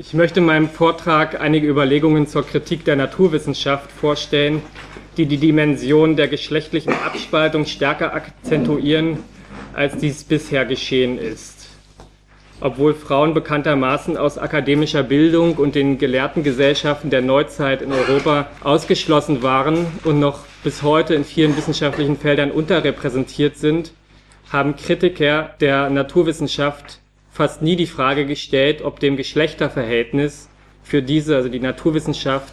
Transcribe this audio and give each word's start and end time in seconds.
Ich 0.00 0.14
möchte 0.14 0.38
in 0.38 0.46
meinem 0.46 0.68
Vortrag 0.68 1.40
einige 1.40 1.66
Überlegungen 1.66 2.28
zur 2.28 2.46
Kritik 2.46 2.84
der 2.84 2.94
Naturwissenschaft 2.94 3.90
vorstellen, 3.90 4.62
die 5.16 5.26
die 5.26 5.38
Dimension 5.38 6.14
der 6.14 6.28
geschlechtlichen 6.28 6.92
Abspaltung 6.92 7.66
stärker 7.66 8.14
akzentuieren, 8.14 9.18
als 9.74 9.96
dies 9.96 10.22
bisher 10.22 10.64
geschehen 10.66 11.18
ist. 11.18 11.70
Obwohl 12.60 12.94
Frauen 12.94 13.34
bekanntermaßen 13.34 14.16
aus 14.16 14.38
akademischer 14.38 15.02
Bildung 15.02 15.56
und 15.56 15.74
den 15.74 15.98
gelehrten 15.98 16.44
Gesellschaften 16.44 17.10
der 17.10 17.22
Neuzeit 17.22 17.82
in 17.82 17.90
Europa 17.90 18.46
ausgeschlossen 18.62 19.42
waren 19.42 19.84
und 20.04 20.20
noch 20.20 20.44
bis 20.62 20.84
heute 20.84 21.14
in 21.14 21.24
vielen 21.24 21.56
wissenschaftlichen 21.56 22.16
Feldern 22.16 22.52
unterrepräsentiert 22.52 23.56
sind, 23.56 23.92
haben 24.52 24.76
Kritiker 24.76 25.56
der 25.60 25.90
Naturwissenschaft 25.90 27.00
fast 27.38 27.62
nie 27.62 27.76
die 27.76 27.86
Frage 27.86 28.26
gestellt, 28.26 28.82
ob 28.82 28.98
dem 28.98 29.16
Geschlechterverhältnis 29.16 30.48
für 30.82 31.02
diese, 31.02 31.36
also 31.36 31.48
die 31.48 31.60
Naturwissenschaft, 31.60 32.52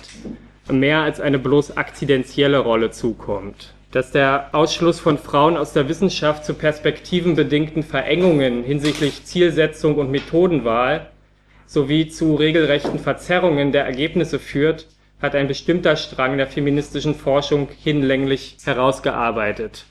mehr 0.69 0.99
als 0.99 1.19
eine 1.19 1.39
bloß 1.39 1.75
akzidentielle 1.75 2.59
Rolle 2.59 2.91
zukommt. 2.91 3.73
Dass 3.89 4.11
der 4.11 4.49
Ausschluss 4.53 4.99
von 4.99 5.17
Frauen 5.17 5.57
aus 5.57 5.73
der 5.73 5.89
Wissenschaft 5.89 6.45
zu 6.45 6.53
perspektivenbedingten 6.53 7.81
Verengungen 7.81 8.63
hinsichtlich 8.63 9.25
Zielsetzung 9.25 9.95
und 9.95 10.11
Methodenwahl 10.11 11.09
sowie 11.65 12.07
zu 12.07 12.35
regelrechten 12.35 12.99
Verzerrungen 12.99 13.71
der 13.71 13.85
Ergebnisse 13.85 14.37
führt, 14.37 14.85
hat 15.19 15.33
ein 15.33 15.47
bestimmter 15.47 15.95
Strang 15.95 16.37
der 16.37 16.45
feministischen 16.45 17.15
Forschung 17.15 17.69
hinlänglich 17.83 18.57
herausgearbeitet. 18.63 19.85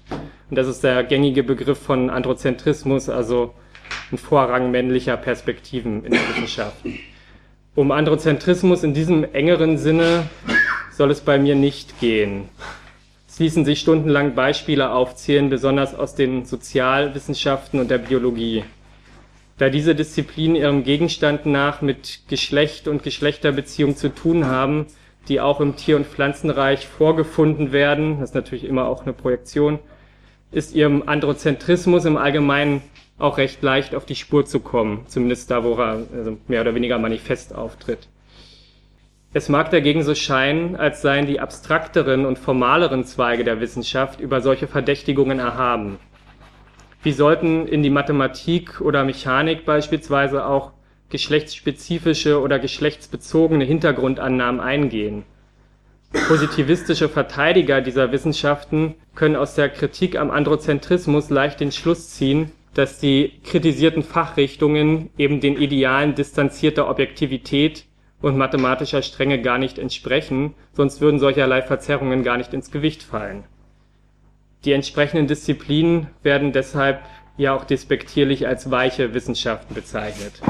Und 0.50 0.56
das 0.56 0.68
ist 0.68 0.84
der 0.84 1.02
gängige 1.02 1.42
Begriff 1.42 1.80
von 1.80 2.10
Androzentrismus, 2.10 3.08
also 3.08 3.54
ein 4.12 4.18
Vorrang 4.18 4.70
männlicher 4.70 5.16
Perspektiven 5.16 6.04
in 6.04 6.12
der 6.12 6.20
Wissenschaft. 6.28 6.84
Um 7.74 7.90
Androzentrismus 7.90 8.84
in 8.84 8.94
diesem 8.94 9.24
engeren 9.34 9.78
Sinne 9.78 10.28
soll 10.92 11.10
es 11.10 11.20
bei 11.20 11.38
mir 11.38 11.56
nicht 11.56 11.98
gehen. 12.00 12.48
Es 13.28 13.40
ließen 13.40 13.64
sich 13.64 13.80
stundenlang 13.80 14.36
Beispiele 14.36 14.90
aufzählen, 14.90 15.50
besonders 15.50 15.94
aus 15.94 16.14
den 16.14 16.44
Sozialwissenschaften 16.44 17.80
und 17.80 17.90
der 17.90 17.98
Biologie. 17.98 18.62
Da 19.58 19.70
diese 19.70 19.96
Disziplinen 19.96 20.56
ihrem 20.56 20.84
Gegenstand 20.84 21.44
nach 21.46 21.82
mit 21.82 22.20
Geschlecht 22.28 22.86
und 22.86 23.02
Geschlechterbeziehung 23.02 23.96
zu 23.96 24.08
tun 24.08 24.46
haben, 24.46 24.86
die 25.28 25.40
auch 25.40 25.60
im 25.60 25.74
Tier- 25.74 25.96
und 25.96 26.06
Pflanzenreich 26.06 26.86
vorgefunden 26.86 27.72
werden, 27.72 28.20
das 28.20 28.30
ist 28.30 28.34
natürlich 28.34 28.64
immer 28.64 28.86
auch 28.86 29.02
eine 29.02 29.12
Projektion, 29.12 29.80
ist 30.52 30.74
ihrem 30.74 31.08
Androzentrismus 31.08 32.04
im 32.04 32.16
Allgemeinen 32.16 32.82
auch 33.18 33.38
recht 33.38 33.62
leicht 33.62 33.94
auf 33.94 34.04
die 34.04 34.16
Spur 34.16 34.44
zu 34.44 34.60
kommen, 34.60 35.04
zumindest 35.06 35.50
da, 35.50 35.64
wo 35.64 35.74
er 35.74 36.02
also 36.14 36.38
mehr 36.48 36.60
oder 36.60 36.74
weniger 36.74 36.98
manifest 36.98 37.54
auftritt. 37.54 38.08
Es 39.32 39.48
mag 39.48 39.70
dagegen 39.70 40.04
so 40.04 40.14
scheinen, 40.14 40.76
als 40.76 41.02
seien 41.02 41.26
die 41.26 41.40
abstrakteren 41.40 42.24
und 42.24 42.38
formaleren 42.38 43.04
Zweige 43.04 43.42
der 43.42 43.60
Wissenschaft 43.60 44.20
über 44.20 44.40
solche 44.40 44.68
Verdächtigungen 44.68 45.40
erhaben. 45.40 45.98
Wie 47.02 47.12
sollten 47.12 47.66
in 47.66 47.82
die 47.82 47.90
Mathematik 47.90 48.80
oder 48.80 49.04
Mechanik 49.04 49.64
beispielsweise 49.64 50.46
auch 50.46 50.72
geschlechtsspezifische 51.10 52.40
oder 52.40 52.58
geschlechtsbezogene 52.58 53.64
Hintergrundannahmen 53.64 54.60
eingehen? 54.60 55.24
Positivistische 56.28 57.08
Verteidiger 57.08 57.80
dieser 57.80 58.12
Wissenschaften 58.12 58.94
können 59.16 59.34
aus 59.34 59.56
der 59.56 59.68
Kritik 59.68 60.16
am 60.16 60.30
Androzentrismus 60.30 61.28
leicht 61.28 61.58
den 61.58 61.72
Schluss 61.72 62.10
ziehen, 62.10 62.52
dass 62.74 62.98
die 62.98 63.40
kritisierten 63.44 64.02
Fachrichtungen 64.02 65.10
eben 65.16 65.40
den 65.40 65.56
Idealen 65.56 66.14
distanzierter 66.14 66.88
Objektivität 66.88 67.86
und 68.20 68.36
mathematischer 68.36 69.02
Strenge 69.02 69.40
gar 69.40 69.58
nicht 69.58 69.78
entsprechen, 69.78 70.54
sonst 70.72 71.00
würden 71.00 71.20
solcherlei 71.20 71.62
Verzerrungen 71.62 72.24
gar 72.24 72.36
nicht 72.36 72.54
ins 72.54 72.70
Gewicht 72.70 73.02
fallen. 73.02 73.44
Die 74.64 74.72
entsprechenden 74.72 75.26
Disziplinen 75.26 76.08
werden 76.22 76.52
deshalb 76.52 77.00
ja 77.36 77.54
auch 77.54 77.64
despektierlich 77.64 78.46
als 78.46 78.70
weiche 78.70 79.12
Wissenschaften 79.12 79.74
bezeichnet. 79.74 80.40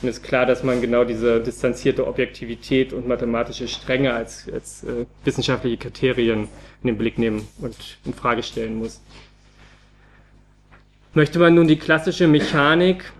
Und 0.00 0.08
es 0.08 0.18
ist 0.18 0.22
klar, 0.22 0.46
dass 0.46 0.62
man 0.62 0.80
genau 0.80 1.02
diese 1.02 1.40
distanzierte 1.40 2.06
Objektivität 2.06 2.92
und 2.92 3.08
mathematische 3.08 3.66
Strenge 3.66 4.14
als, 4.14 4.48
als 4.52 4.84
äh, 4.84 5.06
wissenschaftliche 5.24 5.76
Kriterien 5.76 6.48
in 6.82 6.86
den 6.86 6.98
Blick 6.98 7.18
nehmen 7.18 7.48
und 7.60 7.76
in 8.04 8.14
Frage 8.14 8.44
stellen 8.44 8.76
muss. 8.76 9.00
Möchte 11.14 11.38
man 11.38 11.54
nun 11.54 11.66
die 11.66 11.78
klassische 11.78 12.28
Mechanik, 12.28 13.12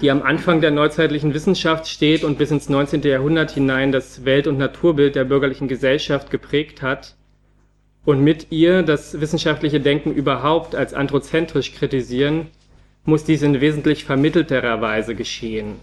die 0.00 0.10
am 0.10 0.22
Anfang 0.22 0.60
der 0.60 0.70
neuzeitlichen 0.70 1.32
Wissenschaft 1.32 1.86
steht 1.88 2.24
und 2.24 2.38
bis 2.38 2.50
ins 2.50 2.68
19. 2.68 3.02
Jahrhundert 3.02 3.52
hinein 3.52 3.92
das 3.92 4.24
Welt- 4.24 4.46
und 4.46 4.58
Naturbild 4.58 5.14
der 5.14 5.24
bürgerlichen 5.24 5.68
Gesellschaft 5.68 6.30
geprägt 6.30 6.82
hat, 6.82 7.14
und 8.04 8.24
mit 8.24 8.46
ihr 8.50 8.82
das 8.82 9.20
wissenschaftliche 9.20 9.80
Denken 9.80 10.14
überhaupt 10.14 10.74
als 10.74 10.94
androzentrisch 10.94 11.74
kritisieren, 11.74 12.46
muss 13.04 13.24
dies 13.24 13.42
in 13.42 13.60
wesentlich 13.60 14.04
vermittelterer 14.04 14.80
Weise 14.80 15.14
geschehen. 15.14 15.76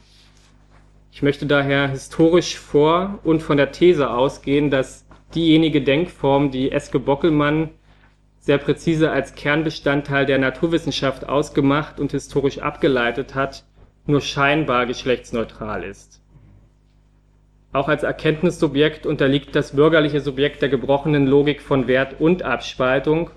Ich 1.12 1.22
möchte 1.22 1.46
daher 1.46 1.88
historisch 1.88 2.58
vor 2.58 3.20
und 3.24 3.42
von 3.42 3.58
der 3.58 3.72
These 3.72 4.10
ausgehen, 4.10 4.72
dass 4.72 5.06
diejenige 5.36 5.82
Denkform, 5.82 6.52
die 6.52 6.72
Eske 6.72 7.00
Bockelmann 7.00 7.70
sehr 8.46 8.60
präzise 8.60 9.10
als 9.10 9.34
Kernbestandteil 9.34 10.28
der 10.28 10.38
Naturwissenschaft 10.38 11.28
ausgemacht 11.28 12.00
und 12.00 12.12
historisch 12.12 12.60
abgeleitet 12.60 13.34
hat, 13.34 13.64
nur 14.06 14.22
scheinbar 14.22 14.86
geschlechtsneutral 14.86 15.84
ist. 15.84 16.22
Auch 17.74 17.88
als 17.88 18.04
Erkenntnissubjekt 18.04 19.08
unterliegt 19.08 19.56
das 19.56 19.76
bürgerliche 19.76 20.22
Subjekt 20.22 20.62
der 20.62 20.70
gebrochenen 20.70 21.26
Logik 21.26 21.60
von 21.60 21.88
Wert 21.88 22.18
und 22.22 22.44
Abspaltung, 22.44 23.32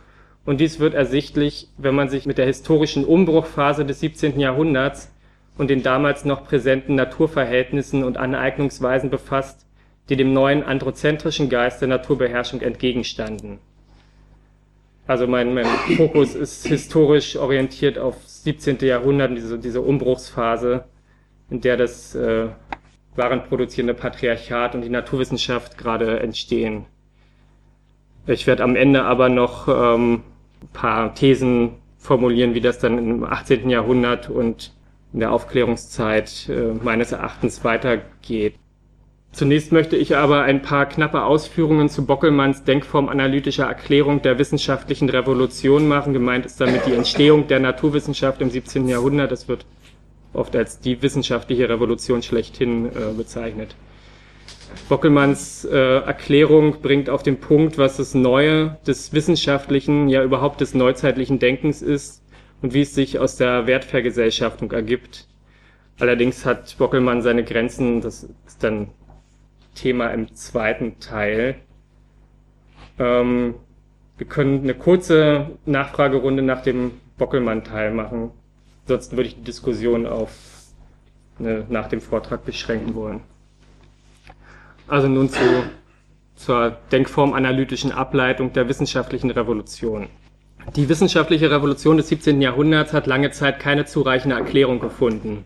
und 0.45 0.61
dies 0.61 0.79
wird 0.79 0.93
ersichtlich, 0.93 1.69
wenn 1.79 1.95
man 1.95 2.11
sich 2.11 2.27
mit 2.27 2.37
der 2.37 2.47
historischen 2.47 3.07
Umbruchphase 3.07 3.87
des 3.87 4.01
17. 4.01 4.39
Jahrhunderts 4.39 5.11
und 5.57 5.71
den 5.71 5.83
damals 5.83 6.27
noch 6.27 6.45
präsenten 6.45 6.97
Naturverhältnissen 6.97 8.05
und 8.05 8.19
Aneignungsweisen 8.19 9.09
befasst, 9.09 9.67
die 10.11 10.17
dem 10.17 10.35
neuen 10.35 10.63
androzentrischen 10.63 11.49
Geist 11.49 11.81
der 11.81 11.89
Naturbeherrschung 11.89 12.61
entgegenstanden 12.61 13.59
also 15.09 15.27
mein, 15.27 15.55
mein 15.55 15.65
Fokus 15.97 16.35
ist 16.35 16.67
historisch 16.67 17.37
orientiert 17.37 17.99
auf 17.99 18.17
17. 18.27 18.79
Jahrhundert, 18.81 19.35
diese, 19.35 19.59
diese 19.59 19.81
Umbruchsphase, 19.81 20.85
in 21.49 21.63
der 21.63 21.79
das 21.79 22.15
äh, 22.15 22.49
warenproduzierende 23.17 23.95
Patriarchat 23.95 24.75
und 24.75 24.83
die 24.83 24.91
Naturwissenschaft 24.91 25.79
gerade 25.79 26.21
entstehen. 26.21 26.85
Ich 28.27 28.47
werde 28.47 28.63
am 28.63 28.77
Ende 28.77 29.05
aber 29.05 29.31
noch 29.31 29.67
ähm, 29.67 30.25
ein 30.61 30.69
paar 30.75 31.15
Thesen 31.15 31.77
formulieren, 31.97 32.53
wie 32.53 32.61
das 32.61 32.79
dann 32.79 32.99
im 32.99 33.25
18. 33.25 33.71
Jahrhundert 33.71 34.29
und 34.29 34.75
in 35.15 35.21
der 35.21 35.33
Aufklärungszeit 35.33 36.51
äh, 36.51 36.75
meines 36.85 37.13
Erachtens 37.13 37.65
weitergeht. 37.65 38.57
Zunächst 39.33 39.73
möchte 39.73 39.97
ich 39.97 40.17
aber 40.17 40.43
ein 40.43 40.63
paar 40.63 40.87
knappe 40.87 41.23
Ausführungen 41.23 41.89
zu 41.89 42.07
Bockelmanns 42.07 42.65
denkformanalytischer 42.65 43.67
Erklärung 43.67 44.23
der 44.23 44.39
wissenschaftlichen 44.39 45.09
Revolution 45.09 45.87
machen. 45.87 46.13
Gemeint 46.13 46.47
ist 46.47 46.61
damit 46.61 46.87
die 46.87 46.95
Entstehung 46.95 47.47
der 47.47 47.61
Naturwissenschaft 47.61 48.41
im 48.41 48.51
17. 48.51 48.89
Jahrhundert. 48.89 49.31
Das 49.31 49.47
wird 49.47 49.67
oft 50.33 50.57
als 50.57 50.81
die 50.81 51.03
wissenschaftliche 51.03 51.69
Revolution 51.69 52.23
schlechthin 52.23 52.87
äh, 52.87 53.13
bezeichnet. 53.17 53.77
Bockelmanns 54.89 55.65
äh, 55.65 55.77
Erklärung 55.77 56.81
bringt 56.81 57.11
auf 57.11 57.23
den 57.23 57.39
Punkt, 57.39 57.79
was 57.79 57.97
das 57.97 58.15
Neue 58.15 58.79
des 58.87 59.13
wissenschaftlichen, 59.13 60.09
ja 60.09 60.23
überhaupt 60.23 60.61
des 60.61 60.75
neuzeitlichen 60.75 61.39
Denkens 61.39 61.83
ist 61.83 62.23
und 62.63 62.75
wie 62.75 62.83
es 62.83 62.95
sich 62.95 63.19
aus 63.19 63.37
der 63.37 63.67
Wertvergesellschaftung 63.67 64.73
ergibt. 64.73 65.27
Allerdings 65.99 66.45
hat 66.45 66.77
Bockelmann 66.79 67.23
seine 67.23 67.45
Grenzen, 67.45 68.01
das 68.01 68.29
ist 68.47 68.63
dann 68.63 68.89
Thema 69.79 70.09
im 70.09 70.35
zweiten 70.35 70.99
Teil. 70.99 71.57
Ähm, 72.99 73.55
wir 74.17 74.27
können 74.27 74.63
eine 74.63 74.75
kurze 74.75 75.51
Nachfragerunde 75.67 76.43
nach 76.43 76.63
dem 76.63 76.93
Bockelmann-Teil 77.17 77.93
machen. 77.93 78.33
Ansonsten 78.83 79.17
würde 79.17 79.29
ich 79.29 79.37
die 79.37 79.45
Diskussion 79.45 80.07
auf 80.07 80.31
eine, 81.39 81.65
nach 81.69 81.89
dem 81.89 82.01
Vortrag 82.01 82.45
beschränken 82.45 82.95
wollen. 82.95 83.21
Also 84.89 85.07
nun 85.07 85.29
zu, 85.29 85.45
zur 86.35 86.77
denkformanalytischen 86.91 87.93
Ableitung 87.93 88.53
der 88.53 88.69
wissenschaftlichen 88.69 89.31
Revolution. 89.31 90.09
Die 90.75 90.89
wissenschaftliche 90.89 91.51
Revolution 91.51 91.99
des 91.99 92.09
17. 92.09 92.43
Jahrhunderts 92.43 92.93
hat 92.93 93.07
lange 93.07 93.31
Zeit 93.31 93.61
keine 93.61 93.85
zureichende 93.85 94.37
Erklärung 94.37 94.81
gefunden. 94.81 95.45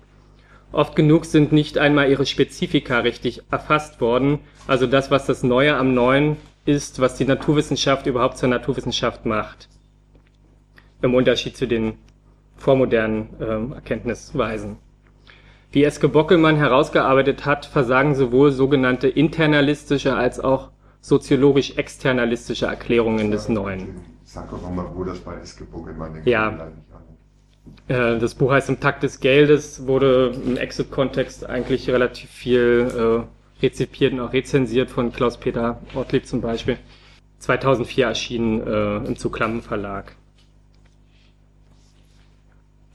Oft 0.72 0.96
genug 0.96 1.26
sind 1.26 1.52
nicht 1.52 1.76
einmal 1.76 2.10
ihre 2.10 2.24
Spezifika 2.24 3.00
richtig 3.00 3.42
erfasst 3.50 4.00
worden, 4.00 4.40
also 4.66 4.86
das, 4.86 5.10
was 5.10 5.26
das 5.26 5.42
Neue 5.42 5.76
am 5.76 5.92
Neuen 5.94 6.38
ist, 6.64 7.00
was 7.00 7.16
die 7.16 7.26
Naturwissenschaft 7.26 8.06
überhaupt 8.06 8.38
zur 8.38 8.48
Naturwissenschaft 8.48 9.26
macht. 9.26 9.68
Im 11.02 11.14
Unterschied 11.14 11.56
zu 11.56 11.66
den 11.66 11.94
vormodernen 12.56 13.28
äh, 13.40 13.74
Erkenntnisweisen. 13.74 14.76
Wie 15.72 15.84
Eske 15.84 16.08
Bockelmann 16.08 16.56
herausgearbeitet 16.56 17.44
hat, 17.44 17.66
versagen 17.66 18.14
sowohl 18.14 18.52
sogenannte 18.52 19.08
internalistische 19.08 20.14
als 20.14 20.38
auch 20.38 20.70
soziologisch-externalistische 21.00 22.66
Erklärungen 22.66 23.30
des 23.30 23.48
Neuen. 23.48 24.00
Sag 24.24 24.50
doch 24.50 24.62
nochmal, 24.62 24.86
wo 24.94 25.02
das 25.02 25.18
bei 25.18 25.34
Eske 25.34 25.64
Bockelmann 25.64 26.22
Ja. 26.24 26.68
Äh, 27.88 28.18
Das 28.18 28.34
Buch 28.34 28.52
heißt 28.52 28.68
Im 28.68 28.80
Takt 28.80 29.02
des 29.02 29.20
Geldes, 29.20 29.86
wurde 29.86 30.32
im 30.44 30.56
Exit-Kontext 30.56 31.48
eigentlich 31.48 31.88
relativ 31.90 32.30
viel 32.30 33.26
äh, 33.60 33.62
rezipiert 33.62 34.12
und 34.12 34.20
auch 34.20 34.32
rezensiert 34.32 34.90
von 34.90 35.12
Klaus-Peter 35.12 35.80
Ortlieb 35.94 36.26
zum 36.26 36.40
Beispiel. 36.40 36.78
2004 37.38 38.06
erschienen 38.06 38.66
äh, 38.66 38.96
im 39.06 39.16
Zuglammen 39.16 39.62
Verlag. 39.62 40.16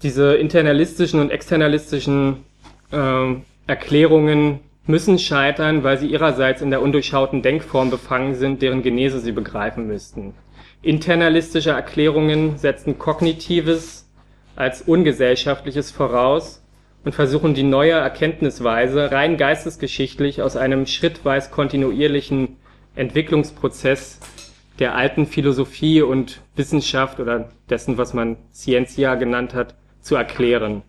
Diese 0.04 0.36
internalistischen 0.36 1.20
und 1.20 1.32
externalistischen 1.32 2.44
äh, 2.92 3.36
Erklärungen 3.66 4.60
müssen 4.86 5.20
scheitern, 5.20 5.84
weil 5.84 5.98
sie 5.98 6.08
ihrerseits 6.08 6.62
in 6.62 6.70
der 6.70 6.82
undurchschauten 6.82 7.42
Denkform 7.42 7.90
befangen 7.90 8.36
sind, 8.36 8.62
deren 8.62 8.84
Genese 8.84 9.20
sie 9.20 9.34
begreifen 9.34 9.88
müssten. 9.88 10.34
Internalistische 10.82 11.72
Erklärungen 11.72 12.58
setzen 12.58 12.98
Kognitives 12.98 14.07
als 14.58 14.82
Ungesellschaftliches 14.82 15.92
voraus 15.92 16.64
und 17.06 17.14
versuchen 17.14 17.54
die 17.54 17.64
neue 17.64 17.92
Erkenntnisweise 17.94 19.12
rein 19.12 19.38
geistesgeschichtlich 19.38 20.42
aus 20.42 20.58
einem 20.58 20.88
schrittweise 20.88 21.52
kontinuierlichen 21.52 22.58
Entwicklungsprozess 22.96 24.20
der 24.80 24.96
alten 24.96 25.28
Philosophie 25.28 26.02
und 26.02 26.42
Wissenschaft 26.56 27.20
oder 27.20 27.50
dessen, 27.70 27.98
was 27.98 28.14
man 28.14 28.38
Scientia 28.52 29.16
genannt 29.16 29.54
hat, 29.54 29.76
zu 30.02 30.16
erklären. 30.16 30.82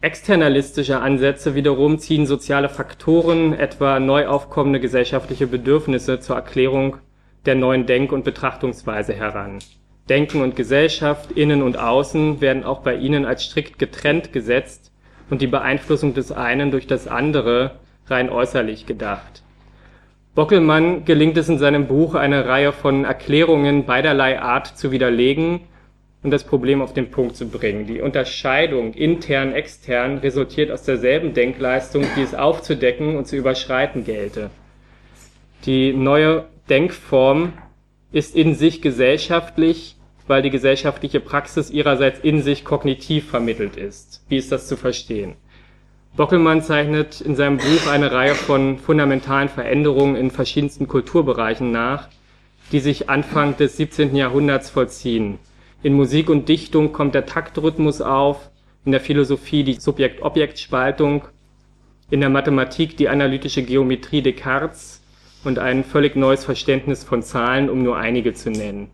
Externalistische 0.00 1.00
Ansätze 1.00 1.54
wiederum 1.54 1.98
ziehen 1.98 2.26
soziale 2.26 2.68
Faktoren, 2.68 3.54
etwa 3.54 3.98
neu 3.98 4.26
aufkommende 4.26 4.80
gesellschaftliche 4.80 5.46
Bedürfnisse 5.46 6.20
zur 6.20 6.36
Erklärung 6.36 6.98
der 7.46 7.54
neuen 7.54 7.86
Denk- 7.86 8.12
und 8.12 8.22
Betrachtungsweise 8.22 9.14
heran. 9.14 9.58
Denken 10.08 10.42
und 10.42 10.56
Gesellschaft, 10.56 11.32
Innen 11.32 11.62
und 11.62 11.78
Außen 11.78 12.40
werden 12.40 12.64
auch 12.64 12.80
bei 12.80 12.96
ihnen 12.96 13.24
als 13.24 13.44
strikt 13.44 13.78
getrennt 13.78 14.32
gesetzt 14.32 14.92
und 15.30 15.42
die 15.42 15.46
Beeinflussung 15.46 16.14
des 16.14 16.32
einen 16.32 16.70
durch 16.70 16.86
das 16.86 17.06
andere 17.06 17.72
rein 18.06 18.30
äußerlich 18.30 18.86
gedacht. 18.86 19.42
Bockelmann 20.34 21.04
gelingt 21.04 21.36
es 21.36 21.48
in 21.48 21.58
seinem 21.58 21.86
Buch, 21.86 22.14
eine 22.14 22.46
Reihe 22.46 22.72
von 22.72 23.04
Erklärungen 23.04 23.86
beiderlei 23.86 24.40
Art 24.40 24.78
zu 24.78 24.92
widerlegen 24.92 25.60
und 26.22 26.30
das 26.30 26.44
Problem 26.44 26.80
auf 26.80 26.94
den 26.94 27.10
Punkt 27.10 27.36
zu 27.36 27.48
bringen. 27.48 27.86
Die 27.86 28.00
Unterscheidung 28.00 28.94
intern-extern 28.94 30.18
resultiert 30.18 30.70
aus 30.70 30.84
derselben 30.84 31.34
Denkleistung, 31.34 32.04
die 32.16 32.22
es 32.22 32.34
aufzudecken 32.34 33.16
und 33.16 33.26
zu 33.26 33.36
überschreiten 33.36 34.04
gelte. 34.04 34.50
Die 35.64 35.92
neue 35.92 36.46
Denkform 36.68 37.52
ist 38.12 38.36
in 38.36 38.54
sich 38.54 38.80
gesellschaftlich, 38.80 39.96
weil 40.28 40.42
die 40.42 40.50
gesellschaftliche 40.50 41.20
Praxis 41.20 41.70
ihrerseits 41.70 42.20
in 42.20 42.42
sich 42.42 42.64
kognitiv 42.64 43.28
vermittelt 43.28 43.76
ist. 43.76 44.24
Wie 44.28 44.36
ist 44.36 44.52
das 44.52 44.68
zu 44.68 44.76
verstehen? 44.76 45.34
Bockelmann 46.16 46.62
zeichnet 46.62 47.20
in 47.20 47.36
seinem 47.36 47.58
Buch 47.58 47.86
eine 47.90 48.12
Reihe 48.12 48.34
von 48.34 48.78
fundamentalen 48.78 49.48
Veränderungen 49.48 50.16
in 50.16 50.30
verschiedensten 50.30 50.88
Kulturbereichen 50.88 51.70
nach, 51.70 52.08
die 52.72 52.80
sich 52.80 53.08
Anfang 53.08 53.56
des 53.56 53.76
17. 53.76 54.14
Jahrhunderts 54.16 54.70
vollziehen. 54.70 55.38
In 55.82 55.94
Musik 55.94 56.28
und 56.28 56.48
Dichtung 56.48 56.92
kommt 56.92 57.14
der 57.14 57.26
Taktrhythmus 57.26 58.00
auf, 58.00 58.50
in 58.84 58.92
der 58.92 59.00
Philosophie 59.00 59.64
die 59.64 59.74
Subjekt-Objekt-Spaltung, 59.74 61.24
in 62.10 62.20
der 62.20 62.30
Mathematik 62.30 62.96
die 62.96 63.08
analytische 63.08 63.62
Geometrie 63.62 64.22
Descartes 64.22 65.02
und 65.44 65.58
ein 65.58 65.84
völlig 65.84 66.16
neues 66.16 66.44
Verständnis 66.44 67.04
von 67.04 67.22
Zahlen, 67.22 67.70
um 67.70 67.82
nur 67.82 67.96
einige 67.96 68.34
zu 68.34 68.50
nennen. 68.50 68.90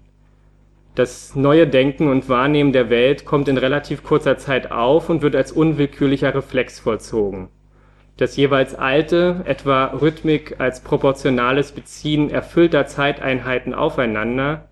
Das 0.95 1.35
neue 1.35 1.67
Denken 1.67 2.09
und 2.09 2.29
Wahrnehmen 2.29 2.73
der 2.73 2.89
Welt 2.89 3.25
kommt 3.25 3.49
in 3.49 3.59
relativ 3.59 4.05
kurzer 4.05 4.39
Zeit 4.39 4.71
auf 4.71 5.11
und 5.11 5.23
wird 5.23 5.35
als 5.35 5.51
unwillkürlicher 5.51 6.33
Reflex 6.33 6.79
vollzogen. 6.79 7.49
Das 8.17 8.37
jeweils 8.37 8.77
alte, 8.77 9.43
etwa 9.45 9.87
Rhythmik 9.87 10.61
als 10.61 10.83
proportionales 10.83 11.73
Beziehen 11.73 12.31
erfüllter 12.31 12.87
Zeiteinheiten 12.87 13.75
aufeinander 13.75 14.69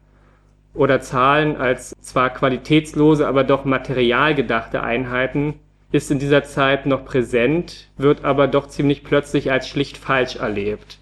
oder 0.74 1.00
Zahlen 1.00 1.56
als 1.56 1.90
zwar 2.00 2.30
qualitätslose, 2.30 3.26
aber 3.26 3.42
doch 3.42 3.64
material 3.64 4.36
gedachte 4.36 4.82
Einheiten, 4.82 5.54
ist 5.90 6.12
in 6.12 6.20
dieser 6.20 6.44
Zeit 6.44 6.86
noch 6.86 7.04
präsent, 7.04 7.88
wird 7.98 8.24
aber 8.24 8.46
doch 8.46 8.68
ziemlich 8.68 9.02
plötzlich 9.02 9.50
als 9.50 9.68
schlicht 9.68 9.98
falsch 9.98 10.36
erlebt. 10.36 11.01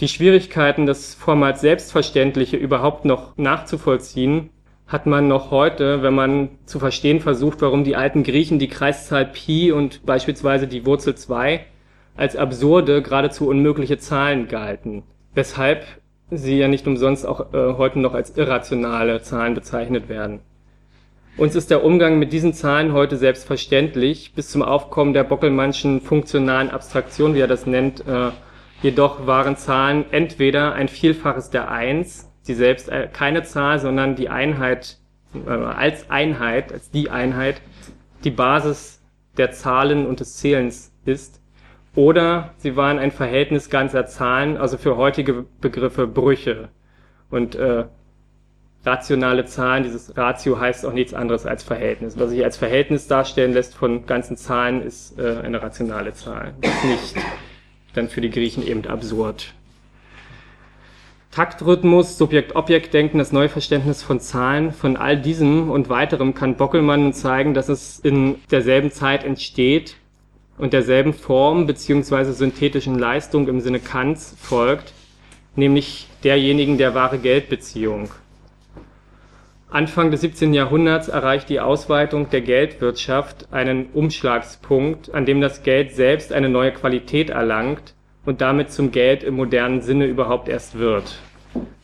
Die 0.00 0.08
Schwierigkeiten, 0.08 0.86
das 0.86 1.14
vormals 1.14 1.60
Selbstverständliche 1.60 2.56
überhaupt 2.56 3.04
noch 3.04 3.36
nachzuvollziehen, 3.36 4.50
hat 4.88 5.06
man 5.06 5.28
noch 5.28 5.50
heute, 5.50 6.02
wenn 6.02 6.14
man 6.14 6.48
zu 6.66 6.78
verstehen 6.78 7.20
versucht, 7.20 7.62
warum 7.62 7.84
die 7.84 7.96
alten 7.96 8.22
Griechen 8.22 8.58
die 8.58 8.68
Kreiszahl 8.68 9.24
Pi 9.24 9.72
und 9.72 10.04
beispielsweise 10.04 10.66
die 10.66 10.84
Wurzel 10.84 11.14
2 11.14 11.64
als 12.16 12.36
absurde, 12.36 13.02
geradezu 13.02 13.48
unmögliche 13.48 13.98
Zahlen 13.98 14.48
galten, 14.48 15.04
weshalb 15.34 15.84
sie 16.30 16.58
ja 16.58 16.68
nicht 16.68 16.86
umsonst 16.86 17.26
auch 17.26 17.52
äh, 17.52 17.74
heute 17.74 18.00
noch 18.00 18.14
als 18.14 18.36
irrationale 18.36 19.22
Zahlen 19.22 19.54
bezeichnet 19.54 20.08
werden. 20.08 20.40
Uns 21.36 21.56
ist 21.56 21.70
der 21.70 21.84
Umgang 21.84 22.18
mit 22.18 22.32
diesen 22.32 22.54
Zahlen 22.54 22.92
heute 22.92 23.16
selbstverständlich, 23.16 24.32
bis 24.34 24.50
zum 24.50 24.62
Aufkommen 24.62 25.14
der 25.14 25.24
Bockelmannschen 25.24 26.00
funktionalen 26.00 26.70
Abstraktion, 26.70 27.34
wie 27.34 27.40
er 27.40 27.48
das 27.48 27.66
nennt, 27.66 28.06
äh, 28.06 28.30
Jedoch 28.84 29.26
waren 29.26 29.56
Zahlen 29.56 30.04
entweder 30.10 30.74
ein 30.74 30.88
Vielfaches 30.88 31.48
der 31.48 31.70
Eins, 31.70 32.30
die 32.46 32.52
selbst 32.52 32.90
äh, 32.90 33.08
keine 33.10 33.42
Zahl, 33.42 33.78
sondern 33.78 34.14
die 34.14 34.28
Einheit 34.28 34.98
äh, 35.46 35.50
als 35.50 36.10
Einheit, 36.10 36.70
als 36.70 36.90
die 36.90 37.08
Einheit, 37.08 37.62
die 38.24 38.30
Basis 38.30 39.02
der 39.38 39.52
Zahlen 39.52 40.06
und 40.06 40.20
des 40.20 40.36
Zählens 40.36 40.92
ist. 41.06 41.40
Oder 41.94 42.52
sie 42.58 42.76
waren 42.76 42.98
ein 42.98 43.10
Verhältnis 43.10 43.70
ganzer 43.70 44.04
Zahlen, 44.04 44.58
also 44.58 44.76
für 44.76 44.98
heutige 44.98 45.46
Begriffe 45.62 46.06
Brüche. 46.06 46.68
Und 47.30 47.54
äh, 47.54 47.86
rationale 48.84 49.46
Zahlen, 49.46 49.84
dieses 49.84 50.14
Ratio 50.14 50.60
heißt 50.60 50.84
auch 50.84 50.92
nichts 50.92 51.14
anderes 51.14 51.46
als 51.46 51.62
Verhältnis. 51.62 52.18
Was 52.18 52.28
sich 52.28 52.44
als 52.44 52.58
Verhältnis 52.58 53.08
darstellen 53.08 53.54
lässt 53.54 53.74
von 53.74 54.04
ganzen 54.04 54.36
Zahlen, 54.36 54.82
ist 54.82 55.18
äh, 55.18 55.38
eine 55.42 55.62
rationale 55.62 56.12
Zahl. 56.12 56.52
Das 56.60 56.70
ist 56.70 56.84
nicht 56.84 57.16
dann 57.94 58.08
für 58.08 58.20
die 58.20 58.30
Griechen 58.30 58.66
eben 58.66 58.86
absurd. 58.86 59.54
Taktrhythmus, 61.30 62.16
Subjekt-Objekt-Denken, 62.16 63.18
das 63.18 63.32
neue 63.32 63.48
Verständnis 63.48 64.04
von 64.04 64.20
Zahlen, 64.20 64.70
von 64.70 64.96
all 64.96 65.20
diesem 65.20 65.68
und 65.68 65.88
weiterem 65.88 66.32
kann 66.34 66.56
Bockelmann 66.56 67.12
zeigen, 67.12 67.54
dass 67.54 67.68
es 67.68 67.98
in 67.98 68.36
derselben 68.52 68.92
Zeit 68.92 69.24
entsteht 69.24 69.96
und 70.58 70.72
derselben 70.72 71.12
Form 71.12 71.66
beziehungsweise 71.66 72.32
synthetischen 72.34 72.96
Leistung 72.96 73.48
im 73.48 73.60
Sinne 73.60 73.80
Kants 73.80 74.36
folgt, 74.40 74.92
nämlich 75.56 76.06
derjenigen 76.22 76.78
der 76.78 76.94
wahre 76.94 77.18
Geldbeziehung. 77.18 78.10
Anfang 79.74 80.12
des 80.12 80.20
17. 80.20 80.54
Jahrhunderts 80.54 81.08
erreicht 81.08 81.48
die 81.48 81.58
Ausweitung 81.58 82.30
der 82.30 82.42
Geldwirtschaft 82.42 83.48
einen 83.52 83.86
Umschlagspunkt, 83.92 85.12
an 85.12 85.26
dem 85.26 85.40
das 85.40 85.64
Geld 85.64 85.90
selbst 85.90 86.32
eine 86.32 86.48
neue 86.48 86.70
Qualität 86.70 87.30
erlangt 87.30 87.94
und 88.24 88.40
damit 88.40 88.70
zum 88.70 88.92
Geld 88.92 89.24
im 89.24 89.34
modernen 89.34 89.82
Sinne 89.82 90.06
überhaupt 90.06 90.48
erst 90.48 90.78
wird. 90.78 91.18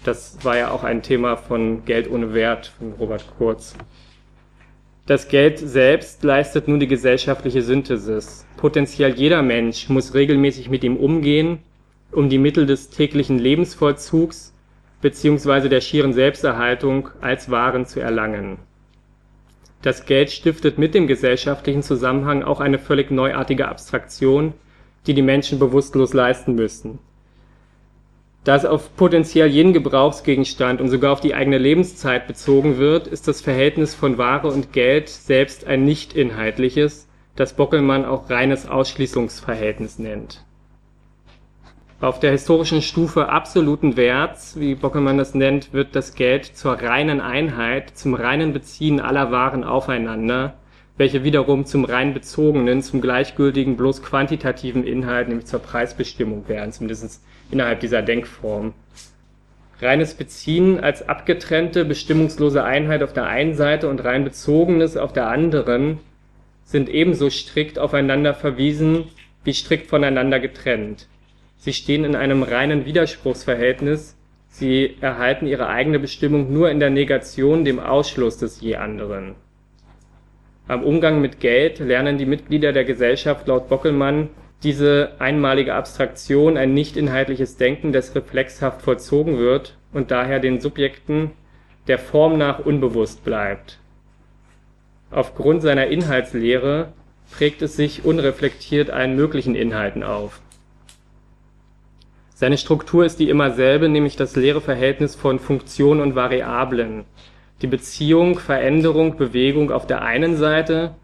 Das 0.04 0.38
war 0.44 0.56
ja 0.56 0.70
auch 0.70 0.84
ein 0.84 1.02
Thema 1.02 1.34
von 1.34 1.84
Geld 1.84 2.08
ohne 2.08 2.32
Wert 2.32 2.72
von 2.78 2.92
Robert 2.92 3.24
Kurz. 3.36 3.74
Das 5.06 5.26
Geld 5.26 5.58
selbst 5.58 6.22
leistet 6.22 6.68
nun 6.68 6.78
die 6.78 6.86
gesellschaftliche 6.86 7.62
Synthesis. 7.62 8.46
Potenziell 8.56 9.14
jeder 9.14 9.42
Mensch 9.42 9.88
muss 9.88 10.14
regelmäßig 10.14 10.70
mit 10.70 10.84
ihm 10.84 10.96
umgehen, 10.96 11.58
um 12.12 12.28
die 12.28 12.38
Mittel 12.38 12.66
des 12.66 12.90
täglichen 12.90 13.40
Lebensvollzugs 13.40 14.49
beziehungsweise 15.00 15.68
der 15.68 15.80
schieren 15.80 16.12
Selbsterhaltung 16.12 17.08
als 17.20 17.50
Waren 17.50 17.86
zu 17.86 18.00
erlangen. 18.00 18.58
Das 19.82 20.04
Geld 20.04 20.30
stiftet 20.30 20.78
mit 20.78 20.94
dem 20.94 21.06
gesellschaftlichen 21.06 21.82
Zusammenhang 21.82 22.42
auch 22.42 22.60
eine 22.60 22.78
völlig 22.78 23.10
neuartige 23.10 23.68
Abstraktion, 23.68 24.52
die 25.06 25.14
die 25.14 25.22
Menschen 25.22 25.58
bewusstlos 25.58 26.12
leisten 26.12 26.54
müssten. 26.54 26.98
Da 28.44 28.56
es 28.56 28.64
auf 28.64 28.94
potenziell 28.96 29.48
jeden 29.48 29.72
Gebrauchsgegenstand 29.72 30.80
und 30.80 30.88
sogar 30.88 31.12
auf 31.12 31.20
die 31.20 31.34
eigene 31.34 31.58
Lebenszeit 31.58 32.26
bezogen 32.26 32.78
wird, 32.78 33.06
ist 33.06 33.28
das 33.28 33.40
Verhältnis 33.40 33.94
von 33.94 34.18
Ware 34.18 34.48
und 34.48 34.72
Geld 34.72 35.08
selbst 35.08 35.66
ein 35.66 35.84
nicht 35.84 36.14
inhaltliches, 36.14 37.08
das 37.36 37.54
Bockelmann 37.54 38.04
auch 38.04 38.28
reines 38.28 38.68
Ausschließungsverhältnis 38.68 39.98
nennt 39.98 40.44
auf 42.00 42.18
der 42.18 42.30
historischen 42.30 42.80
Stufe 42.80 43.28
absoluten 43.28 43.96
Werts, 43.96 44.58
wie 44.58 44.74
Bockelmann 44.74 45.18
das 45.18 45.34
nennt, 45.34 45.72
wird 45.74 45.94
das 45.94 46.14
Geld 46.14 46.46
zur 46.46 46.72
reinen 46.72 47.20
Einheit, 47.20 47.90
zum 47.90 48.14
reinen 48.14 48.54
Beziehen 48.54 49.00
aller 49.00 49.30
Waren 49.30 49.64
aufeinander, 49.64 50.54
welche 50.96 51.24
wiederum 51.24 51.66
zum 51.66 51.84
rein 51.84 52.14
bezogenen, 52.14 52.82
zum 52.82 53.02
gleichgültigen, 53.02 53.76
bloß 53.76 54.02
quantitativen 54.02 54.84
Inhalt, 54.84 55.28
nämlich 55.28 55.46
zur 55.46 55.60
Preisbestimmung 55.60 56.48
werden, 56.48 56.72
zumindest 56.72 57.22
innerhalb 57.50 57.80
dieser 57.80 58.00
Denkform. 58.00 58.72
Reines 59.82 60.14
Beziehen 60.14 60.80
als 60.80 61.06
abgetrennte, 61.06 61.84
bestimmungslose 61.84 62.64
Einheit 62.64 63.02
auf 63.02 63.12
der 63.12 63.26
einen 63.26 63.54
Seite 63.54 63.88
und 63.88 64.04
rein 64.04 64.24
bezogenes 64.24 64.96
auf 64.96 65.12
der 65.12 65.28
anderen 65.28 65.98
sind 66.64 66.88
ebenso 66.88 67.28
strikt 67.30 67.78
aufeinander 67.78 68.32
verwiesen 68.32 69.04
wie 69.42 69.54
strikt 69.54 69.86
voneinander 69.88 70.38
getrennt. 70.38 71.06
Sie 71.60 71.74
stehen 71.74 72.04
in 72.04 72.16
einem 72.16 72.42
reinen 72.42 72.86
Widerspruchsverhältnis, 72.86 74.16
sie 74.48 74.96
erhalten 75.02 75.46
ihre 75.46 75.68
eigene 75.68 75.98
Bestimmung 75.98 76.50
nur 76.50 76.70
in 76.70 76.80
der 76.80 76.88
Negation, 76.88 77.66
dem 77.66 77.78
Ausschluss 77.78 78.38
des 78.38 78.62
je 78.62 78.76
anderen. 78.76 79.34
Am 80.68 80.82
Umgang 80.82 81.20
mit 81.20 81.38
Geld 81.38 81.78
lernen 81.78 82.16
die 82.16 82.24
Mitglieder 82.24 82.72
der 82.72 82.84
Gesellschaft 82.84 83.46
laut 83.46 83.68
Bockelmann 83.68 84.30
diese 84.62 85.12
einmalige 85.18 85.74
Abstraktion 85.74 86.56
ein 86.56 86.72
nicht-inhaltliches 86.72 87.58
Denken, 87.58 87.92
das 87.92 88.14
reflexhaft 88.14 88.80
vollzogen 88.80 89.36
wird 89.36 89.76
und 89.92 90.10
daher 90.10 90.40
den 90.40 90.60
Subjekten 90.60 91.32
der 91.88 91.98
Form 91.98 92.38
nach 92.38 92.60
unbewusst 92.60 93.22
bleibt. 93.22 93.78
Aufgrund 95.10 95.60
seiner 95.60 95.88
Inhaltslehre 95.88 96.94
prägt 97.30 97.60
es 97.60 97.76
sich 97.76 98.06
unreflektiert 98.06 98.88
allen 98.88 99.14
möglichen 99.14 99.54
Inhalten 99.54 100.02
auf. 100.02 100.40
Seine 102.40 102.56
Struktur 102.56 103.04
ist 103.04 103.20
die 103.20 103.28
immer 103.28 103.50
selbe, 103.50 103.90
nämlich 103.90 104.16
das 104.16 104.34
leere 104.34 104.62
Verhältnis 104.62 105.14
von 105.14 105.38
Funktion 105.38 106.00
und 106.00 106.14
Variablen. 106.14 107.04
Die 107.60 107.66
Beziehung, 107.66 108.38
Veränderung, 108.38 109.18
Bewegung 109.18 109.70
auf 109.70 109.86
der 109.86 110.00
einen 110.00 110.38
Seite 110.38 110.94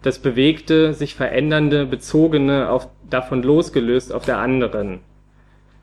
das 0.00 0.20
bewegte, 0.20 0.94
sich 0.94 1.14
verändernde, 1.14 1.84
bezogene, 1.84 2.80
davon 3.10 3.42
losgelöst 3.42 4.10
auf 4.10 4.24
der 4.24 4.38
anderen. 4.38 5.00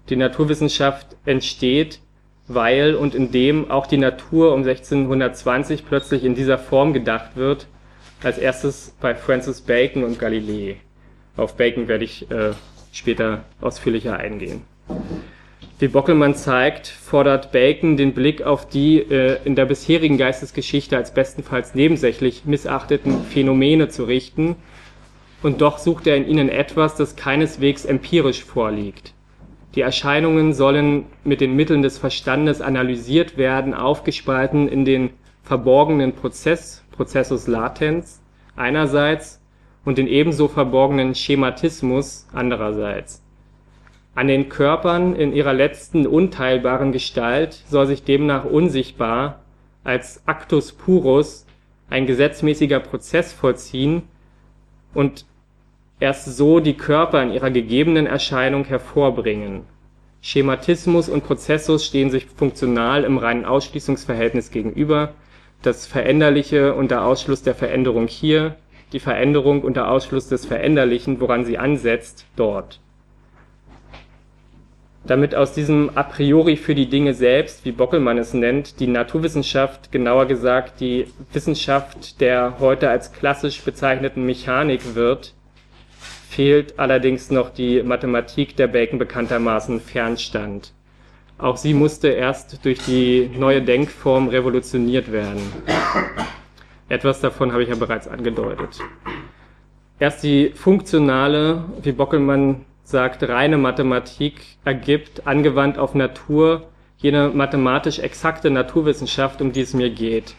Die 0.09 0.15
Naturwissenschaft 0.15 1.15
entsteht, 1.25 1.99
weil 2.47 2.95
und 2.95 3.13
indem 3.13 3.69
auch 3.69 3.85
die 3.85 3.97
Natur 3.97 4.51
um 4.51 4.63
1620 4.63 5.85
plötzlich 5.85 6.23
in 6.23 6.33
dieser 6.33 6.57
Form 6.57 6.91
gedacht 6.91 7.35
wird, 7.35 7.67
als 8.23 8.39
erstes 8.39 8.95
bei 8.99 9.13
Francis 9.13 9.61
Bacon 9.61 10.03
und 10.05 10.17
Galilei. 10.17 10.77
Auf 11.37 11.55
Bacon 11.55 11.87
werde 11.87 12.03
ich 12.03 12.31
äh, 12.31 12.53
später 12.91 13.43
ausführlicher 13.61 14.17
eingehen. 14.17 14.72
Wie 15.79 15.89
Bockelmann 15.89 16.33
zeigt, 16.33 16.87
fordert 16.87 17.51
Bacon 17.51 17.97
den 17.97 18.13
Blick 18.13 18.41
auf 18.41 18.69
die 18.69 18.99
äh, 18.99 19.39
in 19.43 19.55
der 19.55 19.65
bisherigen 19.65 20.17
Geistesgeschichte 20.17 20.95
als 20.95 21.13
bestenfalls 21.13 21.75
nebensächlich 21.75 22.45
missachteten 22.45 23.23
Phänomene 23.25 23.89
zu 23.89 24.05
richten, 24.05 24.55
und 25.41 25.59
doch 25.59 25.77
sucht 25.77 26.07
er 26.07 26.15
in 26.15 26.25
ihnen 26.25 26.47
etwas, 26.47 26.95
das 26.95 27.17
keineswegs 27.17 27.83
empirisch 27.83 28.45
vorliegt. 28.45 29.13
Die 29.75 29.81
Erscheinungen 29.81 30.53
sollen 30.53 31.07
mit 31.25 31.41
den 31.41 31.53
Mitteln 31.53 31.81
des 31.81 31.97
Verstandes 31.97 32.61
analysiert 32.61 33.35
werden, 33.35 33.73
aufgespalten 33.73 34.69
in 34.69 34.85
den 34.85 35.09
verborgenen 35.43 36.13
Prozess, 36.13 36.85
Prozessus 36.91 37.47
latens 37.47 38.21
einerseits 38.55 39.41
und 39.83 39.97
den 39.97 40.07
ebenso 40.07 40.47
verborgenen 40.47 41.13
Schematismus 41.13 42.25
andererseits 42.31 43.22
an 44.15 44.27
den 44.27 44.49
Körpern 44.49 45.15
in 45.15 45.33
ihrer 45.33 45.53
letzten 45.53 46.05
unteilbaren 46.05 46.91
Gestalt 46.91 47.63
soll 47.67 47.87
sich 47.87 48.03
demnach 48.03 48.45
unsichtbar 48.45 49.41
als 49.83 50.21
actus 50.27 50.71
purus 50.71 51.45
ein 51.89 52.05
gesetzmäßiger 52.05 52.79
Prozess 52.79 53.33
vollziehen 53.33 54.03
und 54.93 55.25
erst 55.99 56.37
so 56.37 56.59
die 56.59 56.75
Körper 56.75 57.23
in 57.23 57.33
ihrer 57.33 57.49
gegebenen 57.49 58.05
Erscheinung 58.05 58.65
hervorbringen. 58.65 59.61
Schematismus 60.21 61.09
und 61.09 61.25
Prozessus 61.25 61.85
stehen 61.85 62.09
sich 62.09 62.27
funktional 62.27 63.03
im 63.03 63.17
reinen 63.17 63.45
Ausschließungsverhältnis 63.45 64.51
gegenüber, 64.51 65.13
das 65.63 65.85
Veränderliche 65.85 66.75
unter 66.75 67.03
Ausschluss 67.03 67.41
der 67.41 67.55
Veränderung 67.55 68.07
hier, 68.07 68.55
die 68.93 68.99
Veränderung 68.99 69.63
unter 69.63 69.89
Ausschluss 69.89 70.29
des 70.29 70.45
Veränderlichen, 70.45 71.19
woran 71.19 71.45
sie 71.45 71.57
ansetzt, 71.57 72.25
dort 72.35 72.79
damit 75.05 75.35
aus 75.35 75.53
diesem 75.53 75.91
a 75.95 76.03
priori 76.03 76.55
für 76.55 76.75
die 76.75 76.89
Dinge 76.89 77.13
selbst, 77.13 77.65
wie 77.65 77.71
Bockelmann 77.71 78.17
es 78.17 78.33
nennt, 78.33 78.79
die 78.79 78.87
Naturwissenschaft, 78.87 79.91
genauer 79.91 80.27
gesagt 80.27 80.79
die 80.79 81.07
Wissenschaft 81.33 82.21
der 82.21 82.59
heute 82.59 82.89
als 82.89 83.11
klassisch 83.11 83.61
bezeichneten 83.61 84.25
Mechanik 84.25 84.95
wird, 84.95 85.33
fehlt 86.29 86.79
allerdings 86.79 87.31
noch 87.31 87.49
die 87.49 87.83
Mathematik, 87.83 88.55
der 88.55 88.67
Bacon 88.67 88.97
bekanntermaßen 88.97 89.81
fernstand. 89.81 90.73
Auch 91.37 91.57
sie 91.57 91.73
musste 91.73 92.07
erst 92.09 92.63
durch 92.63 92.79
die 92.79 93.29
neue 93.37 93.61
Denkform 93.61 94.29
revolutioniert 94.29 95.11
werden. 95.11 95.41
Etwas 96.87 97.19
davon 97.19 97.51
habe 97.51 97.63
ich 97.63 97.69
ja 97.69 97.75
bereits 97.75 98.07
angedeutet. 98.07 98.79
Erst 99.99 100.23
die 100.23 100.49
funktionale, 100.49 101.65
wie 101.81 101.91
Bockelmann 101.91 102.65
sagt, 102.83 103.27
reine 103.27 103.57
Mathematik 103.57 104.41
ergibt, 104.65 105.25
angewandt 105.25 105.77
auf 105.77 105.95
Natur, 105.95 106.67
jene 106.97 107.29
mathematisch 107.29 107.99
exakte 107.99 108.49
Naturwissenschaft, 108.49 109.41
um 109.41 109.51
die 109.51 109.61
es 109.61 109.73
mir 109.73 109.89
geht. 109.89 110.35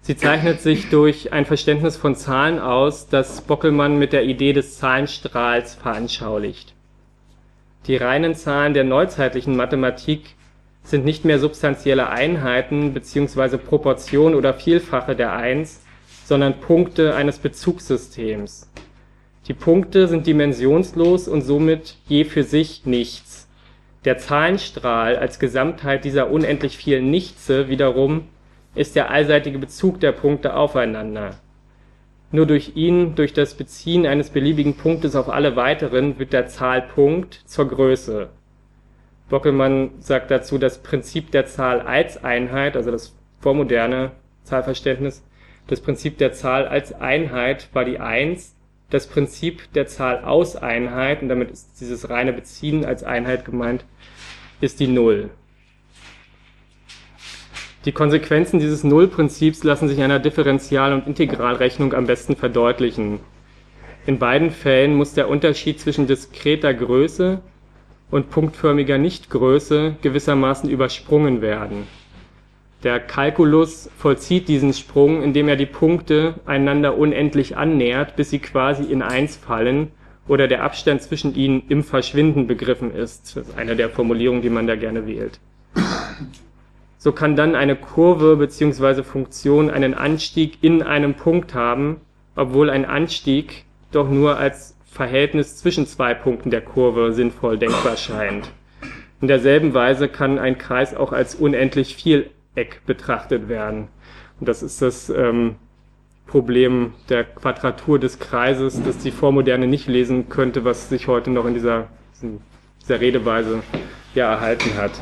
Sie 0.00 0.16
zeichnet 0.16 0.60
sich 0.60 0.90
durch 0.90 1.32
ein 1.32 1.44
Verständnis 1.44 1.96
von 1.96 2.16
Zahlen 2.16 2.58
aus, 2.58 3.08
das 3.08 3.40
Bockelmann 3.42 3.98
mit 3.98 4.12
der 4.12 4.24
Idee 4.24 4.52
des 4.52 4.78
Zahlenstrahls 4.78 5.76
veranschaulicht. 5.76 6.74
Die 7.86 7.96
reinen 7.96 8.34
Zahlen 8.34 8.74
der 8.74 8.84
neuzeitlichen 8.84 9.56
Mathematik 9.56 10.34
sind 10.82 11.04
nicht 11.04 11.24
mehr 11.24 11.38
substanzielle 11.38 12.08
Einheiten 12.08 12.94
bzw. 12.94 13.58
Proportionen 13.58 14.34
oder 14.34 14.54
Vielfache 14.54 15.14
der 15.14 15.32
Eins, 15.36 15.82
sondern 16.24 16.60
Punkte 16.60 17.14
eines 17.14 17.38
Bezugssystems 17.38 18.68
die 19.48 19.54
Punkte 19.54 20.06
sind 20.06 20.26
dimensionslos 20.26 21.26
und 21.26 21.42
somit 21.42 21.96
je 22.06 22.24
für 22.24 22.44
sich 22.44 22.86
nichts. 22.86 23.48
Der 24.04 24.18
Zahlenstrahl 24.18 25.16
als 25.16 25.38
Gesamtheit 25.38 26.04
dieser 26.04 26.30
unendlich 26.30 26.76
vielen 26.76 27.10
Nichtse 27.10 27.68
wiederum 27.68 28.28
ist 28.74 28.96
der 28.96 29.10
allseitige 29.10 29.58
Bezug 29.58 30.00
der 30.00 30.12
Punkte 30.12 30.54
aufeinander. 30.54 31.36
Nur 32.30 32.46
durch 32.46 32.72
ihn, 32.76 33.14
durch 33.14 33.32
das 33.32 33.54
Beziehen 33.54 34.06
eines 34.06 34.30
beliebigen 34.30 34.74
Punktes 34.74 35.14
auf 35.14 35.28
alle 35.28 35.54
weiteren, 35.54 36.18
wird 36.18 36.32
der 36.32 36.46
Zahlpunkt 36.46 37.34
zur 37.44 37.68
Größe. 37.68 38.30
Bockelmann 39.28 39.90
sagt 39.98 40.30
dazu, 40.30 40.56
das 40.56 40.82
Prinzip 40.82 41.30
der 41.30 41.46
Zahl 41.46 41.80
als 41.80 42.22
Einheit, 42.24 42.76
also 42.76 42.90
das 42.90 43.14
vormoderne 43.40 44.12
Zahlverständnis, 44.44 45.24
das 45.66 45.80
Prinzip 45.80 46.18
der 46.18 46.32
Zahl 46.32 46.66
als 46.66 46.92
Einheit 46.92 47.68
war 47.72 47.84
die 47.84 48.00
Eins, 48.00 48.56
das 48.92 49.06
Prinzip 49.06 49.72
der 49.72 49.86
Zahl 49.86 50.22
aus 50.22 50.54
Einheit, 50.54 51.22
und 51.22 51.30
damit 51.30 51.50
ist 51.50 51.80
dieses 51.80 52.10
reine 52.10 52.34
Beziehen 52.34 52.84
als 52.84 53.02
Einheit 53.02 53.46
gemeint, 53.46 53.86
ist 54.60 54.80
die 54.80 54.86
Null. 54.86 55.30
Die 57.86 57.92
Konsequenzen 57.92 58.60
dieses 58.60 58.84
Nullprinzips 58.84 59.64
lassen 59.64 59.88
sich 59.88 59.96
in 59.96 60.04
einer 60.04 60.18
Differential- 60.18 60.92
und 60.92 61.06
Integralrechnung 61.06 61.94
am 61.94 62.06
besten 62.06 62.36
verdeutlichen. 62.36 63.20
In 64.04 64.18
beiden 64.18 64.50
Fällen 64.50 64.94
muss 64.94 65.14
der 65.14 65.28
Unterschied 65.28 65.80
zwischen 65.80 66.06
diskreter 66.06 66.74
Größe 66.74 67.40
und 68.10 68.30
punktförmiger 68.30 68.98
Nichtgröße 68.98 69.96
gewissermaßen 70.02 70.68
übersprungen 70.68 71.40
werden 71.40 71.86
der 72.82 72.98
Kalkulus 73.00 73.88
vollzieht 73.96 74.48
diesen 74.48 74.72
Sprung, 74.72 75.22
indem 75.22 75.48
er 75.48 75.56
die 75.56 75.66
Punkte 75.66 76.34
einander 76.46 76.98
unendlich 76.98 77.56
annähert, 77.56 78.16
bis 78.16 78.30
sie 78.30 78.40
quasi 78.40 78.84
in 78.84 79.02
eins 79.02 79.36
fallen 79.36 79.92
oder 80.26 80.48
der 80.48 80.64
Abstand 80.64 81.02
zwischen 81.02 81.34
ihnen 81.34 81.62
im 81.68 81.84
Verschwinden 81.84 82.46
begriffen 82.46 82.92
ist. 82.94 83.36
Das 83.36 83.48
ist 83.48 83.58
eine 83.58 83.76
der 83.76 83.90
Formulierungen, 83.90 84.42
die 84.42 84.50
man 84.50 84.66
da 84.66 84.76
gerne 84.76 85.06
wählt. 85.06 85.38
So 86.98 87.12
kann 87.12 87.34
dann 87.34 87.54
eine 87.54 87.76
Kurve 87.76 88.36
bzw. 88.36 89.02
Funktion 89.02 89.70
einen 89.70 89.94
Anstieg 89.94 90.58
in 90.62 90.82
einem 90.82 91.14
Punkt 91.14 91.54
haben, 91.54 92.00
obwohl 92.36 92.70
ein 92.70 92.84
Anstieg 92.84 93.64
doch 93.90 94.08
nur 94.08 94.38
als 94.38 94.76
Verhältnis 94.84 95.56
zwischen 95.56 95.86
zwei 95.86 96.14
Punkten 96.14 96.50
der 96.50 96.60
Kurve 96.60 97.12
sinnvoll 97.12 97.58
denkbar 97.58 97.96
scheint. 97.96 98.50
In 99.20 99.28
derselben 99.28 99.74
Weise 99.74 100.08
kann 100.08 100.38
ein 100.38 100.58
Kreis 100.58 100.94
auch 100.94 101.12
als 101.12 101.34
unendlich 101.34 101.96
viel 101.96 102.30
Eck 102.54 102.82
betrachtet 102.86 103.48
werden. 103.48 103.88
Und 104.40 104.48
das 104.48 104.62
ist 104.62 104.82
das 104.82 105.08
ähm, 105.08 105.56
Problem 106.26 106.94
der 107.08 107.24
Quadratur 107.24 107.98
des 107.98 108.18
Kreises, 108.18 108.82
das 108.82 108.98
die 108.98 109.10
Vormoderne 109.10 109.66
nicht 109.66 109.88
lesen 109.88 110.28
könnte, 110.28 110.64
was 110.64 110.88
sich 110.88 111.08
heute 111.08 111.30
noch 111.30 111.46
in 111.46 111.54
dieser, 111.54 111.88
dieser 112.80 113.00
Redeweise 113.00 113.62
ja 114.14 114.32
erhalten 114.32 114.76
hat. 114.76 114.92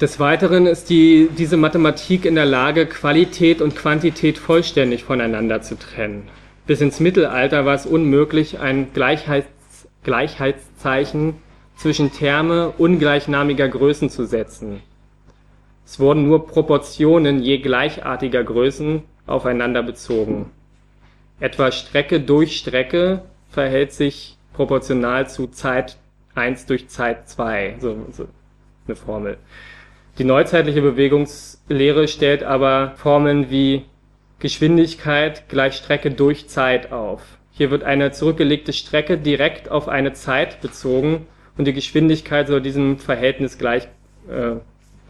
Des 0.00 0.20
Weiteren 0.20 0.66
ist 0.66 0.90
die, 0.90 1.30
diese 1.38 1.56
Mathematik 1.56 2.26
in 2.26 2.34
der 2.34 2.44
Lage, 2.44 2.84
Qualität 2.84 3.62
und 3.62 3.76
Quantität 3.76 4.36
vollständig 4.36 5.04
voneinander 5.04 5.62
zu 5.62 5.78
trennen. 5.78 6.28
Bis 6.66 6.82
ins 6.82 7.00
Mittelalter 7.00 7.64
war 7.64 7.74
es 7.74 7.86
unmöglich, 7.86 8.58
ein 8.60 8.92
Gleichheits, 8.92 9.48
Gleichheitszeichen 10.02 11.34
zwischen 11.76 12.12
Terme 12.12 12.72
ungleichnamiger 12.78 13.68
Größen 13.68 14.10
zu 14.10 14.24
setzen. 14.24 14.82
Es 15.84 16.00
wurden 16.00 16.26
nur 16.26 16.46
Proportionen 16.46 17.42
je 17.42 17.58
gleichartiger 17.58 18.42
Größen 18.42 19.02
aufeinander 19.26 19.82
bezogen. 19.82 20.50
Etwa 21.38 21.70
Strecke 21.70 22.20
durch 22.20 22.56
Strecke 22.56 23.22
verhält 23.50 23.92
sich 23.92 24.36
proportional 24.54 25.28
zu 25.28 25.48
Zeit 25.48 25.98
1 26.34 26.66
durch 26.66 26.88
Zeit 26.88 27.28
2, 27.28 27.76
so, 27.78 27.96
so 28.10 28.26
eine 28.86 28.96
Formel. 28.96 29.38
Die 30.18 30.24
neuzeitliche 30.24 30.80
Bewegungslehre 30.80 32.08
stellt 32.08 32.42
aber 32.42 32.94
Formeln 32.96 33.50
wie 33.50 33.84
Geschwindigkeit 34.38 35.48
gleich 35.48 35.74
Strecke 35.74 36.10
durch 36.10 36.48
Zeit 36.48 36.90
auf. 36.90 37.22
Hier 37.52 37.70
wird 37.70 37.84
eine 37.84 38.12
zurückgelegte 38.12 38.72
Strecke 38.72 39.18
direkt 39.18 39.70
auf 39.70 39.88
eine 39.88 40.14
Zeit 40.14 40.60
bezogen 40.60 41.26
und 41.56 41.66
die 41.66 41.72
Geschwindigkeit 41.72 42.48
soll 42.48 42.60
diesem 42.60 42.98
Verhältnis 42.98 43.58
gleich, 43.58 43.88
äh, 44.28 44.56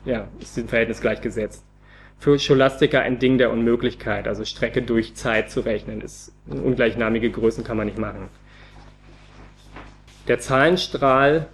ja, 0.05 0.29
ist 0.41 0.57
diesem 0.57 0.69
Verhältnis 0.69 1.01
gleichgesetzt. 1.01 1.65
Für 2.19 2.39
Scholastiker 2.39 3.01
ein 3.01 3.19
Ding 3.19 3.37
der 3.39 3.51
Unmöglichkeit, 3.51 4.27
also 4.27 4.45
Strecke 4.45 4.83
durch 4.83 5.15
Zeit 5.15 5.51
zu 5.51 5.61
rechnen, 5.61 6.01
ist 6.01 6.33
ungleichnamige 6.49 7.31
Größen 7.31 7.63
kann 7.63 7.77
man 7.77 7.87
nicht 7.87 7.99
machen. 7.99 8.29
Der 10.29 10.39
Zahlenstrahl 10.39 11.49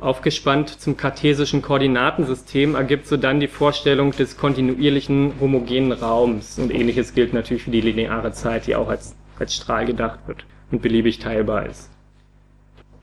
Aufgespannt 0.00 0.68
zum 0.80 0.96
kartesischen 0.96 1.60
Koordinatensystem 1.60 2.76
ergibt 2.76 3.08
so 3.08 3.16
dann 3.16 3.40
die 3.40 3.48
Vorstellung 3.48 4.12
des 4.12 4.36
kontinuierlichen 4.36 5.32
homogenen 5.40 5.90
Raums. 5.90 6.60
Und 6.60 6.72
ähnliches 6.72 7.14
gilt 7.14 7.34
natürlich 7.34 7.64
für 7.64 7.72
die 7.72 7.80
lineare 7.80 8.30
Zeit, 8.30 8.68
die 8.68 8.76
auch 8.76 8.88
als, 8.88 9.16
als 9.40 9.56
Strahl 9.56 9.86
gedacht 9.86 10.20
wird 10.28 10.44
und 10.70 10.82
beliebig 10.82 11.18
teilbar 11.18 11.66
ist. 11.66 11.90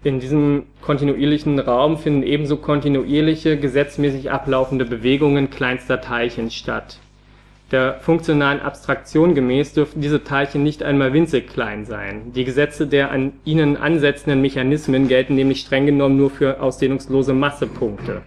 In 0.06 0.20
diesem 0.20 0.66
kontinuierlichen 0.84 1.58
Raum 1.58 1.98
finden 1.98 2.22
ebenso 2.22 2.58
kontinuierliche, 2.58 3.58
gesetzmäßig 3.58 4.30
ablaufende 4.30 4.86
Bewegungen 4.86 5.50
kleinster 5.50 6.00
Teilchen 6.00 6.52
statt. 6.52 7.00
Der 7.72 7.96
funktionalen 8.02 8.60
Abstraktion 8.60 9.34
gemäß 9.34 9.74
dürften 9.74 10.02
diese 10.02 10.24
Teilchen 10.24 10.62
nicht 10.62 10.84
einmal 10.84 11.12
winzig 11.14 11.48
klein 11.48 11.86
sein. 11.86 12.34
Die 12.36 12.44
Gesetze 12.44 12.86
der 12.86 13.10
an 13.10 13.34
ihnen 13.46 13.78
ansetzenden 13.78 14.42
Mechanismen 14.42 15.08
gelten 15.08 15.34
nämlich 15.34 15.62
streng 15.62 15.88
genommen 15.88 16.18
nur 16.18 16.30
für 16.30 16.62
ausdehnungslose 16.62 17.34
Massepunkte. 17.34 18.22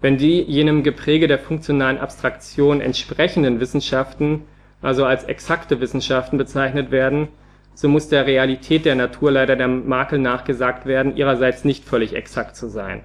Wenn 0.00 0.16
die 0.16 0.40
jenem 0.40 0.82
Gepräge 0.82 1.28
der 1.28 1.38
funktionalen 1.38 1.98
Abstraktion 1.98 2.80
entsprechenden 2.80 3.60
Wissenschaften 3.60 4.44
also 4.80 5.04
als 5.04 5.24
exakte 5.24 5.82
Wissenschaften 5.82 6.38
bezeichnet 6.38 6.90
werden, 6.90 7.28
so 7.74 7.88
muss 7.88 8.08
der 8.08 8.26
Realität 8.26 8.84
der 8.84 8.94
Natur 8.94 9.32
leider 9.32 9.56
der 9.56 9.68
Makel 9.68 10.18
nachgesagt 10.18 10.86
werden, 10.86 11.16
ihrerseits 11.16 11.64
nicht 11.64 11.84
völlig 11.84 12.14
exakt 12.14 12.56
zu 12.56 12.68
sein. 12.68 13.02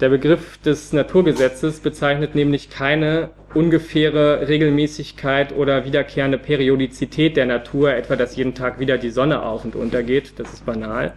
Der 0.00 0.08
Begriff 0.08 0.56
des 0.58 0.94
Naturgesetzes 0.94 1.80
bezeichnet 1.80 2.34
nämlich 2.34 2.70
keine 2.70 3.30
ungefähre 3.52 4.48
Regelmäßigkeit 4.48 5.54
oder 5.54 5.84
wiederkehrende 5.84 6.38
Periodizität 6.38 7.36
der 7.36 7.44
Natur, 7.44 7.92
etwa 7.92 8.16
dass 8.16 8.36
jeden 8.36 8.54
Tag 8.54 8.80
wieder 8.80 8.96
die 8.96 9.10
Sonne 9.10 9.42
auf 9.42 9.66
und 9.66 9.76
untergeht, 9.76 10.34
das 10.38 10.54
ist 10.54 10.64
banal, 10.64 11.12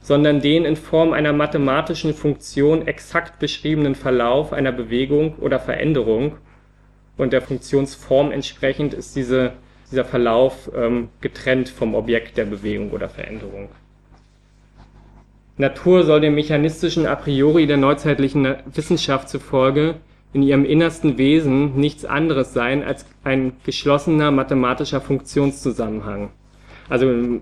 sondern 0.00 0.40
den 0.40 0.64
in 0.64 0.76
Form 0.76 1.12
einer 1.12 1.34
mathematischen 1.34 2.14
Funktion 2.14 2.86
exakt 2.86 3.38
beschriebenen 3.40 3.94
Verlauf 3.94 4.54
einer 4.54 4.72
Bewegung 4.72 5.34
oder 5.36 5.60
Veränderung. 5.60 6.38
Und 7.18 7.34
der 7.34 7.42
Funktionsform 7.42 8.32
entsprechend 8.32 8.94
ist 8.94 9.16
diese, 9.16 9.52
dieser 9.90 10.04
Verlauf 10.04 10.70
ähm, 10.74 11.08
getrennt 11.20 11.68
vom 11.68 11.94
Objekt 11.94 12.36
der 12.36 12.44
Bewegung 12.44 12.90
oder 12.90 13.08
Veränderung. 13.08 13.68
Natur 15.56 16.04
soll 16.04 16.20
dem 16.20 16.34
mechanistischen 16.34 17.06
A 17.06 17.16
priori 17.16 17.66
der 17.66 17.78
neuzeitlichen 17.78 18.54
Wissenschaft 18.72 19.28
zufolge 19.28 19.96
in 20.32 20.42
ihrem 20.42 20.64
innersten 20.64 21.18
Wesen 21.18 21.76
nichts 21.76 22.04
anderes 22.04 22.52
sein 22.52 22.84
als 22.84 23.06
ein 23.24 23.52
geschlossener 23.64 24.30
mathematischer 24.30 25.00
Funktionszusammenhang. 25.00 26.30
Also 26.88 27.10
äh, 27.10 27.38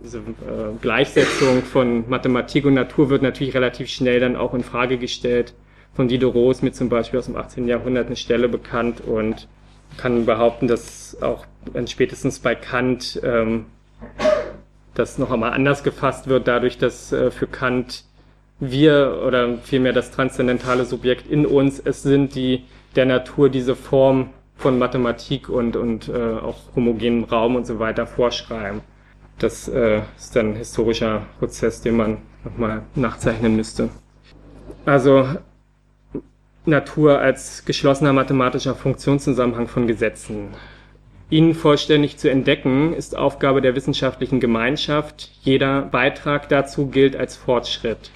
Gleichsetzung 0.80 1.62
von 1.62 2.08
Mathematik 2.08 2.64
und 2.64 2.74
Natur 2.74 3.10
wird 3.10 3.22
natürlich 3.22 3.54
relativ 3.54 3.88
schnell 3.88 4.18
dann 4.18 4.36
auch 4.36 4.54
in 4.54 4.64
Frage 4.64 4.98
gestellt. 4.98 5.54
Von 5.94 6.08
Diderot 6.08 6.56
ist 6.56 6.62
mir 6.62 6.72
zum 6.72 6.88
Beispiel 6.88 7.18
aus 7.18 7.26
dem 7.26 7.36
18. 7.36 7.68
Jahrhundert 7.68 8.06
eine 8.06 8.16
Stelle 8.16 8.48
bekannt 8.48 9.00
und 9.00 9.46
kann 9.96 10.26
behaupten, 10.26 10.68
dass 10.68 11.16
auch 11.22 11.46
spätestens 11.86 12.38
bei 12.38 12.54
Kant 12.54 13.20
ähm, 13.22 13.66
das 14.94 15.18
noch 15.18 15.30
einmal 15.30 15.52
anders 15.52 15.82
gefasst 15.82 16.26
wird, 16.26 16.48
dadurch, 16.48 16.78
dass 16.78 17.12
äh, 17.12 17.30
für 17.30 17.46
Kant 17.46 18.04
wir 18.58 19.22
oder 19.26 19.58
vielmehr 19.58 19.92
das 19.92 20.10
transzendentale 20.10 20.84
Subjekt 20.84 21.30
in 21.30 21.44
uns 21.44 21.78
es 21.78 22.02
sind, 22.02 22.34
die 22.34 22.64
der 22.94 23.04
Natur 23.04 23.50
diese 23.50 23.76
Form 23.76 24.30
von 24.56 24.78
Mathematik 24.78 25.50
und, 25.50 25.76
und 25.76 26.08
äh, 26.08 26.12
auch 26.14 26.56
homogenem 26.74 27.24
Raum 27.24 27.56
und 27.56 27.66
so 27.66 27.78
weiter 27.78 28.06
vorschreiben. 28.06 28.80
Das 29.38 29.68
äh, 29.68 30.00
ist 30.16 30.34
dann 30.34 30.52
ein 30.52 30.56
historischer 30.56 31.26
Prozess, 31.38 31.82
den 31.82 31.96
man 31.96 32.18
nochmal 32.42 32.82
nachzeichnen 32.94 33.54
müsste. 33.54 33.90
Also 34.86 35.28
Natur 36.66 37.20
als 37.20 37.64
geschlossener 37.64 38.12
mathematischer 38.12 38.74
Funktionszusammenhang 38.74 39.68
von 39.68 39.86
Gesetzen. 39.86 40.48
Ihn 41.30 41.54
vollständig 41.54 42.18
zu 42.18 42.30
entdecken, 42.30 42.92
ist 42.92 43.16
Aufgabe 43.16 43.60
der 43.60 43.74
wissenschaftlichen 43.74 44.38
Gemeinschaft. 44.38 45.30
Jeder 45.42 45.82
Beitrag 45.82 46.48
dazu 46.48 46.86
gilt 46.86 47.16
als 47.16 47.36
Fortschritt. 47.36 48.10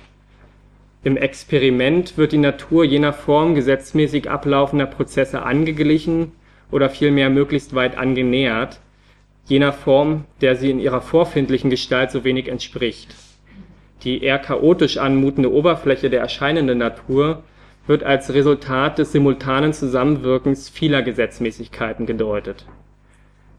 Im 1.02 1.16
Experiment 1.16 2.18
wird 2.18 2.32
die 2.32 2.38
Natur 2.38 2.84
jener 2.84 3.12
Form 3.12 3.54
gesetzmäßig 3.54 4.30
ablaufender 4.30 4.86
Prozesse 4.86 5.42
angeglichen 5.42 6.32
oder 6.70 6.90
vielmehr 6.90 7.30
möglichst 7.30 7.74
weit 7.74 7.96
angenähert, 7.96 8.80
jener 9.46 9.72
Form, 9.72 10.24
der 10.40 10.56
sie 10.56 10.70
in 10.70 10.78
ihrer 10.78 11.00
vorfindlichen 11.00 11.70
Gestalt 11.70 12.10
so 12.10 12.22
wenig 12.22 12.48
entspricht. 12.48 13.14
Die 14.02 14.22
eher 14.22 14.38
chaotisch 14.38 14.98
anmutende 14.98 15.52
Oberfläche 15.52 16.10
der 16.10 16.20
erscheinenden 16.20 16.78
Natur 16.78 17.42
wird 17.90 18.04
als 18.04 18.32
Resultat 18.32 18.96
des 18.96 19.12
simultanen 19.12 19.74
Zusammenwirkens 19.74 20.70
vieler 20.70 21.02
Gesetzmäßigkeiten 21.02 22.06
gedeutet 22.06 22.64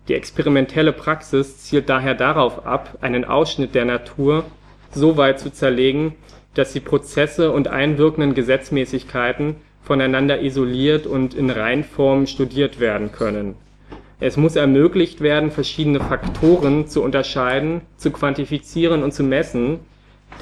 die 0.08 0.15
experimentelle 0.15 0.94
Praxis 0.94 1.60
zielt 1.60 1.89
daher 1.89 2.15
darauf 2.15 2.65
ab, 2.65 2.98
einen 3.02 3.24
Ausschnitt 3.24 3.76
der 3.76 3.86
Natur 3.86 4.44
so 4.91 5.15
weit 5.15 5.39
zu 5.39 5.54
zerlegen, 5.54 6.15
dass 6.54 6.74
die 6.74 6.80
Prozesse 6.80 7.52
und 7.52 7.67
einwirkenden 7.70 8.34
Gesetzmäßigkeiten 8.34 9.56
voneinander 9.82 10.41
isoliert 10.41 11.08
und 11.08 11.34
in 11.34 11.50
Reinform 11.50 12.28
studiert 12.28 12.80
werden 12.80 13.12
können. 13.12 13.56
Es 14.20 14.38
muss 14.38 14.56
ermöglicht 14.56 15.22
werden, 15.22 15.50
verschiedene 15.50 16.00
Faktoren 16.00 16.88
zu 16.88 17.02
unterscheiden, 17.02 17.82
zu 17.96 18.12
quantifizieren 18.12 19.04
und 19.04 19.13
zu 19.13 19.24
messen, 19.24 19.80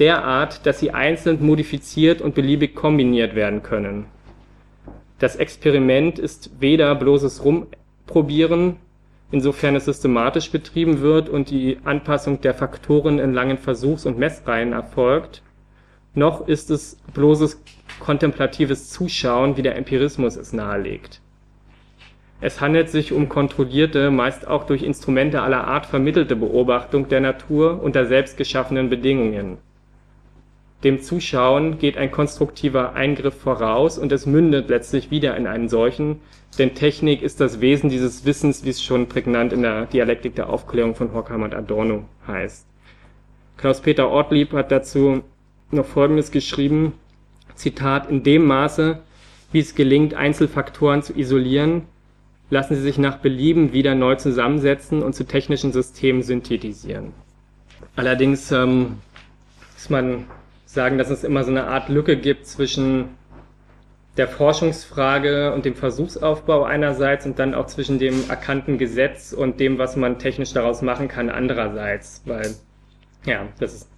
derart, 0.00 0.66
dass 0.66 0.80
sie 0.80 0.90
einzeln 0.90 1.44
modifiziert 1.44 2.20
und 2.20 2.34
beliebig 2.34 2.74
kombiniert 2.74 3.34
werden 3.34 3.62
können. 3.62 4.06
Das 5.18 5.36
Experiment 5.36 6.18
ist 6.18 6.50
weder 6.60 6.94
bloßes 6.94 7.44
Rumprobieren 7.44 8.76
insofern 9.30 9.76
es 9.76 9.84
systematisch 9.84 10.50
betrieben 10.50 11.00
wird 11.00 11.28
und 11.28 11.50
die 11.50 11.78
Anpassung 11.84 12.40
der 12.40 12.54
Faktoren 12.54 13.18
in 13.18 13.32
langen 13.32 13.58
Versuchs 13.58 14.06
und 14.06 14.18
Messreihen 14.18 14.72
erfolgt, 14.72 15.42
noch 16.14 16.48
ist 16.48 16.70
es 16.70 16.96
bloßes 17.14 17.62
kontemplatives 18.00 18.90
Zuschauen, 18.90 19.56
wie 19.56 19.62
der 19.62 19.76
Empirismus 19.76 20.36
es 20.36 20.52
nahelegt. 20.52 21.20
Es 22.40 22.60
handelt 22.60 22.88
sich 22.88 23.12
um 23.12 23.28
kontrollierte, 23.28 24.10
meist 24.10 24.48
auch 24.48 24.64
durch 24.64 24.82
Instrumente 24.82 25.42
aller 25.42 25.64
Art 25.68 25.86
vermittelte 25.86 26.36
Beobachtung 26.36 27.08
der 27.08 27.20
Natur 27.20 27.80
unter 27.82 28.06
selbst 28.06 28.36
geschaffenen 28.38 28.88
Bedingungen 28.88 29.58
dem 30.82 31.02
Zuschauen 31.02 31.78
geht 31.78 31.98
ein 31.98 32.10
konstruktiver 32.10 32.94
Eingriff 32.94 33.34
voraus 33.34 33.98
und 33.98 34.12
es 34.12 34.26
mündet 34.26 34.68
letztlich 34.70 35.10
wieder 35.10 35.36
in 35.36 35.46
einen 35.46 35.68
solchen, 35.68 36.20
denn 36.58 36.74
Technik 36.74 37.22
ist 37.22 37.40
das 37.40 37.60
Wesen 37.60 37.90
dieses 37.90 38.24
Wissens, 38.24 38.64
wie 38.64 38.70
es 38.70 38.82
schon 38.82 39.08
prägnant 39.08 39.52
in 39.52 39.62
der 39.62 39.86
Dialektik 39.86 40.34
der 40.34 40.48
Aufklärung 40.48 40.94
von 40.94 41.12
Horkheimer 41.12 41.44
und 41.44 41.54
Adorno 41.54 42.04
heißt. 42.26 42.66
Klaus-Peter 43.58 44.08
Ortlieb 44.08 44.52
hat 44.52 44.72
dazu 44.72 45.22
noch 45.70 45.86
Folgendes 45.86 46.30
geschrieben, 46.30 46.94
Zitat, 47.54 48.08
in 48.10 48.22
dem 48.22 48.46
Maße, 48.46 49.00
wie 49.52 49.60
es 49.60 49.74
gelingt, 49.74 50.14
Einzelfaktoren 50.14 51.02
zu 51.02 51.12
isolieren, 51.16 51.82
lassen 52.48 52.74
sie 52.74 52.80
sich 52.80 52.98
nach 52.98 53.18
Belieben 53.18 53.72
wieder 53.72 53.94
neu 53.94 54.16
zusammensetzen 54.16 55.02
und 55.02 55.14
zu 55.14 55.24
technischen 55.24 55.72
Systemen 55.72 56.22
synthetisieren. 56.22 57.12
Allerdings 57.96 58.50
ähm, 58.50 58.96
ist 59.76 59.90
man 59.90 60.24
sagen, 60.72 60.98
dass 60.98 61.10
es 61.10 61.24
immer 61.24 61.42
so 61.42 61.50
eine 61.50 61.66
Art 61.66 61.88
Lücke 61.88 62.16
gibt 62.16 62.46
zwischen 62.46 63.16
der 64.16 64.28
Forschungsfrage 64.28 65.52
und 65.52 65.64
dem 65.64 65.74
Versuchsaufbau 65.74 66.64
einerseits 66.64 67.26
und 67.26 67.38
dann 67.38 67.54
auch 67.54 67.66
zwischen 67.66 67.98
dem 67.98 68.28
erkannten 68.28 68.78
Gesetz 68.78 69.32
und 69.32 69.58
dem, 69.58 69.78
was 69.78 69.96
man 69.96 70.18
technisch 70.18 70.52
daraus 70.52 70.82
machen 70.82 71.08
kann, 71.08 71.28
andererseits. 71.28 72.22
Weil, 72.24 72.54
ja, 73.24 73.48
das 73.58 73.74
ist 73.74 73.88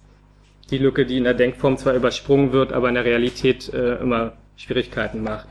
die 0.71 0.77
Lücke, 0.77 1.05
die 1.05 1.17
in 1.17 1.23
der 1.25 1.33
Denkform 1.33 1.77
zwar 1.77 1.93
übersprungen 1.93 2.53
wird, 2.53 2.73
aber 2.73 2.89
in 2.89 2.95
der 2.95 3.05
Realität 3.05 3.71
äh, 3.73 3.95
immer 3.95 4.33
Schwierigkeiten 4.55 5.23
macht. 5.23 5.47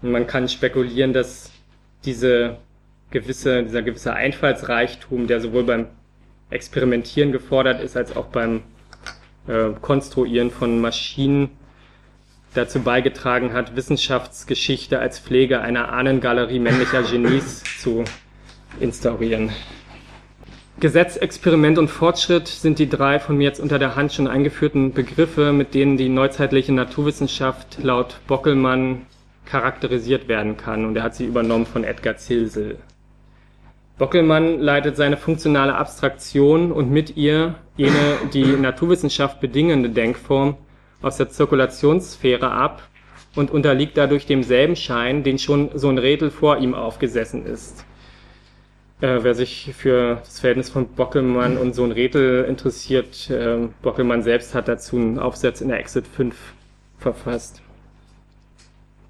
Und 0.00 0.12
man 0.12 0.26
kann 0.26 0.48
spekulieren, 0.48 1.12
dass 1.12 1.50
diese 2.04 2.56
gewisse, 3.10 3.64
dieser 3.64 3.82
gewisse 3.82 4.14
Einfallsreichtum, 4.14 5.26
der 5.26 5.40
sowohl 5.40 5.64
beim 5.64 5.86
Experimentieren 6.50 7.32
gefordert 7.32 7.82
ist, 7.82 7.96
als 7.96 8.14
auch 8.16 8.26
beim 8.26 8.62
äh, 9.46 9.70
Konstruieren 9.80 10.50
von 10.50 10.80
Maschinen 10.80 11.50
dazu 12.54 12.80
beigetragen 12.80 13.52
hat, 13.52 13.76
Wissenschaftsgeschichte 13.76 14.98
als 14.98 15.18
Pflege 15.18 15.60
einer 15.60 15.92
Ahnengalerie 15.92 16.58
männlicher 16.58 17.02
Genies 17.02 17.62
zu 17.80 18.04
instaurieren. 18.80 19.50
Gesetz, 20.80 21.16
Experiment 21.16 21.78
und 21.78 21.88
Fortschritt 21.88 22.48
sind 22.48 22.78
die 22.78 22.88
drei 22.88 23.20
von 23.20 23.36
mir 23.36 23.44
jetzt 23.44 23.60
unter 23.60 23.78
der 23.78 23.94
Hand 23.94 24.12
schon 24.12 24.26
eingeführten 24.26 24.92
Begriffe, 24.92 25.52
mit 25.52 25.72
denen 25.72 25.96
die 25.96 26.08
neuzeitliche 26.08 26.72
Naturwissenschaft 26.72 27.78
laut 27.82 28.20
Bockelmann 28.26 29.06
charakterisiert 29.46 30.26
werden 30.26 30.56
kann. 30.56 30.84
Und 30.84 30.96
er 30.96 31.04
hat 31.04 31.14
sie 31.14 31.26
übernommen 31.26 31.66
von 31.66 31.84
Edgar 31.84 32.16
Zilsel. 32.16 32.78
Bockelmann 33.96 34.58
leitet 34.60 34.96
seine 34.96 35.16
funktionale 35.16 35.74
Abstraktion 35.76 36.72
und 36.72 36.90
mit 36.90 37.16
ihr 37.16 37.54
jene 37.76 38.18
die 38.32 38.44
Naturwissenschaft 38.44 39.40
bedingende 39.40 39.88
Denkform 39.88 40.56
aus 41.00 41.16
der 41.16 41.28
Zirkulationssphäre 41.28 42.50
ab 42.50 42.82
und 43.36 43.50
unterliegt 43.50 43.96
dadurch 43.96 44.26
demselben 44.26 44.74
Schein, 44.74 45.22
den 45.22 45.38
schon 45.38 45.70
so 45.74 45.88
ein 45.88 45.98
Redel 45.98 46.30
vor 46.30 46.58
ihm 46.58 46.74
aufgesessen 46.74 47.46
ist. 47.46 47.84
Äh, 49.00 49.18
wer 49.22 49.34
sich 49.34 49.72
für 49.76 50.16
das 50.16 50.40
Verhältnis 50.40 50.70
von 50.70 50.88
Bockelmann 50.88 51.56
und 51.56 51.74
so 51.74 51.84
ein 51.84 51.92
Redel 51.92 52.44
interessiert, 52.44 53.28
äh, 53.30 53.68
Bockelmann 53.82 54.22
selbst 54.22 54.54
hat 54.54 54.66
dazu 54.66 54.96
einen 54.96 55.18
Aufsatz 55.18 55.60
in 55.60 55.68
der 55.68 55.78
Exit 55.78 56.06
5 56.06 56.34
verfasst. 56.98 57.63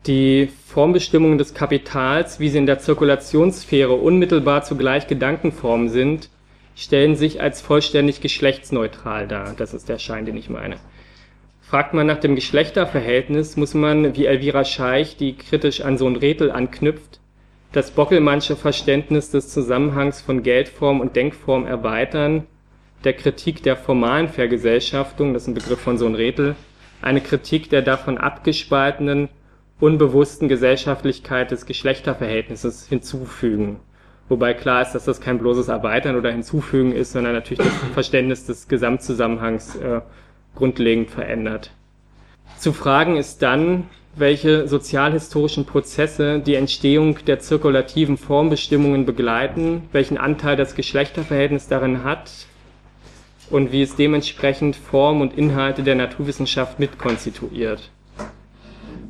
Die 0.07 0.51
Formbestimmungen 0.67 1.39
des 1.39 1.55
Kapitals, 1.55 2.39
wie 2.39 2.51
sie 2.51 2.59
in 2.59 2.67
der 2.67 2.79
Zirkulationssphäre 2.79 3.95
unmittelbar 3.95 4.63
zugleich 4.63 5.07
Gedankenformen 5.07 5.89
sind, 5.89 6.29
stellen 6.77 7.17
sich 7.17 7.41
als 7.41 7.63
vollständig 7.63 8.21
geschlechtsneutral 8.21 9.27
dar. 9.27 9.55
Das 9.57 9.73
ist 9.73 9.89
der 9.89 9.99
Schein, 9.99 10.27
den 10.27 10.37
ich 10.37 10.51
meine. 10.51 10.77
Fragt 11.63 11.95
man 11.95 12.07
nach 12.07 12.19
dem 12.19 12.35
Geschlechterverhältnis, 12.35 13.57
muss 13.57 13.73
man, 13.73 14.15
wie 14.15 14.27
Elvira 14.27 14.65
Scheich, 14.67 15.17
die 15.17 15.37
kritisch 15.37 15.81
an 15.81 15.97
so 15.97 16.07
ein 16.07 16.17
Rätel 16.17 16.51
anknüpft, 16.51 17.21
das 17.73 17.91
Bockelmannsche 17.91 18.57
Verständnis 18.57 19.31
des 19.31 19.49
Zusammenhangs 19.49 20.21
von 20.21 20.43
Geldform 20.43 21.01
und 21.01 21.17
Denkform 21.17 21.67
erweitern, 21.67 22.47
der 23.05 23.15
Kritik 23.15 23.63
der 23.63 23.77
formalen 23.77 24.29
Vergesellschaftung, 24.29 25.33
das 25.33 25.45
ist 25.45 25.49
ein 25.49 25.55
Begriff 25.55 25.81
von 25.81 25.97
so 25.97 26.05
ein 26.05 26.15
Rätel, 26.15 26.57
eine 27.01 27.23
Kritik 27.23 27.71
der 27.71 27.81
davon 27.81 28.19
abgespaltenen, 28.19 29.31
unbewussten 29.81 30.49
Gesellschaftlichkeit 30.49 31.51
des 31.51 31.67
Geschlechterverhältnisses 31.67 32.87
hinzufügen. 32.89 33.81
Wobei 34.29 34.55
klar 34.55 34.83
ist, 34.83 34.93
dass 34.93 35.05
das 35.05 35.21
kein 35.21 35.39
bloßes 35.39 35.69
Erweitern 35.69 36.17
oder 36.17 36.31
Hinzufügen 36.31 36.93
ist, 36.93 37.13
sondern 37.13 37.35
natürlich 37.35 37.65
das 37.65 37.75
Verständnis 37.95 38.47
des 38.47 38.69
Gesamtzusammenhangs 38.69 39.77
äh, 39.77 40.01
grundlegend 40.55 41.11
verändert. 41.11 41.73
Zu 42.59 42.73
fragen 42.73 43.17
ist 43.17 43.43
dann, 43.43 43.85
welche 44.17 44.69
sozialhistorischen 44.69 45.67
Prozesse 45.67 46.39
die 46.39 46.55
Entstehung 46.55 47.19
der 47.27 47.41
zirkulativen 47.41 48.17
Formbestimmungen 48.17 49.05
begleiten, 49.05 49.83
welchen 49.93 50.19
Anteil 50.19 50.57
das 50.57 50.75
Geschlechterverhältnis 50.75 51.67
darin 51.67 52.05
hat 52.05 52.31
und 53.51 53.73
wie 53.73 53.83
es 53.83 53.97
dementsprechend 53.97 54.77
Form 54.77 55.21
und 55.21 55.37
Inhalte 55.37 55.83
der 55.83 55.97
Naturwissenschaft 55.97 56.79
mitkonstituiert. 56.79 57.91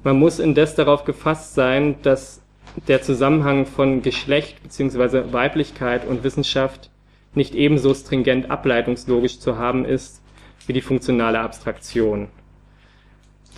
Man 0.04 0.18
muss 0.18 0.38
indes 0.38 0.74
darauf 0.74 1.04
gefasst 1.04 1.54
sein, 1.54 1.96
dass 2.02 2.42
der 2.88 3.00
Zusammenhang 3.00 3.64
von 3.64 4.02
Geschlecht 4.02 4.62
bzw. 4.62 5.32
Weiblichkeit 5.32 6.06
und 6.06 6.24
Wissenschaft 6.24 6.90
nicht 7.34 7.54
ebenso 7.54 7.94
stringent 7.94 8.50
ableitungslogisch 8.50 9.40
zu 9.40 9.58
haben 9.58 9.84
ist 9.84 10.22
wie 10.66 10.72
die 10.72 10.82
funktionale 10.82 11.40
Abstraktion. 11.40 12.28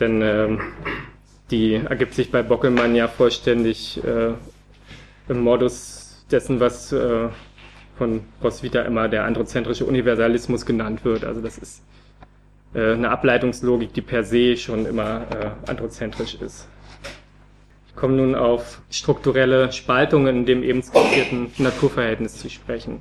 Denn 0.00 0.22
ähm, 0.22 0.60
die 1.50 1.74
ergibt 1.74 2.14
sich 2.14 2.30
bei 2.30 2.42
Bockelmann 2.42 2.94
ja 2.94 3.08
vollständig 3.08 4.02
äh, 4.04 4.32
im 5.28 5.40
Modus 5.40 6.24
dessen, 6.30 6.60
was 6.60 6.92
äh, 6.92 7.28
von 7.98 8.20
Roswitha 8.42 8.82
immer 8.82 9.08
der 9.08 9.24
androzentrische 9.24 9.84
Universalismus 9.84 10.66
genannt 10.66 11.04
wird. 11.04 11.24
Also 11.24 11.40
das 11.40 11.58
ist 11.58 11.82
äh, 12.74 12.92
eine 12.92 13.10
Ableitungslogik, 13.10 13.92
die 13.92 14.02
per 14.02 14.24
se 14.24 14.56
schon 14.56 14.86
immer 14.86 15.26
äh, 15.30 15.70
androzentrisch 15.70 16.34
ist. 16.34 16.68
Ich 17.88 17.96
komme 17.96 18.16
nun 18.16 18.34
auf 18.34 18.80
strukturelle 18.90 19.72
Spaltungen 19.72 20.38
in 20.38 20.46
dem 20.46 20.62
eben 20.62 20.82
skizzierten 20.82 21.50
Naturverhältnis 21.58 22.36
zu 22.36 22.50
sprechen. 22.50 23.00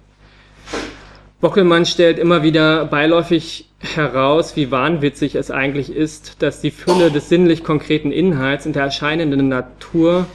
Bockelmann 1.42 1.86
stellt 1.86 2.18
immer 2.18 2.44
wieder 2.44 2.86
beiläufig 2.86 3.70
heraus, 3.80 4.56
wie 4.56 4.72
wahnwitzig 4.72 5.36
es 5.36 5.52
eigentlich 5.52 5.92
ist, 5.94 6.42
dass 6.42 6.62
die 6.62 6.72
Fülle 6.72 7.12
des 7.12 7.30
sinnlich 7.30 7.64
konkreten 7.64 8.12
Inhalts 8.12 8.66
in 8.66 8.74
der 8.74 8.84
erscheinenden 8.84 9.50
Natur 9.50 10.26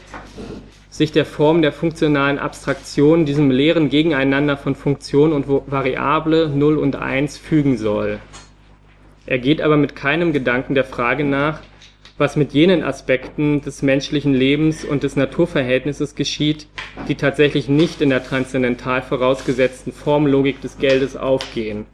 sich 0.91 1.11
der 1.11 1.25
Form 1.25 1.63
der 1.63 1.73
funktionalen 1.73 2.39
Abstraktion, 2.39 3.25
diesem 3.25 3.51
leeren 3.51 3.89
Gegeneinander 3.89 4.57
von 4.57 4.75
Funktion 4.75 5.33
und 5.33 5.49
Variable 5.49 6.49
0 6.49 6.77
und 6.77 6.97
1 6.97 7.39
fügen 7.39 7.79
soll. 7.79 8.19
Er 9.31 9.39
geht 9.39 9.63
aber 9.63 9.77
mit 9.77 9.95
keinem 9.95 10.33
Gedanken 10.33 10.75
der 10.75 10.83
Frage 10.83 11.23
nach, 11.23 11.61
was 12.19 12.35
mit 12.35 12.53
jenen 12.53 12.83
Aspekten 12.83 13.61
des 13.61 13.81
menschlichen 13.81 14.35
Lebens 14.35 14.85
und 14.85 15.05
des 15.05 15.15
Naturverhältnisses 15.15 16.17
geschieht, 16.17 16.67
die 17.07 17.15
tatsächlich 17.15 17.69
nicht 17.69 18.01
in 18.01 18.11
der 18.11 18.25
transzendental 18.25 19.03
vorausgesetzten 19.03 19.93
Formlogik 19.93 20.61
des 20.61 20.79
Geldes 20.79 21.17
aufgehen. 21.17 21.87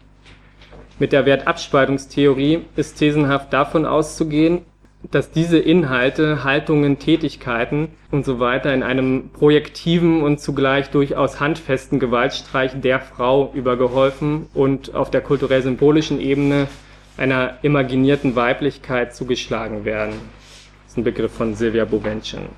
Mit 0.99 1.13
der 1.13 1.27
Wertabspaltungstheorie 1.27 2.61
ist 2.75 2.95
thesenhaft 2.95 3.53
davon 3.53 3.85
auszugehen, 3.85 4.63
dass 5.11 5.31
diese 5.31 5.59
Inhalte, 5.59 6.43
Haltungen, 6.43 6.99
Tätigkeiten 6.99 7.89
und 8.11 8.25
so 8.25 8.41
weiter 8.41 8.73
in 8.73 8.83
einem 8.83 9.29
projektiven 9.29 10.23
und 10.23 10.41
zugleich 10.41 10.89
durchaus 10.89 11.39
handfesten 11.39 11.99
Gewaltstreich 11.99 12.81
der 12.81 12.99
Frau 12.99 13.53
übergeholfen 13.53 14.47
und 14.55 14.95
auf 14.95 15.11
der 15.11 15.21
kulturell-symbolischen 15.21 16.19
Ebene 16.19 16.67
einer 17.17 17.59
imaginierten 17.63 18.37
Weiblichkeit 18.37 19.15
zugeschlagen 19.15 19.85
werden. 19.85 20.15
Das 20.85 20.93
ist 20.93 20.99
ein 20.99 21.05
Begriff 21.05 21.33
von 21.33 21.55
Silvia 21.55 21.85
Bovenchen. 21.85 22.49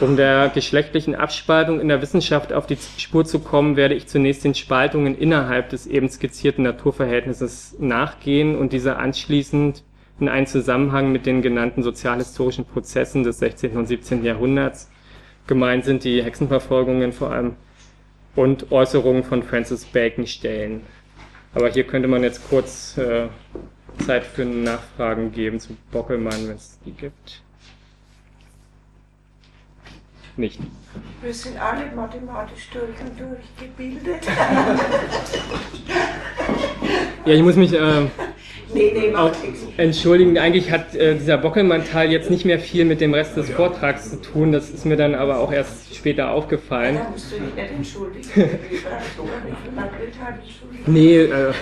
Um 0.00 0.16
der 0.16 0.50
geschlechtlichen 0.50 1.14
Abspaltung 1.14 1.80
in 1.80 1.88
der 1.88 2.02
Wissenschaft 2.02 2.52
auf 2.52 2.66
die 2.66 2.76
Spur 2.98 3.24
zu 3.24 3.40
kommen, 3.40 3.76
werde 3.76 3.94
ich 3.94 4.06
zunächst 4.06 4.44
den 4.44 4.54
Spaltungen 4.54 5.16
innerhalb 5.16 5.70
des 5.70 5.86
eben 5.86 6.08
skizzierten 6.08 6.62
Naturverhältnisses 6.62 7.76
nachgehen 7.78 8.56
und 8.56 8.72
diese 8.72 8.96
anschließend 8.96 9.82
in 10.20 10.28
einen 10.28 10.46
Zusammenhang 10.46 11.10
mit 11.10 11.26
den 11.26 11.42
genannten 11.42 11.82
sozialhistorischen 11.82 12.64
Prozessen 12.64 13.22
des 13.22 13.38
16. 13.38 13.76
und 13.76 13.86
17. 13.86 14.24
Jahrhunderts, 14.24 14.90
gemeint 15.46 15.84
sind 15.84 16.04
die 16.04 16.22
Hexenverfolgungen 16.22 17.12
vor 17.12 17.30
allem, 17.30 17.56
und 18.36 18.70
Äußerungen 18.70 19.24
von 19.24 19.42
Francis 19.42 19.84
Bacon 19.84 20.26
stellen. 20.26 20.82
Aber 21.54 21.70
hier 21.70 21.84
könnte 21.84 22.08
man 22.08 22.22
jetzt 22.22 22.48
kurz 22.48 22.96
äh, 22.98 23.28
Zeit 24.04 24.24
für 24.24 24.44
Nachfragen 24.44 25.32
geben 25.32 25.58
zu 25.60 25.76
Bockelmann, 25.90 26.48
wenn 26.48 26.56
es 26.56 26.78
die 26.84 26.92
gibt. 26.92 27.42
Nicht. 30.36 30.60
Wir 31.20 31.34
sind 31.34 31.60
alle 31.60 31.90
mathematisch 31.96 32.68
durch 32.72 33.00
und 33.00 33.18
durch 33.18 33.40
gebildet. 33.58 34.24
ja, 37.24 37.32
ich 37.32 37.42
muss 37.42 37.56
mich 37.56 37.72
äh, 37.72 38.06
nee, 38.74 38.92
nee, 38.94 39.14
auch 39.14 39.32
entschuldigen. 39.76 40.38
Eigentlich 40.38 40.70
hat 40.70 40.94
äh, 40.94 41.14
dieser 41.14 41.38
Bockelmann-Teil 41.38 42.10
jetzt 42.10 42.30
nicht 42.30 42.44
mehr 42.44 42.58
viel 42.58 42.84
mit 42.84 43.00
dem 43.00 43.14
Rest 43.14 43.36
des 43.36 43.50
Vortrags 43.50 44.10
zu 44.10 44.20
tun. 44.20 44.52
Das 44.52 44.70
ist 44.70 44.84
mir 44.84 44.96
dann 44.96 45.14
aber 45.14 45.38
auch 45.38 45.52
erst 45.52 45.94
später 45.94 46.30
aufgefallen. 46.30 46.96
Da 46.96 47.10
musst 47.10 47.32
du 47.32 47.36
dich 47.36 47.54
nicht 47.54 47.70
entschuldigen. 47.70 48.58
nee, 50.86 51.16
äh, 51.16 51.52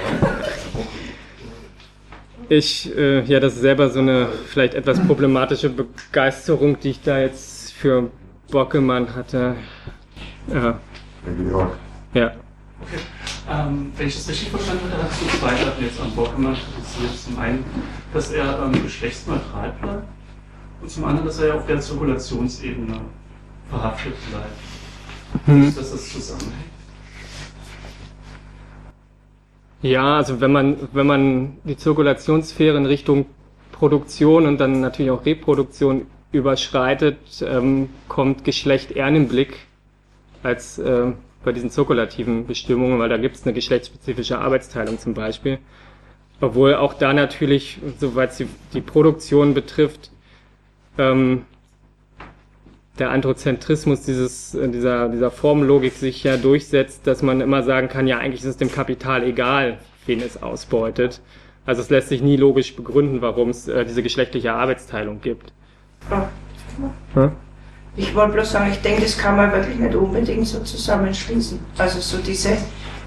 ich, 2.49 2.97
äh, 2.97 3.23
ja, 3.23 3.41
das 3.41 3.55
ist 3.55 3.61
selber 3.61 3.91
so 3.91 4.01
eine 4.01 4.29
vielleicht 4.47 4.75
etwas 4.75 5.05
problematische 5.07 5.71
Begeisterung, 5.71 6.79
die 6.81 6.91
ich 6.91 7.03
da 7.03 7.21
jetzt 7.21 7.73
für 7.73 8.11
Bockelmann 8.51 9.15
hatte. 9.15 9.57
Ja. 10.53 10.81
Ja. 12.15 12.33
Ähm, 13.49 13.93
wenn 13.97 14.09
ich 14.09 14.17
das 14.17 14.29
richtig 14.29 14.49
verstanden 14.51 14.91
habe, 14.93 15.05
hast 15.05 15.23
du 15.23 15.27
zwei 15.39 15.55
Sachen 15.55 15.85
jetzt 15.85 16.01
an 16.01 16.11
Bord 16.13 16.35
gemacht. 16.35 16.61
Zum 17.25 17.39
einen, 17.39 17.65
dass 18.13 18.33
er 18.33 18.63
ähm, 18.65 18.83
geschlechtsneutral 18.83 19.73
bleibt 19.81 20.09
und 20.83 20.91
zum 20.91 21.05
anderen, 21.05 21.27
dass 21.27 21.39
er 21.39 21.55
auf 21.55 21.67
der 21.67 21.81
Zirkulationsebene 21.81 23.01
verhaftet 23.71 24.15
bleibt. 24.31 25.47
Hm. 25.47 25.69
Ist 25.69 25.79
das 25.79 25.93
das 25.93 26.13
zusammenhängt? 26.13 26.55
Ja, 29.83 30.17
also 30.17 30.41
wenn 30.41 30.53
man, 30.53 30.77
wenn 30.93 31.07
man 31.07 31.59
die 31.65 31.77
Zirkulationssphäre 31.77 32.77
in 32.77 32.87
Richtung 32.87 33.27
Produktion 33.71 34.47
und 34.47 34.59
dann 34.59 34.81
natürlich 34.81 35.11
auch 35.11 35.25
Reproduktion 35.25 36.07
überschreitet, 36.33 37.19
ähm, 37.43 37.91
kommt 38.09 38.45
Geschlecht 38.45 38.91
eher 38.91 39.07
in 39.09 39.15
den 39.15 39.29
Blick 39.29 39.59
als 40.43 40.79
äh, 40.79 41.13
bei 41.47 41.53
diesen 41.53 41.71
zirkulativen 41.71 42.45
Bestimmungen, 42.49 42.99
weil 42.99 43.09
da 43.09 43.19
gibt 43.19 43.37
es 43.37 43.45
eine 43.45 43.55
geschlechtsspezifische 43.55 44.39
Arbeitsteilung 44.39 44.99
zum 44.99 45.15
Beispiel. 45.15 45.59
Obwohl 46.41 46.75
auch 46.75 46.93
da 46.93 47.13
natürlich, 47.13 47.79
soweit 47.99 48.35
sie 48.35 48.49
die 48.75 48.81
Produktion 48.81 49.55
betrifft, 49.55 50.11
ähm, 50.99 51.43
der 52.99 53.11
Androzentrismus 53.11 54.03
dieses, 54.03 54.57
äh, 54.57 54.69
dieser, 54.69 55.09
dieser 55.09 55.31
Formlogik 55.31 55.93
sich 55.93 56.25
ja 56.25 56.37
durchsetzt, 56.37 57.07
dass 57.07 57.23
man 57.23 57.41
immer 57.41 57.63
sagen 57.63 57.89
kann, 57.89 58.09
ja, 58.09 58.19
eigentlich 58.19 58.41
ist 58.41 58.49
es 58.49 58.57
dem 58.57 58.73
Kapital 58.73 59.23
egal, 59.23 59.79
wen 60.05 60.21
es 60.21 60.43
ausbeutet. 60.43 61.21
Also 61.65 61.81
es 61.81 61.91
lässt 61.91 62.09
sich 62.09 62.23
nie 62.23 62.37
logisch 62.37 62.75
begründen, 62.75 63.23
warum 63.23 63.51
es 63.51 63.69
äh, 63.69 63.85
diese 63.85 64.03
geschlechtliche 64.03 64.53
Arbeitsteilung 64.53 65.21
gibt. 65.21 65.53
Hm? 67.15 67.31
Ich 67.97 68.15
wollte 68.15 68.35
bloß 68.35 68.53
sagen, 68.53 68.71
ich 68.71 68.81
denke, 68.83 69.03
das 69.03 69.17
kann 69.17 69.37
man 69.37 69.51
wirklich 69.53 69.79
nicht 69.79 69.95
unbedingt 69.95 70.47
so 70.47 70.61
zusammenschließen. 70.61 71.59
Also 71.79 72.01
so 72.01 72.19
diese 72.19 72.59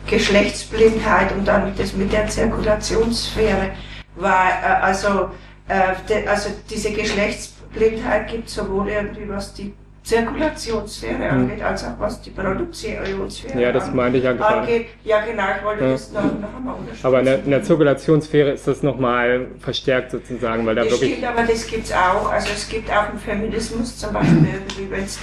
Geschlechtsblindheit 0.07 1.31
und 1.31 1.45
dann 1.45 1.73
das 1.77 1.93
mit 1.93 2.11
der 2.11 2.27
Zirkulationssphäre 2.27 3.71
war, 4.15 4.49
äh, 4.49 4.81
also, 4.81 5.29
äh, 5.67 6.27
also 6.27 6.49
diese 6.69 6.91
Geschlechtsblindheit 6.91 8.29
gibt 8.29 8.49
sowohl 8.49 8.89
irgendwie 8.89 9.29
was 9.29 9.53
die 9.53 9.73
Zirkulationssphäre 10.09 11.29
hm. 11.29 11.39
angeht, 11.39 11.61
als 11.61 11.83
auch 11.83 11.99
was 11.99 12.19
die 12.21 12.31
Produktionssphäre 12.31 13.61
Ja, 13.61 13.71
das 13.71 13.93
meinte 13.93 14.17
ich 14.17 14.23
ja 14.23 14.33
gerade. 14.33 14.61
Angeht. 14.61 14.87
Ja, 15.03 15.21
genau, 15.21 15.43
ich 15.55 15.63
wollte 15.63 15.83
ja. 15.83 15.91
das 15.91 16.11
noch, 16.11 16.23
noch 16.23 16.55
einmal 16.57 16.73
unterstützen. 16.73 17.05
Aber 17.05 17.19
in 17.19 17.25
der, 17.25 17.43
in 17.43 17.51
der 17.51 17.61
Zirkulationssphäre 17.61 18.49
ist 18.49 18.67
das 18.67 18.81
nochmal 18.81 19.49
verstärkt 19.59 20.09
sozusagen, 20.09 20.65
weil 20.65 20.73
da 20.73 20.81
das 20.81 20.93
wirklich... 20.93 21.17
Stimmt, 21.17 21.27
aber 21.27 21.43
das 21.43 21.67
gibt 21.67 21.85
es 21.85 21.93
auch. 21.93 22.31
Also 22.31 22.49
es 22.51 22.67
gibt 22.67 22.89
auch 22.89 23.07
im 23.13 23.19
Feminismus 23.19 23.99
zum 23.99 24.13
Beispiel, 24.13 24.47
irgendwie, 24.51 24.89
wenn 24.89 25.03
es 25.03 25.19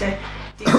diese 0.61 0.79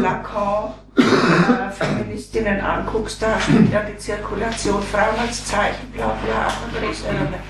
Lacan-Feministinnen 0.00 2.58
äh, 2.58 2.62
anguckst, 2.62 3.20
da 3.20 3.40
spielt 3.40 3.72
ja 3.72 3.82
die 3.82 3.98
Zirkulation 3.98 4.80
Frauen 4.84 5.18
als 5.20 5.46
Zeichen, 5.46 5.90
bla 5.92 6.16
bla, 6.24 6.46
auch 6.46 6.62
eine 6.62 6.74
größere 6.86 7.08
Rolle. 7.08 7.40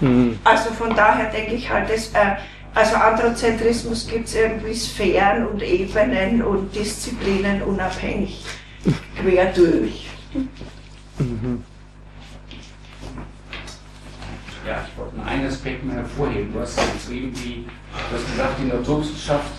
Mhm. 0.00 0.38
Also 0.44 0.70
von 0.70 0.94
daher 0.94 1.32
denke 1.32 1.54
ich 1.54 1.68
halt, 1.68 1.90
das... 1.90 2.12
Äh, 2.12 2.36
also 2.74 2.96
Androzentrismus 2.96 4.06
gibt 4.08 4.28
es 4.28 4.34
irgendwie 4.34 4.74
Sphären 4.74 5.46
und 5.46 5.62
Ebenen 5.62 6.42
und 6.42 6.74
Disziplinen 6.74 7.62
unabhängig, 7.62 8.44
quer 9.20 9.52
durch. 9.52 10.08
Mhm. 11.18 11.62
Ja, 14.66 14.86
ich 14.88 14.96
wollte 14.96 15.16
einen 15.26 15.46
Aspekt 15.48 15.84
mal 15.84 15.96
hervorheben. 15.96 16.52
Du 16.52 16.60
hast 16.60 16.78
geschrieben, 16.94 17.32
wie, 17.34 17.64
du 17.64 18.16
hast 18.16 18.30
gesagt, 18.30 18.60
in 18.60 18.68
der 18.68 18.78
Naturwissenschaft 18.78 19.52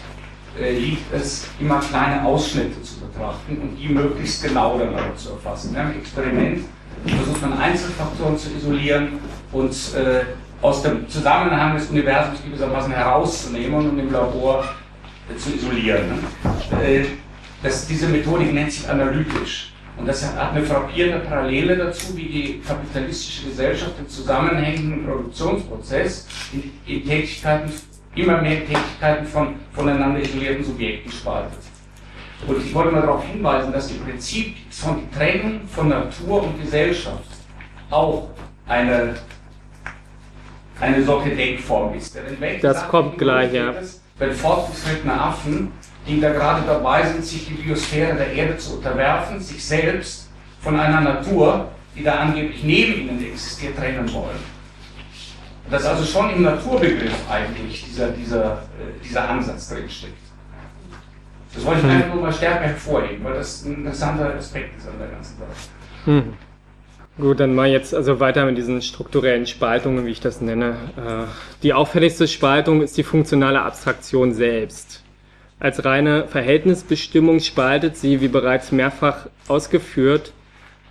äh, 0.60 0.78
liegt 0.78 1.14
es, 1.14 1.48
immer 1.60 1.80
kleine 1.80 2.24
Ausschnitte 2.24 2.82
zu 2.82 3.00
betrachten 3.02 3.58
und 3.58 3.76
die 3.76 3.90
möglichst 3.90 4.44
genau 4.44 4.78
dann 4.78 4.96
auch 4.96 5.16
zu 5.18 5.32
erfassen. 5.32 5.78
Haben 5.78 5.90
ein 5.90 6.00
Experiment, 6.00 6.66
versucht 7.06 7.42
man 7.42 7.54
Einzelfaktoren 7.58 8.38
zu 8.38 8.50
isolieren 8.56 9.20
und 9.52 9.72
äh, 9.96 10.22
aus 10.64 10.82
dem 10.82 11.08
Zusammenhang 11.10 11.76
des 11.76 11.90
Universums 11.90 12.42
gewissermaßen 12.42 12.94
herauszunehmen 12.94 13.90
und 13.90 14.00
im 14.00 14.12
Labor 14.12 14.64
zu 15.38 15.54
isolieren. 15.54 16.24
Äh, 16.82 17.04
das, 17.62 17.86
diese 17.86 18.08
Methodik 18.08 18.54
nennt 18.54 18.72
sich 18.72 18.90
analytisch. 18.90 19.74
Und 19.98 20.08
das 20.08 20.26
hat 20.26 20.54
eine 20.54 20.66
frappierende 20.66 21.20
Parallele 21.20 21.78
dazu, 21.78 22.16
wie 22.18 22.26
die 22.26 22.62
kapitalistische 22.66 23.50
Gesellschaft 23.50 24.00
den 24.00 24.08
zusammenhängenden 24.08 25.06
Produktionsprozess 25.06 26.28
in, 26.54 26.72
in 26.88 27.06
Tätigkeiten, 27.06 27.72
immer 28.16 28.42
mehr 28.42 28.66
Tätigkeiten 28.66 29.26
von 29.28 29.56
voneinander 29.74 30.22
isolierten 30.22 30.64
Subjekten 30.64 31.12
spaltet. 31.12 31.60
Und 32.48 32.66
ich 32.66 32.74
wollte 32.74 32.92
mal 32.92 33.02
darauf 33.02 33.26
hinweisen, 33.26 33.72
dass 33.72 33.92
im 33.92 34.00
Prinzip 34.00 34.56
von 34.72 35.12
Trennung 35.12 35.68
von 35.68 35.90
Natur 35.90 36.44
und 36.44 36.62
Gesellschaft 36.62 37.24
auch 37.90 38.30
eine 38.68 39.16
eine 40.84 41.04
solche 41.04 41.36
Denkform 41.36 41.94
ist. 41.96 42.18
das 42.62 42.88
kommt 42.88 43.18
gleich, 43.18 43.54
ja. 43.54 43.74
Wenn 44.20 44.34
fortgeschrittene 44.34 45.20
Affen, 45.20 45.72
die 46.08 46.20
da 46.20 46.32
gerade 46.32 46.64
dabei 46.68 47.06
sind, 47.06 47.26
sich 47.26 47.48
die 47.48 47.54
Biosphäre 47.54 48.16
der 48.16 48.34
Erde 48.34 48.58
zu 48.58 48.78
unterwerfen, 48.78 49.40
sich 49.40 49.64
selbst 49.64 50.30
von 50.62 50.80
einer 50.80 51.02
Natur, 51.02 51.70
die 51.96 52.04
da 52.04 52.16
angeblich 52.16 52.64
neben 52.64 52.94
ihnen 52.94 53.24
existiert, 53.26 53.78
trennen 53.78 54.12
wollen. 54.14 54.54
Dass 55.70 55.86
also 55.86 56.04
schon 56.04 56.30
im 56.32 56.44
Naturbegriff 56.44 57.30
eigentlich 57.30 57.86
dieser, 57.86 58.10
dieser, 58.10 58.54
äh, 58.54 59.04
dieser 59.04 59.30
Ansatz 59.30 59.70
drinsteckt. 59.70 60.14
Das 61.56 61.66
wollte 61.66 61.82
ich 61.82 61.86
hm. 61.86 61.92
einfach 61.92 62.14
nur 62.14 62.24
mal 62.24 62.34
stärker 62.34 62.66
hervorheben, 62.66 63.24
weil 63.24 63.36
das 63.36 63.64
ein 63.64 63.76
interessanter 63.76 64.36
Aspekt 64.36 64.78
ist 64.78 64.88
an 64.88 65.00
der 65.00 65.08
ganzen 65.08 65.38
Sache. 65.38 65.50
Hm. 66.06 66.34
Gut, 67.20 67.40
dann 67.40 67.54
mal 67.54 67.70
jetzt 67.70 67.94
also 67.94 68.20
weiter 68.20 68.44
mit 68.46 68.58
diesen 68.58 68.82
strukturellen 68.82 69.46
Spaltungen, 69.46 70.08
wie 70.08 70.12
ich 70.12 70.20
das 70.20 70.42
nenne. 70.42 70.78
Äh, 70.98 71.26
die 71.62 71.74
auffälligste 71.74 72.28
Spaltung 72.28 72.82
ist 72.82 72.98
die 72.98 73.04
funktionale 73.04 73.62
Abstraktion 73.62 74.34
selbst. 74.34 75.04
Als 75.60 75.86
reine 75.86 76.28
Verhältnisbestimmung 76.28 77.40
spaltet 77.40 77.98
sie, 77.98 78.20
wie 78.20 78.30
bereits 78.30 78.72
mehrfach 78.72 79.28
ausgeführt, 79.48 80.34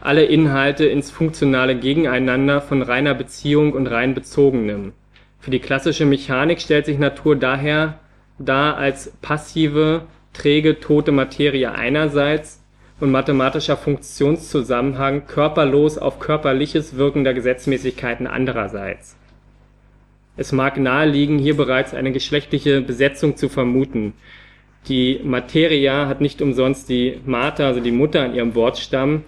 alle 0.01 0.25
Inhalte 0.25 0.87
ins 0.87 1.11
funktionale 1.11 1.77
Gegeneinander 1.77 2.61
von 2.61 2.83
reiner 2.83 3.15
Beziehung 3.15 3.73
und 3.73 3.89
rein 3.89 4.15
bezogenem. 4.15 4.93
Für 5.41 5.51
die 5.51 5.59
klassische 5.59 6.07
Mechanik 6.07 6.61
stellt 6.61 6.87
sich 6.87 6.99
Natur 6.99 7.35
daher 7.35 7.99
dar 8.39 8.77
als 8.77 9.13
passive, 9.23 10.03
träge, 10.33 10.79
tote 10.79 11.11
Materie 11.11 11.73
einerseits 11.73 12.62
und 13.03 13.11
mathematischer 13.11 13.77
Funktionszusammenhang 13.77 15.27
körperlos 15.27 15.99
auf 15.99 16.21
körperliches 16.21 16.97
Wirken 16.97 17.25
der 17.25 17.35
Gesetzmäßigkeiten 17.35 18.29
andererseits. 18.29 19.17
Es 20.37 20.53
mag 20.53 20.79
naheliegen, 20.79 21.41
hier 21.41 21.57
bereits 21.57 21.95
eine 21.95 22.13
geschlechtliche 22.13 22.81
Besetzung 22.81 23.37
zu 23.37 23.49
vermuten. 23.49 24.13
Die 24.87 25.19
Materia 25.25 26.07
hat 26.07 26.21
nicht 26.21 26.41
umsonst 26.41 26.89
die 26.89 27.19
Mater, 27.27 27.67
also 27.67 27.81
die 27.81 27.91
Mutter, 27.91 28.23
an 28.23 28.37
ihrem 28.37 28.55
Wortstamm, 28.55 29.25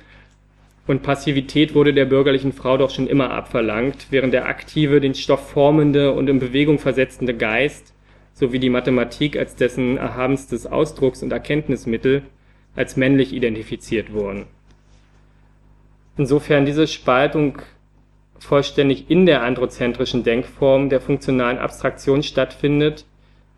und 0.87 1.03
Passivität 1.03 1.75
wurde 1.75 1.93
der 1.93 2.05
bürgerlichen 2.05 2.53
Frau 2.53 2.77
doch 2.77 2.91
schon 2.91 3.09
immer 3.09 3.33
abverlangt, 3.33 4.07
während 4.11 4.33
der 4.35 4.47
aktive, 4.47 5.01
den 5.01 5.17
Stoff 5.17 5.51
formende 5.51 6.13
und 6.13 6.29
in 6.29 6.39
Bewegung 6.39 6.79
versetzende 6.79 7.35
Geist 7.35 7.93
sowie 8.35 8.61
die 8.61 8.71
Mathematik 8.71 9.37
als 9.37 9.57
dessen 9.57 9.97
erhabenstes 9.97 10.65
Ausdrucks- 10.65 11.25
und 11.25 11.33
Erkenntnismittel 11.33 12.23
als 12.77 12.97
männlich 12.97 13.33
identifiziert 13.33 14.13
wurden. 14.13 14.47
Insofern 16.17 16.65
diese 16.65 16.87
Spaltung 16.87 17.61
vollständig 18.39 19.11
in 19.11 19.27
der 19.27 19.43
androzentrischen 19.43 20.23
Denkform 20.23 20.89
der 20.89 21.01
funktionalen 21.01 21.59
Abstraktion 21.59 22.23
stattfindet, 22.23 23.05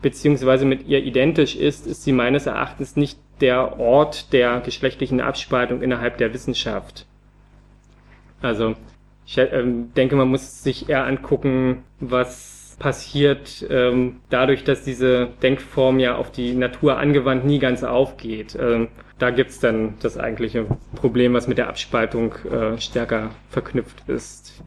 beziehungsweise 0.01 0.65
mit 0.65 0.87
ihr 0.87 1.03
identisch 1.03 1.55
ist, 1.55 1.87
ist 1.87 2.03
sie 2.03 2.11
meines 2.11 2.45
Erachtens 2.45 2.95
nicht 2.95 3.19
der 3.41 3.79
Ort 3.79 4.33
der 4.33 4.61
geschlechtlichen 4.61 5.21
Abspaltung 5.21 5.81
innerhalb 5.81 6.17
der 6.17 6.33
Wissenschaft. 6.33 7.05
Also 8.41 8.75
ich 9.25 9.37
äh, 9.37 9.63
denke, 9.65 10.15
man 10.15 10.29
muss 10.29 10.63
sich 10.63 10.89
eher 10.89 11.05
angucken, 11.05 11.83
was 11.99 12.56
passiert 12.79 13.65
ähm, 13.69 14.17
dadurch, 14.29 14.63
dass 14.63 14.83
diese 14.83 15.29
Denkform 15.41 15.99
ja 15.99 16.15
auf 16.15 16.31
die 16.31 16.53
Natur 16.53 16.97
angewandt 16.97 17.45
nie 17.45 17.59
ganz 17.59 17.83
aufgeht. 17.83 18.57
Ähm, 18.59 18.89
da 19.17 19.31
gibt's 19.31 19.59
dann 19.59 19.95
das 20.01 20.17
eigentliche 20.17 20.65
Problem, 20.95 21.33
was 21.33 21.47
mit 21.47 21.57
der 21.57 21.69
Abspaltung 21.69 22.35
äh, 22.51 22.79
stärker 22.79 23.31
verknüpft 23.49 24.07
ist. 24.07 24.61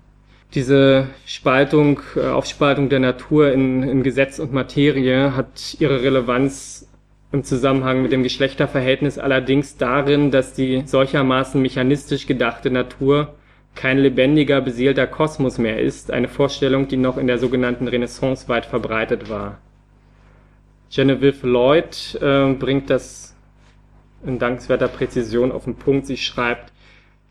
Diese 0.55 1.07
Spaltung, 1.25 2.01
äh, 2.17 2.27
Aufspaltung 2.27 2.89
der 2.89 2.99
Natur 2.99 3.53
in, 3.53 3.85
in 3.85 4.03
Gesetz 4.03 4.41
und 4.41 4.53
Materie 4.53 5.37
hat 5.37 5.77
ihre 5.79 6.03
Relevanz 6.03 6.89
im 7.31 7.45
Zusammenhang 7.45 8.03
mit 8.03 8.11
dem 8.11 8.25
Geschlechterverhältnis 8.25 9.19
allerdings 9.19 9.77
darin, 9.77 10.33
dass 10.33 10.53
die 10.53 10.83
solchermaßen 10.85 11.63
mechanistisch 11.63 12.27
gedachte 12.27 12.73
Natur 12.73 13.35
kein 13.75 13.99
lebendiger, 13.99 14.61
beseelter 14.61 15.07
Kosmos 15.07 15.59
mehr 15.59 15.81
ist, 15.81 16.11
eine 16.11 16.29
Vorstellung, 16.29 16.89
die 16.89 16.97
noch 16.97 17.17
in 17.17 17.27
der 17.27 17.39
sogenannten 17.39 17.89
Renaissance 17.89 18.49
weit 18.49 18.67
verbreitet 18.67 19.31
war. 19.31 19.59
Genevieve 20.91 21.47
Lloyd 21.47 22.19
äh, 22.21 22.53
bringt 22.55 22.91
das 22.91 23.37
in 24.25 24.39
dankenswerter 24.39 24.89
Präzision 24.89 25.53
auf 25.53 25.65
den 25.65 25.77
Punkt. 25.77 26.07
Sie 26.07 26.17
schreibt, 26.17 26.73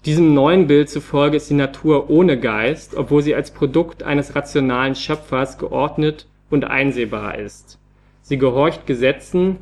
Diesem 0.06 0.34
neuen 0.34 0.67
Bild 0.67 0.89
zufolge 0.89 1.38
ist 1.38 1.49
die 1.49 1.56
Natur 1.56 2.10
ohne 2.10 2.39
Geist, 2.39 2.95
obwohl 2.95 3.21
sie 3.21 3.36
als 3.36 3.52
Produkt 3.52 4.02
eines 4.02 4.34
rationalen 4.34 4.95
Schöpfers 4.95 5.58
geordnet 5.58 6.25
und 6.49 6.63
einsehbar 6.63 7.38
ist. 7.38 7.80
Sie 8.21 8.38
gehorcht 8.38 8.88
Gesetzen, 8.88 9.58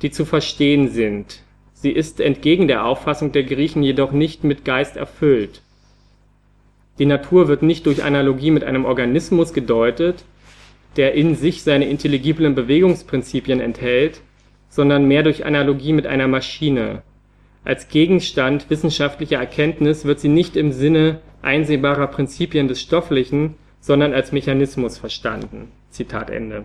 die 0.00 0.12
zu 0.12 0.24
verstehen 0.24 0.88
sind. 0.88 1.42
Sie 1.72 1.90
ist 1.90 2.20
entgegen 2.20 2.68
der 2.68 2.84
Auffassung 2.84 3.32
der 3.32 3.42
Griechen 3.42 3.82
jedoch 3.82 4.12
nicht 4.12 4.44
mit 4.44 4.64
Geist 4.64 4.96
erfüllt. 4.96 5.60
Die 6.98 7.06
Natur 7.06 7.48
wird 7.48 7.62
nicht 7.62 7.86
durch 7.86 8.04
Analogie 8.04 8.50
mit 8.50 8.64
einem 8.64 8.84
Organismus 8.84 9.52
gedeutet, 9.52 10.24
der 10.96 11.14
in 11.14 11.34
sich 11.34 11.62
seine 11.62 11.88
intelligiblen 11.88 12.54
Bewegungsprinzipien 12.54 13.60
enthält, 13.60 14.20
sondern 14.68 15.06
mehr 15.06 15.22
durch 15.22 15.44
Analogie 15.44 15.92
mit 15.92 16.06
einer 16.06 16.28
Maschine. 16.28 17.02
Als 17.64 17.88
Gegenstand 17.88 18.70
wissenschaftlicher 18.70 19.38
Erkenntnis 19.38 20.04
wird 20.04 20.20
sie 20.20 20.28
nicht 20.28 20.56
im 20.56 20.70
Sinne 20.70 21.20
einsehbarer 21.42 22.06
Prinzipien 22.08 22.68
des 22.68 22.80
Stofflichen, 22.80 23.54
sondern 23.80 24.12
als 24.12 24.32
Mechanismus 24.32 24.98
verstanden. 24.98 25.72
Zitat 25.90 26.30
Ende. 26.30 26.64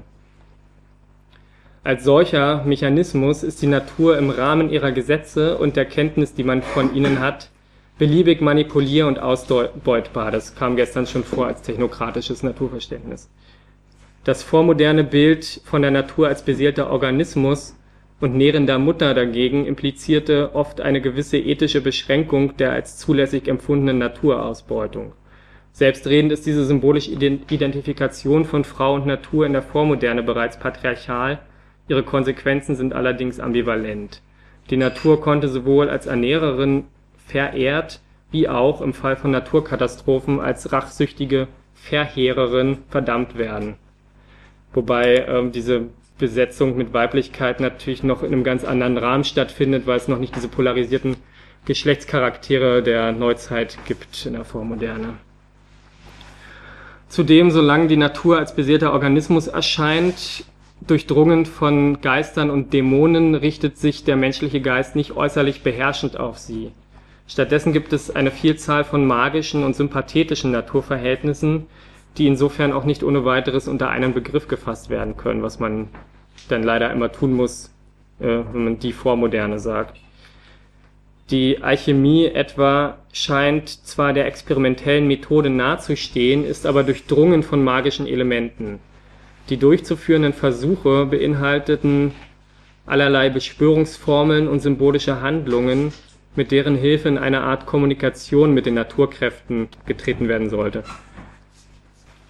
Als 1.84 2.04
solcher 2.04 2.63
Mechanismus 2.65 3.44
ist 3.44 3.62
die 3.62 3.68
Natur 3.68 4.18
im 4.18 4.30
Rahmen 4.30 4.70
ihrer 4.70 4.92
Gesetze 4.92 5.58
und 5.58 5.76
der 5.76 5.86
Kenntnis, 5.86 6.34
die 6.34 6.44
man 6.44 6.62
von 6.62 6.94
ihnen 6.94 7.20
hat, 7.20 7.50
beliebig 8.00 8.42
manipulier- 8.42 9.08
und 9.08 9.20
ausbeutbar. 9.20 10.32
Das 10.32 10.56
kam 10.56 10.76
gestern 10.76 11.06
schon 11.06 11.24
vor 11.24 11.46
als 11.46 11.62
technokratisches 11.62 12.42
Naturverständnis. 12.42 13.30
Das 14.24 14.42
vormoderne 14.42 15.04
Bild 15.04 15.62
von 15.66 15.82
der 15.82 15.92
Natur 15.92 16.30
als 16.30 16.44
beseelter 16.44 16.90
Organismus 16.90 17.76
und 18.22 18.36
nährender 18.36 18.80
Mutter 18.80 19.14
dagegen 19.14 19.66
implizierte 19.66 20.56
oft 20.56 20.82
eine 20.82 21.02
gewisse 21.02 21.38
ethische 21.38 21.82
Beschränkung 21.82 22.58
der 22.58 22.72
als 22.72 22.98
zulässig 22.98 23.48
empfundenen 23.48 23.98
Naturausbeutung. 23.98 25.14
Selbstredend 25.72 26.32
ist 26.32 26.46
diese 26.46 26.66
symbolische 26.66 27.12
Identifikation 27.12 28.44
von 28.46 28.64
Frau 28.64 28.96
und 28.96 29.06
Natur 29.06 29.46
in 29.46 29.54
der 29.54 29.62
Vormoderne 29.62 30.24
bereits 30.24 30.58
patriarchal, 30.58 31.40
ihre 31.88 32.04
Konsequenzen 32.04 32.76
sind 32.76 32.94
allerdings 32.94 33.40
ambivalent. 33.40 34.22
Die 34.70 34.78
Natur 34.78 35.22
konnte 35.22 35.48
sowohl 35.48 35.90
als 35.90 36.06
Ernährerin 36.06 36.86
verehrt, 37.30 38.02
wie 38.32 38.50
auch 38.50 38.82
im 38.82 38.94
Fall 38.94 39.15
von 39.15 39.32
Naturkatastrophen 39.32 40.39
als 40.39 40.72
rachsüchtige 40.72 41.48
Verheererin 41.74 42.80
verdammt 42.89 43.38
werden 43.38 43.78
Wobei 44.74 45.26
ähm, 45.28 45.52
diese 45.52 45.88
Besetzung 46.18 46.78
mit 46.78 46.94
Weiblichkeit 46.94 47.60
natürlich 47.60 48.04
noch 48.04 48.24
in 48.24 48.34
einem 48.34 48.44
ganz 48.44 48.63
anderen 48.63 48.98
Rahmen 48.98 49.24
stattfindet, 49.24 49.88
weil 49.88 49.98
es 49.98 50.08
noch 50.08 50.20
nicht 50.20 50.36
diese 50.36 50.48
polarisierten 50.48 51.15
Geschlechtscharaktere 51.65 52.84
der 52.84 53.12
Neuzeit 53.12 53.78
gibt 53.86 54.26
in 54.26 54.34
der 54.34 54.46
Vormoderne. 54.46 55.15
Zudem, 57.08 57.50
solange 57.50 57.88
die 57.88 57.98
Natur 57.98 58.38
als 58.38 58.54
beseelter 58.54 58.94
Organismus 58.94 59.48
erscheint, 59.48 60.46
durchdrungen 60.86 61.46
von 61.46 62.02
Geistern 62.02 62.52
und 62.52 62.72
Dämonen, 62.74 63.34
richtet 63.34 63.78
sich 63.78 64.04
der 64.04 64.15
menschliche 64.15 64.62
Geist 64.62 64.96
nicht 64.96 65.15
äußerlich 65.15 65.63
beherrschend 65.63 66.20
auf 66.20 66.38
sie. 66.38 66.72
Stattdessen 67.30 67.74
gibt 67.74 67.94
es 67.94 68.10
eine 68.10 68.32
Vielzahl 68.32 68.84
von 68.84 69.06
magischen 69.06 69.63
und 69.63 69.76
sympathetischen 69.76 70.52
Naturverhältnissen, 70.52 71.68
die 72.18 72.26
insofern 72.26 72.74
auch 72.74 72.86
nicht 72.86 73.04
ohne 73.04 73.24
weiteres 73.24 73.68
unter 73.68 73.89
einen 73.89 74.15
Begriff 74.15 74.48
gefasst 74.48 74.89
werden 74.89 75.15
können, 75.15 75.44
was 75.44 75.60
man 75.60 75.89
dann 76.50 76.63
leider 76.63 76.92
immer 76.92 77.12
tun 77.12 77.34
muss, 77.34 77.72
äh, 78.20 78.39
wenn 78.52 78.63
man 78.63 78.80
die 78.80 78.94
Vormoderne 78.94 79.60
sagt. 79.60 79.98
Die 81.30 81.62
Alchemie 81.62 82.26
etwa 82.26 82.98
scheint 83.13 83.70
zwar 83.70 84.13
der 84.13 84.26
experimentellen 84.26 85.08
Methode 85.08 85.52
nahezustehen, 85.52 86.44
ist 86.44 86.65
aber 86.65 86.82
durchdrungen 86.82 87.44
von 87.44 87.63
magischen 87.63 88.08
Elementen. 88.08 88.80
Die 89.50 89.58
durchzuführenden 89.58 90.34
Versuche 90.34 91.06
beinhalteten 91.06 92.13
allerlei 92.88 93.30
Beschwörungsformeln 93.30 94.48
und 94.48 94.62
symbolische 94.62 95.22
Handlungen, 95.22 95.94
mit 96.36 96.52
deren 96.52 96.76
Hilfe 96.76 97.10
in 97.10 97.18
eine 97.18 97.42
Art 97.42 97.65
Kommunikation 97.65 98.54
mit 98.54 98.65
den 98.65 98.76
Naturkräften 98.76 99.68
getreten 99.86 100.28
werden 100.28 100.50
sollte. 100.50 100.84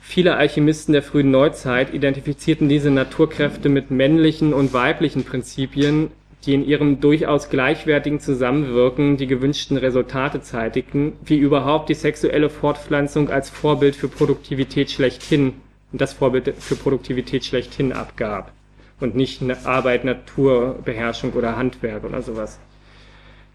Viele 0.02 0.36
Alchemisten 0.36 0.94
der 0.94 1.04
frühen 1.04 1.30
Neuzeit 1.30 1.94
identifizierten 1.94 2.68
diese 2.68 2.90
Naturkräfte 2.90 3.70
mit 3.70 3.92
männlichen 3.92 4.54
und 4.54 4.74
weiblichen 4.74 5.24
Prinzipien, 5.24 6.10
die 6.46 6.56
in 6.56 6.66
ihrem 6.66 7.00
durchaus 7.00 7.50
gleichwertigen 7.50 8.20
Zusammenwirken 8.20 9.18
die 9.18 9.28
gewünschten 9.28 9.78
Resultate 9.78 10.42
zeitigten, 10.42 11.14
wie 11.24 11.38
überhaupt 11.38 11.90
die 11.90 11.94
sexuelle 11.94 12.50
Fortpflanzung 12.50 13.30
als 13.30 13.50
Vorbild 13.50 13.96
für 13.96 14.08
Produktivität 14.08 14.90
schlechthin 14.90 15.54
das 15.92 16.14
Vorbild 16.14 16.54
für 16.60 16.76
Produktivität 16.76 17.46
schlechthin 17.46 17.94
abgab 17.94 18.52
und 19.00 19.16
nicht 19.16 19.42
Arbeit, 19.66 20.06
Natur, 20.06 20.80
Beherrschung 20.84 21.34
oder 21.34 21.56
Handwerk 21.58 22.04
oder 22.04 22.22
sowas. 22.22 22.60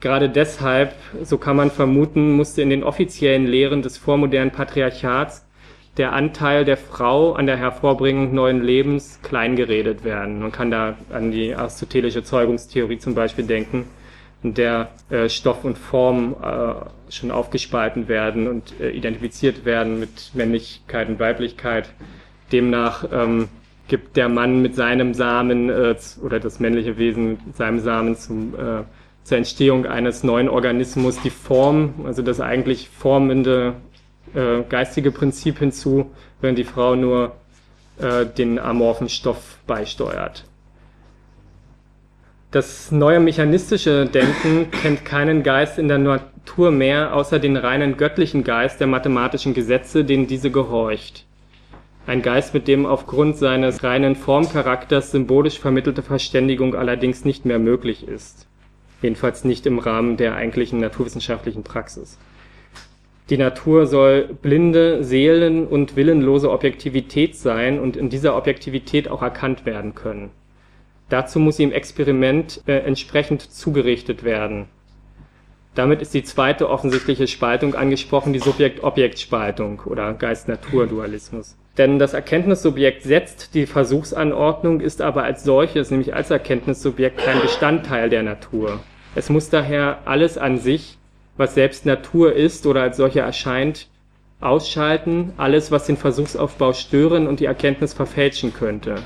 Gerade 0.00 0.28
deshalb, 0.28 0.94
so 1.22 1.38
kann 1.38 1.56
man 1.56 1.70
vermuten, 1.70 2.32
musste 2.32 2.62
in 2.62 2.70
den 2.70 2.84
offiziellen 2.84 3.46
Lehren 3.46 3.82
des 3.82 3.96
vormodernen 3.96 4.50
Patriarchats 4.50 5.46
der 5.96 6.12
Anteil 6.12 6.64
der 6.64 6.76
Frau 6.76 7.34
an 7.34 7.46
der 7.46 7.56
Hervorbringung 7.56 8.34
neuen 8.34 8.62
Lebens 8.62 9.20
kleingeredet 9.22 10.04
werden. 10.04 10.40
Man 10.40 10.52
kann 10.52 10.70
da 10.70 10.96
an 11.10 11.30
die 11.30 11.54
aristotelische 11.54 12.24
Zeugungstheorie 12.24 12.98
zum 12.98 13.14
Beispiel 13.14 13.44
denken, 13.46 13.86
in 14.42 14.54
der 14.54 14.88
äh, 15.08 15.28
Stoff 15.28 15.64
und 15.64 15.78
Form 15.78 16.34
äh, 16.42 17.12
schon 17.12 17.30
aufgespalten 17.30 18.08
werden 18.08 18.48
und 18.48 18.78
äh, 18.80 18.90
identifiziert 18.90 19.64
werden 19.64 20.00
mit 20.00 20.32
Männlichkeit 20.34 21.08
und 21.08 21.18
Weiblichkeit. 21.18 21.88
Demnach 22.52 23.04
ähm, 23.10 23.48
gibt 23.88 24.16
der 24.16 24.28
Mann 24.28 24.60
mit 24.62 24.74
seinem 24.74 25.14
Samen 25.14 25.70
äh, 25.70 25.94
oder 26.22 26.40
das 26.40 26.60
männliche 26.60 26.98
Wesen 26.98 27.38
mit 27.46 27.56
seinem 27.56 27.78
Samen 27.78 28.16
zum, 28.16 28.54
äh, 28.54 28.82
zur 29.24 29.38
Entstehung 29.38 29.86
eines 29.86 30.22
neuen 30.22 30.48
Organismus 30.48 31.20
die 31.20 31.30
Form, 31.30 31.94
also 32.04 32.22
das 32.22 32.40
eigentlich 32.40 32.90
formende 32.90 33.74
äh, 34.34 34.62
geistige 34.68 35.10
Prinzip 35.10 35.58
hinzu, 35.58 36.10
während 36.40 36.58
die 36.58 36.64
Frau 36.64 36.94
nur 36.94 37.32
äh, 37.98 38.26
den 38.26 38.58
amorphen 38.58 39.08
Stoff 39.08 39.58
beisteuert. 39.66 40.44
Das 42.50 42.92
neue 42.92 43.18
mechanistische 43.18 44.06
Denken 44.06 44.70
kennt 44.70 45.04
keinen 45.04 45.42
Geist 45.42 45.78
in 45.78 45.88
der 45.88 45.98
Natur 45.98 46.70
mehr, 46.70 47.14
außer 47.14 47.40
den 47.40 47.56
reinen 47.56 47.96
göttlichen 47.96 48.44
Geist 48.44 48.78
der 48.78 48.86
mathematischen 48.86 49.54
Gesetze, 49.54 50.04
denen 50.04 50.28
diese 50.28 50.52
gehorcht. 50.52 51.26
Ein 52.06 52.22
Geist, 52.22 52.52
mit 52.52 52.68
dem 52.68 52.84
aufgrund 52.84 53.38
seines 53.38 53.82
reinen 53.82 54.14
Formcharakters 54.14 55.10
symbolisch 55.10 55.58
vermittelte 55.58 56.02
Verständigung 56.02 56.74
allerdings 56.74 57.24
nicht 57.24 57.44
mehr 57.44 57.58
möglich 57.58 58.06
ist. 58.06 58.46
Jedenfalls 59.04 59.44
nicht 59.44 59.66
im 59.66 59.78
Rahmen 59.78 60.16
der 60.16 60.34
eigentlichen 60.34 60.80
naturwissenschaftlichen 60.80 61.62
Praxis. 61.62 62.16
Die 63.28 63.36
Natur 63.36 63.86
soll 63.86 64.30
blinde, 64.40 65.04
seelen- 65.04 65.66
und 65.66 65.94
willenlose 65.94 66.50
Objektivität 66.50 67.36
sein 67.36 67.78
und 67.78 67.98
in 67.98 68.08
dieser 68.08 68.34
Objektivität 68.34 69.10
auch 69.10 69.20
erkannt 69.20 69.66
werden 69.66 69.94
können. 69.94 70.30
Dazu 71.10 71.38
muss 71.38 71.58
sie 71.58 71.64
im 71.64 71.72
Experiment 71.72 72.62
äh, 72.64 72.78
entsprechend 72.78 73.42
zugerichtet 73.42 74.24
werden. 74.24 74.68
Damit 75.74 76.00
ist 76.00 76.14
die 76.14 76.22
zweite 76.22 76.70
offensichtliche 76.70 77.26
Spaltung 77.26 77.74
angesprochen, 77.74 78.32
die 78.32 78.38
Subjekt-Objekt-Spaltung 78.38 79.82
oder 79.84 80.14
Geist-Natur-Dualismus. 80.14 81.58
Denn 81.76 81.98
das 81.98 82.14
Erkenntnissubjekt 82.14 83.02
setzt 83.02 83.54
die 83.54 83.66
Versuchsanordnung, 83.66 84.80
ist 84.80 85.02
aber 85.02 85.24
als 85.24 85.44
solches, 85.44 85.90
nämlich 85.90 86.14
als 86.14 86.30
Erkenntnissubjekt, 86.30 87.18
kein 87.18 87.42
Bestandteil 87.42 88.08
der 88.08 88.22
Natur. 88.22 88.80
Es 89.14 89.30
muss 89.30 89.50
daher 89.50 89.98
alles 90.04 90.38
an 90.38 90.58
sich 90.58 90.98
was 91.36 91.54
selbst 91.54 91.86
Natur 91.86 92.32
ist 92.32 92.66
oder 92.66 92.82
als 92.82 92.96
solche 92.96 93.20
erscheint, 93.20 93.88
ausschalten, 94.40 95.32
alles, 95.36 95.70
was 95.70 95.86
den 95.86 95.96
Versuchsaufbau 95.96 96.72
stören 96.72 97.26
und 97.26 97.40
die 97.40 97.46
Erkenntnis 97.46 97.94
verfälschen 97.94 98.52
könnte. 98.52 98.96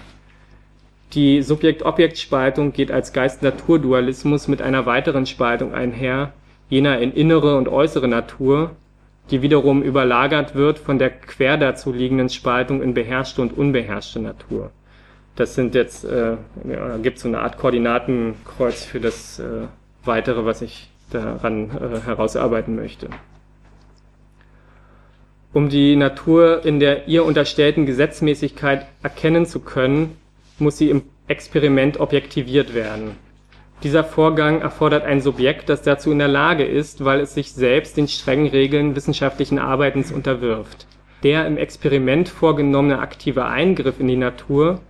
Die 1.14 1.42
Subjekt-Objekt-Spaltung 1.42 2.72
geht 2.72 2.90
als 2.90 3.12
Geist-Natur-Dualismus 3.12 4.48
mit 4.48 4.60
einer 4.60 4.84
weiteren 4.84 5.26
Spaltung 5.26 5.72
einher, 5.74 6.32
jener 6.68 6.98
in 6.98 7.12
innere 7.12 7.56
und 7.56 7.68
äußere 7.68 8.08
Natur, 8.08 8.72
die 9.30 9.40
wiederum 9.40 9.82
überlagert 9.82 10.54
wird 10.54 10.78
von 10.78 10.98
der 10.98 11.10
quer 11.10 11.56
dazu 11.56 11.92
liegenden 11.92 12.28
Spaltung 12.28 12.82
in 12.82 12.92
beherrschte 12.92 13.40
und 13.40 13.56
unbeherrschte 13.56 14.20
Natur. 14.20 14.70
Das 15.36 15.54
sind 15.54 15.74
jetzt, 15.74 16.04
äh, 16.04 16.36
ja, 16.68 16.96
gibt 16.98 17.18
so 17.20 17.28
eine 17.28 17.40
Art 17.40 17.56
Koordinatenkreuz 17.58 18.84
für 18.84 19.00
das 19.00 19.38
äh, 19.38 19.66
Weitere, 20.08 20.44
was 20.44 20.60
ich 20.62 20.90
daran 21.10 21.70
äh, 21.70 22.00
herausarbeiten 22.00 22.74
möchte. 22.74 23.08
Um 25.52 25.68
die 25.68 25.96
Natur 25.96 26.64
in 26.64 26.80
der 26.80 27.08
ihr 27.08 27.24
unterstellten 27.24 27.86
Gesetzmäßigkeit 27.86 28.86
erkennen 29.02 29.46
zu 29.46 29.60
können, 29.60 30.16
muss 30.58 30.76
sie 30.76 30.90
im 30.90 31.02
Experiment 31.26 32.00
objektiviert 32.00 32.74
werden. 32.74 33.12
Dieser 33.82 34.02
Vorgang 34.02 34.60
erfordert 34.60 35.04
ein 35.04 35.20
Subjekt, 35.20 35.68
das 35.68 35.82
dazu 35.82 36.10
in 36.10 36.18
der 36.18 36.28
Lage 36.28 36.64
ist, 36.64 37.04
weil 37.04 37.20
es 37.20 37.34
sich 37.34 37.52
selbst 37.52 37.96
den 37.96 38.08
strengen 38.08 38.48
Regeln 38.48 38.96
wissenschaftlichen 38.96 39.60
Arbeitens 39.60 40.10
unterwirft. 40.10 40.86
Der 41.22 41.46
im 41.46 41.56
Experiment 41.56 42.28
vorgenommene 42.28 42.98
aktive 42.98 43.44
Eingriff 43.44 44.00
in 44.00 44.08
die 44.08 44.16
Natur 44.16 44.80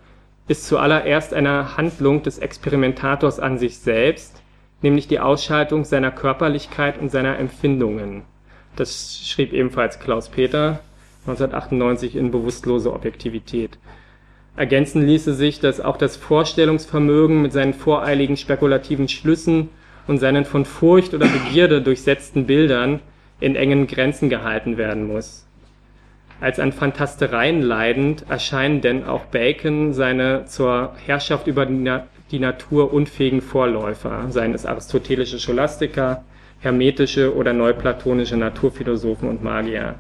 ist 0.49 0.66
zuallererst 0.66 1.35
eine 1.35 1.77
Handlung 1.77 2.23
des 2.23 2.39
Experimentators 2.39 3.39
an 3.39 3.59
sich 3.59 3.79
selbst, 3.79 4.43
nämlich 4.83 5.09
die 5.09 5.20
Ausschaltung 5.20 5.85
seiner 5.85 6.11
Körperlichkeit 6.11 6.99
und 6.99 7.11
seiner 7.11 7.39
Empfindungen. 7.39 8.22
Das 8.76 9.20
schrieb 9.26 9.53
ebenfalls 9.53 9.99
Klaus 9.99 10.29
Peter 10.29 10.81
1998 11.26 12.16
in 12.16 12.31
Bewusstlose 12.31 12.93
Objektivität. 12.93 13.79
Ergänzen 14.57 15.07
ließe 15.07 15.35
sich, 15.35 15.61
dass 15.61 15.81
auch 15.81 15.97
das 15.97 16.16
Vorstellungsvermögen 16.16 17.43
mit 17.43 17.53
seinen 17.53 17.74
voreiligen 17.74 18.37
spekulativen 18.37 19.09
Schlüssen 19.09 19.68
und 20.07 20.18
seinen 20.18 20.45
von 20.45 20.64
Furcht 20.64 21.14
oder 21.14 21.26
Begierde 21.26 21.83
durchsetzten 21.83 22.47
Bildern 22.47 23.01
in 23.41 23.55
engen 23.55 23.87
Grenzen 23.87 24.29
gehalten 24.29 24.76
werden 24.76 25.07
muss. 25.07 25.47
Als 26.41 26.61
an 26.61 26.72
Fantastereien 26.72 27.62
leidend 27.62 28.24
erscheinen 28.29 28.81
denn 28.81 29.05
auch 29.05 29.26
Bacon 29.26 29.93
seine 29.93 30.45
zur 30.47 30.93
Herrschaft 31.05 31.47
über 31.47 31.66
die 31.66 31.74
Natur 32.39 32.93
unfähigen 32.93 33.41
Vorläufer, 33.41 34.26
seien 34.29 34.53
es 34.53 34.66
aristotelische 34.66 35.39
Scholastiker, 35.39 36.24
hermetische 36.61 37.35
oder 37.35 37.55
neuplatonische 37.55 38.37
Naturphilosophen 38.37 39.29
und 39.29 39.43
Magier. 39.43 39.95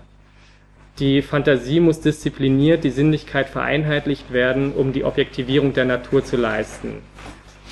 Die 0.98 1.22
Fantasie 1.22 1.80
muss 1.80 2.00
diszipliniert, 2.00 2.84
die 2.84 2.90
Sinnlichkeit 2.90 3.48
vereinheitlicht 3.48 4.32
werden, 4.32 4.72
um 4.72 4.92
die 4.92 5.04
Objektivierung 5.04 5.72
der 5.72 5.84
Natur 5.86 6.24
zu 6.24 6.36
leisten. 6.36 6.94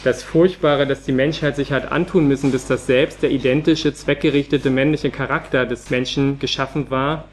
Das 0.04 0.22
Furchtbare, 0.22 0.86
das 0.86 1.02
die 1.02 1.12
Menschheit 1.12 1.56
sich 1.56 1.72
hat 1.72 1.90
antun 1.90 2.28
müssen, 2.28 2.52
bis 2.52 2.66
das 2.66 2.86
Selbst, 2.86 3.22
der 3.22 3.32
identische, 3.32 3.92
zweckgerichtete 3.92 4.70
männliche 4.70 5.10
Charakter 5.10 5.66
des 5.66 5.90
Menschen 5.90 6.38
geschaffen 6.38 6.90
war, 6.90 7.24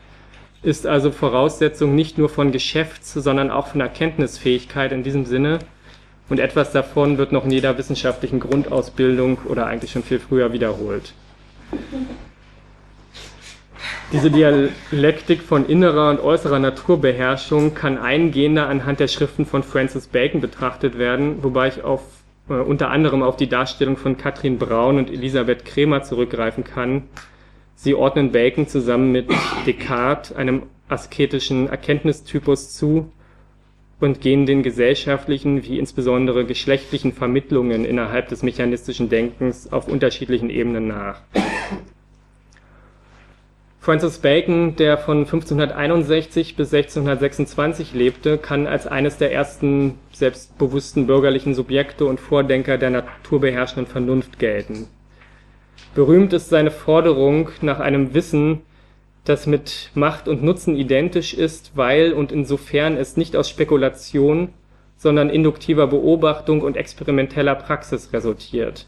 ist 0.63 0.88
also 0.88 1.11
Voraussetzung 1.11 1.93
nicht 1.93 2.17
nur 2.17 2.30
von 2.30 2.51
Geschäfts-, 2.51 3.13
sondern 3.13 3.51
auch 3.51 3.67
von 3.67 3.82
Erkenntnisfähigkeit 3.82 4.91
in 4.91 5.03
diesem 5.03 5.26
Sinne. 5.26 5.59
Und 6.30 6.39
etwas 6.39 6.71
davon 6.71 7.17
wird 7.17 7.32
noch 7.32 7.45
in 7.45 7.51
jeder 7.51 7.78
wissenschaftlichen 7.78 8.39
Grundausbildung 8.39 9.39
oder 9.45 9.67
eigentlich 9.67 9.91
schon 9.91 10.03
viel 10.03 10.19
früher 10.19 10.53
wiederholt. 10.53 11.13
Diese 14.11 14.30
Dialektik 14.30 15.41
von 15.41 15.65
innerer 15.65 16.11
und 16.11 16.19
äußerer 16.19 16.59
Naturbeherrschung 16.59 17.74
kann 17.74 17.97
eingehender 17.97 18.67
anhand 18.67 18.99
der 18.99 19.07
Schriften 19.07 19.45
von 19.45 19.63
Francis 19.63 20.07
Bacon 20.07 20.39
betrachtet 20.39 20.99
werden, 20.99 21.43
wobei 21.43 21.69
ich 21.69 21.84
auf, 21.84 22.01
äh, 22.47 22.53
unter 22.53 22.91
anderem 22.91 23.24
auf 23.24 23.38
die 23.38 23.49
Darstellung 23.49 23.97
von 23.97 24.17
Katrin 24.17 24.59
Braun 24.59 24.99
und 24.99 25.09
Elisabeth 25.09 25.65
Kremer 25.65 26.03
zurückgreifen 26.03 26.63
kann. 26.63 27.03
Sie 27.76 27.95
ordnen 27.95 28.32
Bacon 28.32 28.67
zusammen 28.67 29.11
mit 29.11 29.32
Descartes 29.65 30.36
einem 30.36 30.63
asketischen 30.89 31.67
Erkenntnistypus 31.67 32.71
zu 32.76 33.11
und 34.04 34.20
gehen 34.20 34.45
den 34.45 34.64
gesellschaftlichen 34.64 35.64
wie 35.64 35.80
insbesondere 35.80 36.45
geschlechtlichen 36.45 37.14
Vermittlungen 37.14 37.86
innerhalb 37.86 38.28
des 38.28 38.43
mechanistischen 38.43 39.08
Denkens 39.08 39.72
auf 39.72 39.88
unterschiedlichen 39.88 40.49
Ebenen 40.49 40.88
nach. 40.88 41.22
Francis 43.80 44.18
Bacon, 44.18 44.76
der 44.76 44.97
von 44.97 45.20
1561 45.20 46.58
bis 46.58 46.74
1626 46.74 47.93
lebte, 47.93 48.38
kann 48.38 48.68
als 48.68 48.88
eines 48.88 49.18
der 49.18 49.32
ersten 49.32 49.97
selbstbewussten 50.12 51.08
bürgerlichen 51.08 51.54
Subjekte 51.54 52.06
und 52.06 52.20
Vordenker 52.20 52.78
der 52.78 52.89
naturbeherrschenden 52.89 53.88
Vernunft 53.88 54.38
gelten. 54.38 54.88
Berühmt 55.95 56.34
ist 56.34 56.49
seine 56.49 56.72
Forderung 56.72 57.49
nach 57.62 57.80
einem 57.80 58.14
Wissen, 58.14 58.64
das 59.26 59.47
mit 59.47 59.91
Macht 59.93 60.28
und 60.28 60.43
Nutzen 60.43 60.76
identisch 60.76 61.34
ist, 61.34 61.71
weil 61.76 62.13
und 62.13 62.32
insofern 62.32 62.97
es 62.97 63.17
nicht 63.17 63.36
aus 63.36 63.49
Spekulation, 63.49 64.49
sondern 64.97 65.30
induktiver 65.30 65.88
Beobachtung 65.88 66.61
und 66.61 66.78
experimenteller 66.78 67.55
Praxis 67.55 68.13
resultiert 68.13 68.88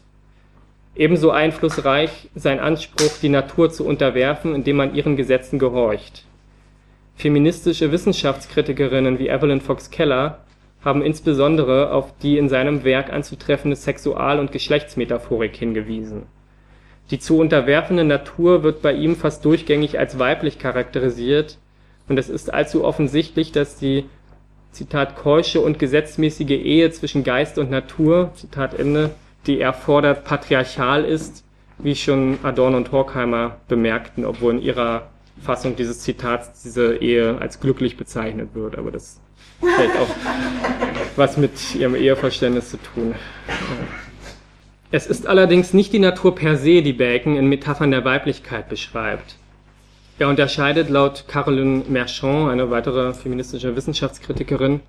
Ebenso 0.96 1.30
einflussreich 1.30 2.30
sein 2.34 2.58
Anspruch, 2.58 3.18
die 3.20 3.28
Natur 3.28 3.70
zu 3.70 3.84
unterwerfen, 3.84 4.54
indem 4.54 4.76
man 4.76 4.94
ihren 4.94 5.16
Gesetzen 5.16 5.58
gehorcht. 5.58 6.24
Feministische 7.16 7.92
Wissenschaftskritikerinnen 7.92 9.18
wie 9.18 9.28
Evelyn 9.28 9.60
Fox 9.60 9.90
Keller 9.90 10.38
haben 10.82 11.02
insbesondere 11.02 11.92
auf 11.92 12.16
die 12.22 12.38
in 12.38 12.48
seinem 12.48 12.82
Werk 12.82 13.12
anzutreffende 13.12 13.76
Sexual 13.76 14.40
und 14.40 14.52
Geschlechtsmetaphorik 14.52 15.54
hingewiesen. 15.54 16.22
Die 17.10 17.18
zu 17.18 17.38
unterwerfende 17.38 18.04
Natur 18.04 18.62
wird 18.62 18.82
bei 18.82 18.92
ihm 18.92 19.16
fast 19.16 19.44
durchgängig 19.44 19.98
als 19.98 20.18
weiblich 20.18 20.58
charakterisiert, 20.58 21.58
und 22.08 22.18
es 22.18 22.28
ist 22.28 22.54
allzu 22.54 22.84
offensichtlich, 22.84 23.50
dass 23.50 23.78
die 23.78 24.04
Zitat 24.70 25.16
keusche 25.16 25.60
und 25.60 25.78
gesetzmäßige 25.78 26.50
Ehe 26.50 26.90
zwischen 26.92 27.24
Geist 27.24 27.58
und 27.58 27.70
Natur 27.70 28.30
Zitat 28.36 28.78
Ende 28.78 29.10
die 29.46 29.60
er 29.60 29.72
fordert, 29.72 30.24
patriarchal 30.24 31.04
ist, 31.04 31.44
wie 31.78 31.94
schon 31.94 32.38
Adorno 32.42 32.76
und 32.76 32.92
Horkheimer 32.92 33.58
bemerkten, 33.68 34.24
obwohl 34.24 34.54
in 34.54 34.62
ihrer 34.62 35.10
Fassung 35.42 35.76
dieses 35.76 36.00
Zitats 36.00 36.62
diese 36.62 36.96
Ehe 36.96 37.38
als 37.38 37.60
glücklich 37.60 37.96
bezeichnet 37.96 38.50
wird. 38.54 38.76
Aber 38.78 38.90
das 38.90 39.20
hat 39.62 39.96
auch 40.00 40.08
was 41.16 41.36
mit 41.36 41.74
ihrem 41.74 41.94
Eheverständnis 41.94 42.70
zu 42.70 42.78
tun. 42.78 43.14
Es 44.96 45.06
ist 45.06 45.26
allerdings 45.26 45.74
nicht 45.74 45.92
die 45.92 45.98
Natur 45.98 46.34
per 46.34 46.56
se, 46.56 46.80
die 46.80 46.94
Bacon 46.94 47.36
in 47.36 47.50
Metaphern 47.50 47.90
der 47.90 48.06
Weiblichkeit 48.06 48.70
beschreibt. 48.70 49.36
Er 50.18 50.30
unterscheidet 50.30 50.88
laut 50.88 51.26
Caroline 51.28 51.84
Merchant, 51.86 52.48
eine 52.48 52.70
weitere 52.70 53.12
feministische 53.12 53.76
Wissenschaftskritikerin, 53.76 54.80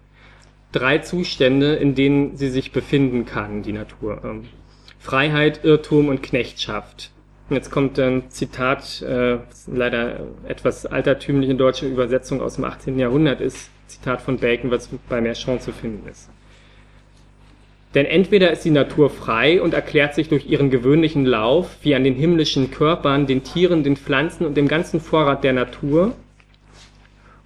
drei 0.72 0.99
Zustände, 0.99 1.76
in 1.76 1.93
denen 1.93 2.38
sie 2.38 2.47
sich 2.47 2.72
befinden 2.72 3.26
kann, 3.26 3.64
die 3.64 3.74
Natur. 3.74 4.22
Ähm, 4.24 4.45
Freiheit, 4.97 5.66
Irrtum 5.66 6.08
und 6.08 6.24
Knechtschaft. 6.24 7.12
Jetzt 7.49 7.70
kommt 7.70 7.99
ein 7.99 8.30
Zitat, 8.30 9.01
äh, 9.01 9.39
leider 9.66 10.22
etwas 10.47 10.86
altertümliche 10.86 11.55
deutsche 11.55 11.86
Übersetzung 11.86 12.39
aus 12.39 12.55
dem 12.55 12.64
18. 12.64 12.97
Jahrhundert 12.97 13.41
ist, 13.41 13.70
Zitat 13.88 14.22
von 14.22 14.38
Bacon, 14.38 14.72
was 14.72 14.88
bei 15.10 15.20
Merchant 15.20 15.64
zu 15.64 15.74
finden 15.74 16.08
ist. 16.08 16.30
Denn 17.98 18.06
entweder 18.06 18.52
ist 18.52 18.64
die 18.64 18.70
Natur 18.70 19.10
frei 19.10 19.60
und 19.60 19.74
erklärt 19.74 20.14
sich 20.14 20.30
durch 20.30 20.45
ihren 20.45 20.70
gewöhnlichen 20.70 21.26
Lauf, 21.26 21.78
wie 21.82 21.95
an 21.95 22.04
den 22.04 22.14
himmlischen 22.14 22.70
Körpern, 22.70 23.26
den 23.26 23.43
Tieren, 23.43 23.82
den 23.82 23.98
Pflanzen 23.98 24.45
und 24.45 24.56
dem 24.56 24.68
ganzen 24.68 25.02
Vorrat 25.02 25.43
der 25.43 25.54
Natur, 25.54 26.14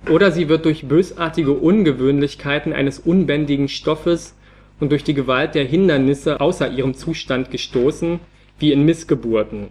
oder 0.10 0.30
sie 0.30 0.50
wird 0.50 0.66
durch 0.66 0.90
bösartige 0.90 1.54
Ungewöhnlichkeiten 1.54 2.74
eines 2.74 3.00
unbändigen 3.00 3.70
Stoffes 3.70 4.36
und 4.82 4.92
durch 4.92 5.06
die 5.06 5.14
Gewalt 5.14 5.56
der 5.56 5.64
Hindernisse 5.64 6.42
außer 6.42 6.70
ihrem 6.70 6.96
Zustand 6.96 7.50
gestoßen, 7.50 8.20
wie 8.60 8.74
in 8.74 8.84
Missgeburten. 8.84 9.70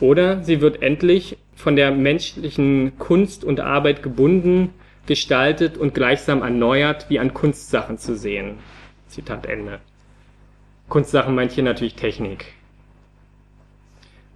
Oder 0.00 0.42
sie 0.42 0.60
wird 0.60 0.82
endlich 0.82 1.36
von 1.54 1.76
der 1.76 1.92
menschlichen 1.92 2.98
Kunst 2.98 3.44
und 3.44 3.60
Arbeit 3.60 4.02
gebunden, 4.02 4.70
gestaltet 5.06 5.78
und 5.78 5.94
gleichsam 5.94 6.42
erneuert, 6.42 7.06
wie 7.10 7.20
an 7.20 7.32
Kunstsachen 7.32 7.96
zu 7.96 8.16
sehen. 8.16 8.56
Zitat 9.06 9.46
Ende. 9.46 9.78
Kunstsachen 10.90 11.34
meint 11.34 11.52
hier 11.52 11.64
natürlich 11.64 11.94
Technik. 11.94 12.52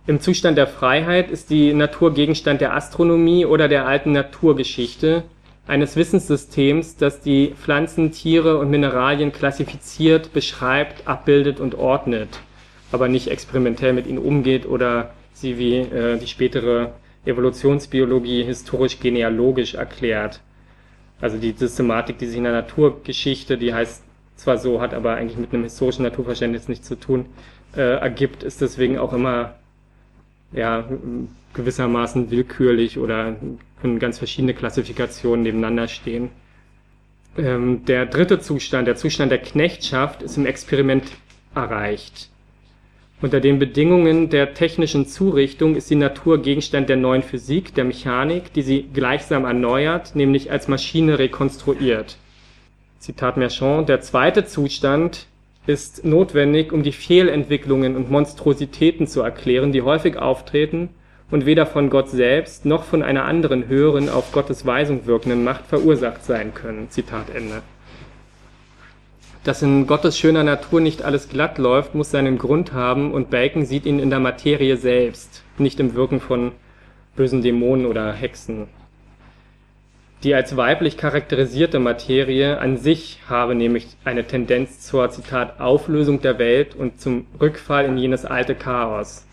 Im 0.06 0.20
Zustand 0.20 0.56
der 0.56 0.66
Freiheit 0.66 1.30
ist 1.30 1.50
die 1.50 1.74
Natur 1.74 2.14
Gegenstand 2.14 2.60
der 2.60 2.74
Astronomie 2.74 3.44
oder 3.44 3.68
der 3.68 3.86
alten 3.86 4.12
Naturgeschichte, 4.12 5.24
eines 5.66 5.96
Wissenssystems, 5.96 6.96
das 6.96 7.20
die 7.20 7.54
Pflanzen, 7.60 8.12
Tiere 8.12 8.58
und 8.58 8.70
Mineralien 8.70 9.32
klassifiziert, 9.32 10.32
beschreibt, 10.32 11.08
abbildet 11.08 11.58
und 11.58 11.74
ordnet, 11.74 12.28
aber 12.92 13.08
nicht 13.08 13.28
experimentell 13.28 13.94
mit 13.94 14.06
ihnen 14.06 14.18
umgeht 14.18 14.66
oder 14.66 15.14
sie 15.32 15.58
wie 15.58 15.78
äh, 15.78 16.18
die 16.18 16.26
spätere 16.26 16.92
Evolutionsbiologie 17.24 18.44
historisch 18.44 19.00
genealogisch 19.00 19.74
erklärt. 19.74 20.40
Also 21.20 21.38
die 21.38 21.52
Systematik, 21.52 22.18
die 22.18 22.26
sich 22.26 22.36
in 22.36 22.44
der 22.44 22.52
Naturgeschichte, 22.52 23.56
die 23.56 23.72
heißt 23.72 24.03
zwar 24.36 24.58
so, 24.58 24.80
hat 24.80 24.94
aber 24.94 25.14
eigentlich 25.14 25.38
mit 25.38 25.52
einem 25.52 25.64
historischen 25.64 26.02
Naturverständnis 26.02 26.68
nichts 26.68 26.86
zu 26.86 26.96
tun, 26.96 27.26
äh, 27.76 27.98
ergibt, 27.98 28.42
ist 28.42 28.60
deswegen 28.60 28.98
auch 28.98 29.12
immer 29.12 29.54
ja, 30.52 30.84
gewissermaßen 31.54 32.30
willkürlich 32.30 32.98
oder 32.98 33.36
können 33.80 33.98
ganz 33.98 34.18
verschiedene 34.18 34.54
Klassifikationen 34.54 35.42
nebeneinander 35.42 35.88
stehen. 35.88 36.30
Ähm, 37.36 37.84
der 37.84 38.06
dritte 38.06 38.38
Zustand, 38.38 38.86
der 38.86 38.96
Zustand 38.96 39.32
der 39.32 39.38
Knechtschaft, 39.38 40.22
ist 40.22 40.36
im 40.36 40.46
Experiment 40.46 41.04
erreicht. 41.54 42.30
Unter 43.20 43.40
den 43.40 43.58
Bedingungen 43.58 44.28
der 44.28 44.54
technischen 44.54 45.06
Zurichtung 45.06 45.76
ist 45.76 45.88
die 45.88 45.94
Natur 45.94 46.42
Gegenstand 46.42 46.88
der 46.88 46.96
neuen 46.96 47.22
Physik, 47.22 47.74
der 47.74 47.84
Mechanik, 47.84 48.52
die 48.52 48.62
sie 48.62 48.82
gleichsam 48.82 49.44
erneuert, 49.44 50.14
nämlich 50.14 50.50
als 50.50 50.68
Maschine 50.68 51.18
rekonstruiert. 51.18 52.18
Zitat 53.04 53.36
Merchant, 53.36 53.86
der 53.90 54.00
zweite 54.00 54.46
Zustand 54.46 55.26
ist 55.66 56.06
notwendig, 56.06 56.72
um 56.72 56.82
die 56.82 56.90
Fehlentwicklungen 56.90 57.96
und 57.96 58.10
Monstrositäten 58.10 59.06
zu 59.06 59.20
erklären, 59.20 59.72
die 59.72 59.82
häufig 59.82 60.16
auftreten 60.16 60.88
und 61.30 61.44
weder 61.44 61.66
von 61.66 61.90
Gott 61.90 62.08
selbst 62.08 62.64
noch 62.64 62.84
von 62.84 63.02
einer 63.02 63.26
anderen 63.26 63.68
höheren, 63.68 64.08
auf 64.08 64.32
Gottes 64.32 64.64
Weisung 64.64 65.04
wirkenden 65.04 65.44
Macht 65.44 65.66
verursacht 65.66 66.24
sein 66.24 66.54
können. 66.54 66.88
Zitat 66.88 67.28
Ende. 67.28 67.60
Dass 69.44 69.60
in 69.60 69.86
Gottes 69.86 70.18
schöner 70.18 70.42
Natur 70.42 70.80
nicht 70.80 71.02
alles 71.02 71.28
glatt 71.28 71.58
läuft, 71.58 71.94
muss 71.94 72.10
seinen 72.10 72.38
Grund 72.38 72.72
haben 72.72 73.12
und 73.12 73.28
Bacon 73.28 73.66
sieht 73.66 73.84
ihn 73.84 73.98
in 73.98 74.08
der 74.08 74.20
Materie 74.20 74.78
selbst, 74.78 75.42
nicht 75.58 75.78
im 75.78 75.94
Wirken 75.94 76.20
von 76.20 76.52
bösen 77.16 77.42
Dämonen 77.42 77.84
oder 77.84 78.14
Hexen. 78.14 78.66
Die 80.22 80.34
als 80.34 80.56
weiblich 80.56 80.96
charakterisierte 80.96 81.78
Materie 81.78 82.58
an 82.58 82.78
sich 82.78 83.20
habe 83.28 83.54
nämlich 83.54 83.88
eine 84.04 84.24
Tendenz 84.24 84.80
zur, 84.80 85.10
Zitat, 85.10 85.60
Auflösung 85.60 86.22
der 86.22 86.38
Welt 86.38 86.74
und 86.74 87.00
zum 87.00 87.26
Rückfall 87.40 87.84
in 87.84 87.98
jenes 87.98 88.24
alte 88.24 88.54
Chaos. 88.54 89.26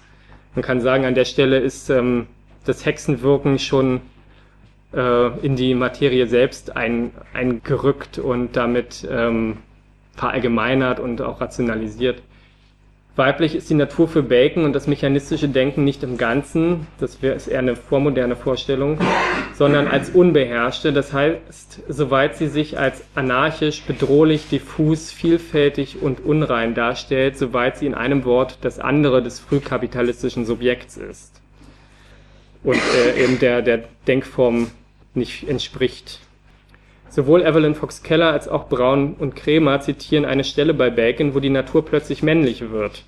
Man 0.54 0.64
kann 0.64 0.82
sagen, 0.82 1.06
an 1.06 1.16
der 1.16 1.24
Stelle 1.26 1.60
ist 1.60 1.90
ähm, 1.90 2.28
das 2.66 2.86
Hexenwirken 2.86 3.58
schon 3.58 4.02
äh, 4.94 5.28
in 5.46 5.56
die 5.56 5.74
Materie 5.76 6.28
selbst 6.28 6.76
ein, 6.76 7.12
eingerückt 7.34 8.20
und 8.20 8.58
damit 8.58 9.08
ähm, 9.10 9.58
verallgemeinert 10.16 11.00
und 11.00 11.22
auch 11.22 11.40
rationalisiert. 11.40 12.22
Weiblich 13.22 13.54
ist 13.54 13.70
die 13.70 13.76
Natur 13.76 14.08
für 14.08 14.24
Bacon 14.24 14.66
und 14.66 14.74
das 14.74 14.88
mechanistische 14.88 15.48
Denken 15.48 15.84
nicht 15.84 16.02
im 16.02 16.18
Ganzen, 16.18 16.88
das 17.00 17.18
ist 17.18 17.48
eher 17.48 17.60
eine 17.60 17.76
vormoderne 17.76 18.36
Vorstellung, 18.36 18.98
sondern 19.54 19.88
als 19.88 20.10
unbeherrschte, 20.10 20.92
das 20.92 21.14
heißt, 21.14 21.84
soweit 21.88 22.36
sie 22.36 22.48
sich 22.48 22.80
als 22.80 23.04
anarchisch, 23.14 23.84
bedrohlich, 23.84 24.50
diffus, 24.50 25.12
vielfältig 25.12 26.02
und 26.02 26.26
unrein 26.26 26.74
darstellt, 26.74 27.38
soweit 27.38 27.78
sie 27.78 27.86
in 27.86 27.94
einem 27.94 28.26
Wort 28.26 28.58
das 28.62 28.80
andere 28.80 29.22
des 29.22 29.40
frühkapitalistischen 29.40 30.48
Subjekts 30.48 30.98
ist 30.98 31.40
und 32.64 32.82
äh, 33.06 33.24
eben 33.24 33.38
der, 33.38 33.62
der 33.62 33.84
Denkform 34.08 34.72
nicht 35.14 35.48
entspricht. 35.48 36.22
Sowohl 37.08 37.44
Evelyn 37.44 37.76
Fox 37.76 38.02
Keller 38.02 38.32
als 38.32 38.48
auch 38.48 38.68
Braun 38.68 39.14
und 39.14 39.36
Kremer 39.36 39.80
zitieren 39.80 40.26
eine 40.26 40.44
Stelle 40.44 40.74
bei 40.74 40.90
Bacon, 40.90 41.36
wo 41.36 41.40
die 41.40 41.52
Natur 41.52 41.86
plötzlich 41.86 42.24
männlich 42.24 42.72
wird. 42.72 43.04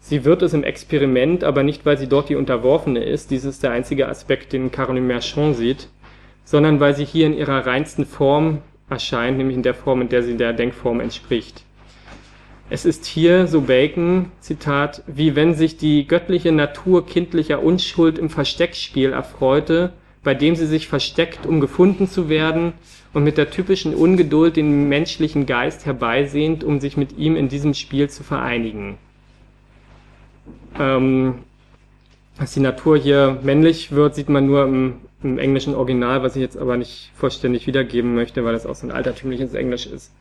Sie 0.00 0.24
wird 0.24 0.42
es 0.42 0.54
im 0.54 0.64
Experiment, 0.64 1.44
aber 1.44 1.62
nicht, 1.62 1.84
weil 1.84 1.98
sie 1.98 2.08
dort 2.08 2.28
die 2.28 2.36
Unterworfene 2.36 3.02
ist, 3.02 3.30
dies 3.30 3.44
ist 3.44 3.62
der 3.62 3.72
einzige 3.72 4.08
Aspekt, 4.08 4.52
den 4.52 4.70
Caroline 4.70 5.06
Merchant 5.06 5.56
sieht, 5.56 5.88
sondern 6.44 6.80
weil 6.80 6.94
sie 6.94 7.04
hier 7.04 7.26
in 7.26 7.36
ihrer 7.36 7.66
reinsten 7.66 8.06
Form 8.06 8.62
erscheint, 8.88 9.36
nämlich 9.36 9.56
in 9.56 9.62
der 9.62 9.74
Form, 9.74 10.00
in 10.00 10.08
der 10.08 10.22
sie 10.22 10.36
der 10.36 10.52
Denkform 10.52 11.00
entspricht. 11.00 11.62
Es 12.70 12.84
ist 12.84 13.06
hier, 13.06 13.46
so 13.46 13.62
Bacon, 13.62 14.30
Zitat, 14.40 15.02
wie 15.06 15.34
wenn 15.34 15.54
sich 15.54 15.78
die 15.78 16.06
göttliche 16.06 16.52
Natur 16.52 17.06
kindlicher 17.06 17.62
Unschuld 17.62 18.18
im 18.18 18.28
Versteckspiel 18.28 19.12
erfreute, 19.12 19.92
bei 20.22 20.34
dem 20.34 20.54
sie 20.54 20.66
sich 20.66 20.88
versteckt, 20.88 21.46
um 21.46 21.60
gefunden 21.60 22.08
zu 22.08 22.28
werden, 22.28 22.74
und 23.14 23.24
mit 23.24 23.38
der 23.38 23.50
typischen 23.50 23.94
Ungeduld 23.94 24.56
den 24.56 24.88
menschlichen 24.88 25.46
Geist 25.46 25.86
herbeisehnt, 25.86 26.62
um 26.62 26.78
sich 26.78 26.98
mit 26.98 27.16
ihm 27.16 27.36
in 27.36 27.48
diesem 27.48 27.72
Spiel 27.72 28.10
zu 28.10 28.22
vereinigen. 28.22 28.98
Ähm, 30.78 31.40
dass 32.38 32.54
die 32.54 32.60
Natur 32.60 32.96
hier 32.96 33.38
männlich 33.42 33.92
wird, 33.92 34.14
sieht 34.14 34.28
man 34.28 34.46
nur 34.46 34.64
im, 34.64 34.94
im, 35.22 35.38
englischen 35.38 35.74
Original, 35.74 36.22
was 36.22 36.36
ich 36.36 36.42
jetzt 36.42 36.56
aber 36.56 36.76
nicht 36.76 37.10
vollständig 37.16 37.66
wiedergeben 37.66 38.14
möchte, 38.14 38.44
weil 38.44 38.52
das 38.52 38.66
auch 38.66 38.74
so 38.74 38.86
ein 38.86 38.92
altertümliches 38.92 39.54
Englisch 39.54 39.86
ist. 39.86 40.12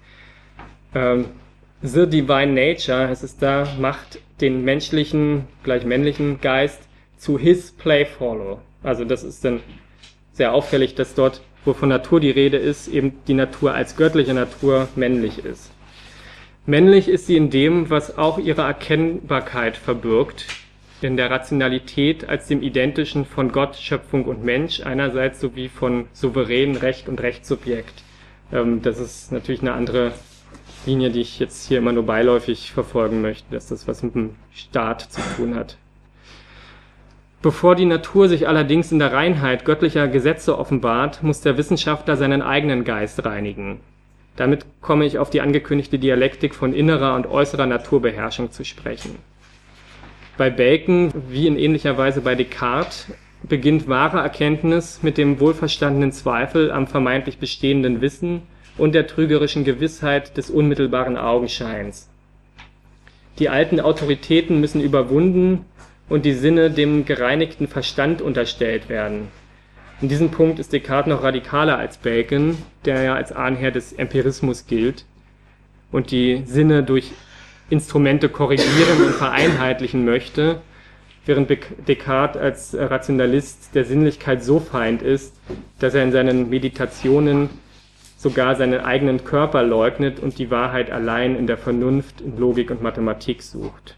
Ähm, 0.95 1.25
The 1.83 2.07
Divine 2.07 2.53
Nature, 2.53 3.07
heißt 3.07 3.23
es 3.23 3.37
da, 3.37 3.67
macht 3.79 4.19
den 4.41 4.63
menschlichen, 4.63 5.45
gleich 5.63 5.85
männlichen 5.85 6.41
Geist 6.41 6.81
zu 7.17 7.37
his 7.37 7.71
playfellow. 7.71 8.59
Also 8.81 9.05
das 9.05 9.23
ist 9.23 9.45
dann 9.45 9.59
sehr 10.33 10.53
auffällig, 10.53 10.95
dass 10.95 11.13
dort 11.13 11.41
wo 11.67 11.73
von 11.73 11.89
Natur 11.89 12.19
die 12.19 12.31
Rede 12.31 12.57
ist, 12.57 12.87
eben 12.87 13.19
die 13.27 13.33
Natur 13.33 13.73
als 13.73 13.97
göttliche 13.97 14.33
Natur 14.33 14.87
männlich 14.95 15.43
ist. 15.43 15.69
Männlich 16.69 17.07
ist 17.07 17.27
sie 17.27 17.37
in 17.37 17.49
dem, 17.49 17.89
was 17.89 18.17
auch 18.17 18.37
ihre 18.39 18.63
Erkennbarkeit 18.63 19.77
verbirgt, 19.77 20.47
in 21.01 21.15
der 21.15 21.31
Rationalität 21.31 22.27
als 22.27 22.47
dem 22.47 22.61
identischen 22.61 23.23
von 23.23 23.53
Gott, 23.53 23.77
Schöpfung 23.77 24.25
und 24.25 24.43
Mensch 24.43 24.81
einerseits 24.81 25.39
sowie 25.39 25.69
von 25.69 26.07
souveränen 26.11 26.75
Recht 26.75 27.07
und 27.07 27.21
Rechtssubjekt. 27.21 28.03
Ähm, 28.51 28.81
das 28.81 28.99
ist 28.99 29.31
natürlich 29.31 29.61
eine 29.61 29.71
andere 29.71 30.11
Linie, 30.85 31.09
die 31.09 31.21
ich 31.21 31.39
jetzt 31.39 31.69
hier 31.69 31.77
immer 31.77 31.93
nur 31.93 32.05
beiläufig 32.05 32.73
verfolgen 32.73 33.21
möchte, 33.21 33.45
dass 33.51 33.67
das 33.67 33.87
was 33.87 34.03
mit 34.03 34.15
dem 34.15 34.35
Staat 34.53 35.03
zu 35.03 35.21
tun 35.37 35.55
hat. 35.55 35.77
Bevor 37.41 37.75
die 37.75 37.85
Natur 37.85 38.27
sich 38.27 38.45
allerdings 38.45 38.91
in 38.91 38.99
der 38.99 39.13
Reinheit 39.13 39.63
göttlicher 39.63 40.09
Gesetze 40.09 40.57
offenbart, 40.57 41.23
muss 41.23 41.39
der 41.39 41.55
Wissenschaftler 41.55 42.17
seinen 42.17 42.41
eigenen 42.41 42.83
Geist 42.83 43.23
reinigen. 43.23 43.79
Damit 44.37 44.65
komme 44.81 45.05
ich 45.05 45.17
auf 45.17 45.29
die 45.29 45.41
angekündigte 45.41 45.99
Dialektik 45.99 46.55
von 46.55 46.73
innerer 46.73 47.15
und 47.15 47.27
äußerer 47.27 47.65
Naturbeherrschung 47.65 48.51
zu 48.51 48.63
sprechen. 48.63 49.15
Bei 50.37 50.51
Bacon, 50.51 51.11
wie 51.29 51.47
in 51.47 51.57
ähnlicher 51.57 51.97
Weise 51.97 52.21
bei 52.21 52.35
Descartes, 52.35 53.11
beginnt 53.43 53.87
wahre 53.87 54.19
Erkenntnis 54.19 55.01
mit 55.01 55.17
dem 55.17 55.39
wohlverstandenen 55.39 56.11
Zweifel 56.11 56.71
am 56.71 56.87
vermeintlich 56.87 57.39
bestehenden 57.39 58.01
Wissen 58.01 58.43
und 58.77 58.93
der 58.93 59.07
trügerischen 59.07 59.63
Gewissheit 59.63 60.37
des 60.37 60.51
unmittelbaren 60.51 61.17
Augenscheins. 61.17 62.07
Die 63.39 63.49
alten 63.49 63.79
Autoritäten 63.79 64.59
müssen 64.59 64.81
überwunden 64.81 65.65
und 66.09 66.25
die 66.25 66.33
Sinne 66.33 66.69
dem 66.69 67.05
gereinigten 67.05 67.67
Verstand 67.67 68.21
unterstellt 68.21 68.89
werden. 68.89 69.29
In 69.99 70.09
diesem 70.09 70.29
Punkt 70.29 70.59
ist 70.59 70.73
Descartes 70.73 71.09
noch 71.09 71.23
radikaler 71.23 71.77
als 71.77 71.97
Bacon, 71.97 72.57
der 72.85 73.01
ja 73.01 73.15
als 73.15 73.31
Ahnherr 73.31 73.71
des 73.71 73.93
Empirismus 73.93 74.67
gilt 74.67 75.05
und 75.91 76.11
die 76.11 76.43
Sinne 76.45 76.83
durch 76.83 77.13
Instrumente 77.71 78.29
korrigieren 78.29 79.01
und 79.05 79.15
vereinheitlichen 79.15 80.05
möchte, 80.05 80.61
während 81.25 81.49
Descartes 81.87 82.39
als 82.39 82.75
Rationalist 82.77 83.73
der 83.73 83.85
Sinnlichkeit 83.85 84.43
so 84.43 84.59
feind 84.59 85.01
ist, 85.01 85.35
dass 85.79 85.95
er 85.95 86.03
in 86.03 86.11
seinen 86.11 86.49
Meditationen 86.49 87.49
sogar 88.17 88.55
seinen 88.55 88.81
eigenen 88.81 89.23
Körper 89.23 89.63
leugnet 89.63 90.19
und 90.19 90.37
die 90.37 90.51
Wahrheit 90.51 90.91
allein 90.91 91.35
in 91.35 91.47
der 91.47 91.57
Vernunft, 91.57 92.21
in 92.21 92.37
Logik 92.37 92.69
und 92.69 92.83
Mathematik 92.83 93.41
sucht. 93.41 93.95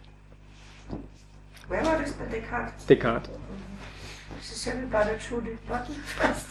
Wer 1.68 1.86
war 1.86 2.00
das 2.02 2.14
bei 2.14 2.26
Descartes? 2.26 2.86
Descartes. 2.86 3.39
Wie 4.66 4.72
bei 4.91 5.03
der 5.05 5.14
Judith 5.18 5.57
Button 5.70 5.95
fast. 6.18 6.47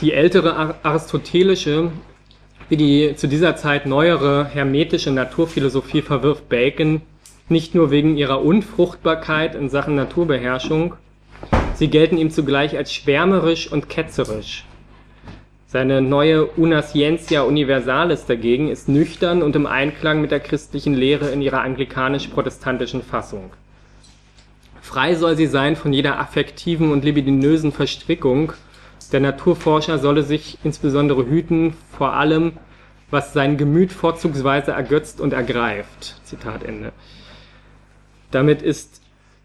Die 0.00 0.12
ältere 0.12 0.76
aristotelische, 0.84 1.90
wie 2.68 2.76
die 2.76 3.16
zu 3.16 3.26
dieser 3.26 3.56
Zeit 3.56 3.84
neuere 3.86 4.44
hermetische 4.44 5.10
Naturphilosophie 5.10 6.02
verwirft 6.02 6.48
Bacon 6.48 7.02
nicht 7.48 7.74
nur 7.74 7.90
wegen 7.90 8.16
ihrer 8.16 8.40
Unfruchtbarkeit 8.40 9.56
in 9.56 9.70
Sachen 9.70 9.96
Naturbeherrschung, 9.96 10.94
sie 11.74 11.88
gelten 11.88 12.16
ihm 12.16 12.30
zugleich 12.30 12.76
als 12.76 12.92
schwärmerisch 12.94 13.72
und 13.72 13.88
ketzerisch. 13.88 14.64
Seine 15.72 16.02
neue 16.02 16.48
Una 16.58 16.82
Scientia 16.82 17.44
Universalis 17.44 18.26
dagegen 18.26 18.68
ist 18.68 18.90
nüchtern 18.90 19.42
und 19.42 19.56
im 19.56 19.64
Einklang 19.64 20.20
mit 20.20 20.30
der 20.30 20.40
christlichen 20.40 20.92
Lehre 20.92 21.30
in 21.30 21.40
ihrer 21.40 21.62
anglikanisch-protestantischen 21.62 23.02
Fassung. 23.02 23.54
Frei 24.82 25.14
soll 25.14 25.34
sie 25.34 25.46
sein 25.46 25.74
von 25.74 25.94
jeder 25.94 26.18
affektiven 26.18 26.92
und 26.92 27.06
libidinösen 27.06 27.72
Verstrickung. 27.72 28.52
Der 29.12 29.20
Naturforscher 29.20 29.98
solle 29.98 30.24
sich 30.24 30.58
insbesondere 30.62 31.24
hüten 31.24 31.72
vor 31.96 32.12
allem, 32.12 32.52
was 33.10 33.32
sein 33.32 33.56
Gemüt 33.56 33.92
vorzugsweise 33.92 34.72
ergötzt 34.72 35.22
und 35.22 35.32
ergreift. 35.32 36.20
Zitat 36.24 36.64
Ende. 36.64 36.92
Damit 38.30 38.60
ist 38.60 39.01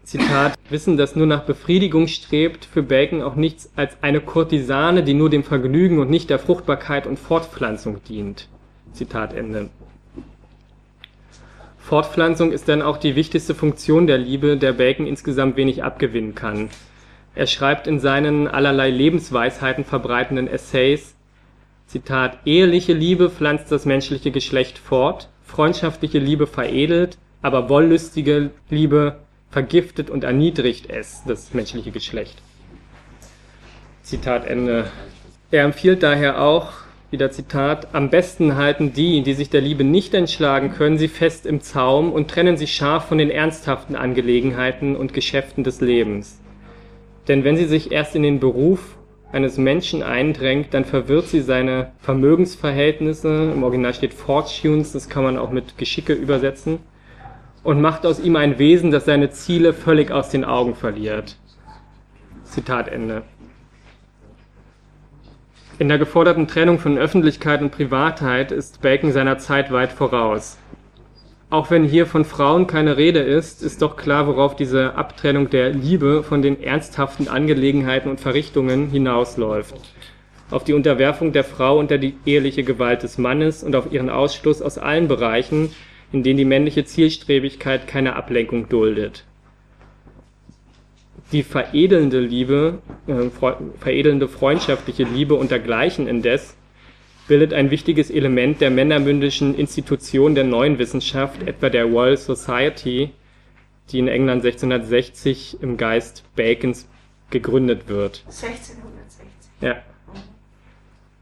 Zitat, 0.08 0.54
Wissen, 0.70 0.96
das 0.96 1.16
nur 1.16 1.26
nach 1.26 1.42
Befriedigung 1.42 2.06
strebt, 2.06 2.64
für 2.64 2.82
Bacon 2.82 3.20
auch 3.20 3.34
nichts 3.34 3.70
als 3.76 3.98
eine 4.00 4.22
Kurtisane, 4.22 5.02
die 5.02 5.12
nur 5.12 5.28
dem 5.28 5.44
Vergnügen 5.44 5.98
und 5.98 6.08
nicht 6.08 6.30
der 6.30 6.38
Fruchtbarkeit 6.38 7.06
und 7.06 7.18
Fortpflanzung 7.18 8.02
dient. 8.04 8.48
Zitat 8.94 9.34
Ende. 9.34 9.68
Fortpflanzung 11.76 12.52
ist 12.52 12.70
dann 12.70 12.80
auch 12.80 12.96
die 12.96 13.16
wichtigste 13.16 13.54
Funktion 13.54 14.06
der 14.06 14.16
Liebe, 14.16 14.56
der 14.56 14.72
Bacon 14.72 15.06
insgesamt 15.06 15.58
wenig 15.58 15.84
abgewinnen 15.84 16.34
kann. 16.34 16.70
Er 17.34 17.46
schreibt 17.46 17.86
in 17.86 18.00
seinen 18.00 18.48
allerlei 18.48 18.88
Lebensweisheiten 18.88 19.84
verbreitenden 19.84 20.48
Essays, 20.48 21.16
Zitat, 21.86 22.38
eheliche 22.46 22.94
Liebe 22.94 23.28
pflanzt 23.28 23.70
das 23.70 23.84
menschliche 23.84 24.30
Geschlecht 24.30 24.78
fort, 24.78 25.28
freundschaftliche 25.42 26.18
Liebe 26.18 26.46
veredelt, 26.46 27.18
aber 27.42 27.68
wollüstige 27.68 28.52
Liebe 28.70 29.18
vergiftet 29.50 30.10
und 30.10 30.24
erniedrigt 30.24 30.90
es, 30.90 31.22
das 31.26 31.54
menschliche 31.54 31.90
Geschlecht. 31.90 32.42
Zitat 34.02 34.46
Ende. 34.46 34.90
Er 35.50 35.64
empfiehlt 35.64 36.02
daher 36.02 36.42
auch, 36.42 36.72
wieder 37.10 37.30
Zitat, 37.30 37.94
am 37.94 38.10
besten 38.10 38.56
halten 38.56 38.92
die, 38.92 39.22
die 39.22 39.32
sich 39.32 39.48
der 39.48 39.62
Liebe 39.62 39.82
nicht 39.82 40.12
entschlagen 40.12 40.72
können, 40.72 40.98
sie 40.98 41.08
fest 41.08 41.46
im 41.46 41.62
Zaum 41.62 42.12
und 42.12 42.30
trennen 42.30 42.58
sie 42.58 42.66
scharf 42.66 43.06
von 43.06 43.16
den 43.16 43.30
ernsthaften 43.30 43.96
Angelegenheiten 43.96 44.94
und 44.94 45.14
Geschäften 45.14 45.64
des 45.64 45.80
Lebens. 45.80 46.38
Denn 47.26 47.44
wenn 47.44 47.56
sie 47.56 47.64
sich 47.64 47.92
erst 47.92 48.14
in 48.14 48.22
den 48.22 48.40
Beruf 48.40 48.96
eines 49.32 49.56
Menschen 49.56 50.02
eindrängt, 50.02 50.74
dann 50.74 50.84
verwirrt 50.84 51.28
sie 51.28 51.40
seine 51.40 51.92
Vermögensverhältnisse, 52.00 53.52
im 53.54 53.62
Original 53.62 53.94
steht 53.94 54.14
Fortunes, 54.14 54.92
das 54.92 55.08
kann 55.08 55.24
man 55.24 55.38
auch 55.38 55.50
mit 55.50 55.78
Geschicke 55.78 56.12
übersetzen, 56.12 56.78
und 57.68 57.82
macht 57.82 58.06
aus 58.06 58.18
ihm 58.18 58.34
ein 58.36 58.58
Wesen, 58.58 58.90
das 58.90 59.04
seine 59.04 59.28
Ziele 59.28 59.74
völlig 59.74 60.10
aus 60.10 60.30
den 60.30 60.42
Augen 60.42 60.74
verliert. 60.74 61.36
Zitat 62.44 62.88
Ende. 62.88 63.24
In 65.78 65.88
der 65.88 65.98
geforderten 65.98 66.48
Trennung 66.48 66.78
von 66.78 66.96
Öffentlichkeit 66.96 67.60
und 67.60 67.70
Privatheit 67.70 68.52
ist 68.52 68.80
Bacon 68.80 69.12
seiner 69.12 69.36
Zeit 69.36 69.70
weit 69.70 69.92
voraus. 69.92 70.56
Auch 71.50 71.70
wenn 71.70 71.84
hier 71.84 72.06
von 72.06 72.24
Frauen 72.24 72.66
keine 72.66 72.96
Rede 72.96 73.20
ist, 73.20 73.62
ist 73.62 73.82
doch 73.82 73.98
klar, 73.98 74.26
worauf 74.26 74.56
diese 74.56 74.94
Abtrennung 74.94 75.50
der 75.50 75.68
Liebe 75.68 76.22
von 76.22 76.40
den 76.40 76.62
ernsthaften 76.62 77.28
Angelegenheiten 77.28 78.10
und 78.10 78.18
Verrichtungen 78.18 78.88
hinausläuft. 78.88 79.74
Auf 80.50 80.64
die 80.64 80.72
Unterwerfung 80.72 81.32
der 81.32 81.44
Frau 81.44 81.78
unter 81.78 81.98
die 81.98 82.14
eheliche 82.24 82.64
Gewalt 82.64 83.02
des 83.02 83.18
Mannes 83.18 83.62
und 83.62 83.76
auf 83.76 83.92
ihren 83.92 84.08
Ausschluss 84.08 84.62
aus 84.62 84.78
allen 84.78 85.06
Bereichen, 85.06 85.74
in 86.12 86.22
denen 86.22 86.38
die 86.38 86.44
männliche 86.44 86.84
Zielstrebigkeit 86.84 87.86
keine 87.86 88.16
Ablenkung 88.16 88.68
duldet 88.68 89.24
die 91.32 91.42
veredelnde 91.42 92.20
Liebe, 92.20 92.78
äh, 93.06 93.30
veredelnde 93.78 94.28
freundschaftliche 94.28 95.04
Liebe 95.04 95.34
und 95.34 95.50
dergleichen 95.50 96.06
indes 96.06 96.56
bildet 97.26 97.52
ein 97.52 97.70
wichtiges 97.70 98.10
Element 98.10 98.60
der 98.62 98.70
männermündischen 98.70 99.54
Institution 99.54 100.34
der 100.34 100.44
neuen 100.44 100.78
Wissenschaft, 100.78 101.42
etwa 101.42 101.68
der 101.68 101.84
Royal 101.84 102.16
Society, 102.16 103.10
die 103.90 103.98
in 103.98 104.08
England 104.08 104.44
1660 104.44 105.58
im 105.60 105.76
Geist 105.76 106.24
Bacons 106.36 106.88
gegründet 107.28 107.88
wird. 107.88 108.22
1660. 108.26 109.26
Ja. 109.60 109.82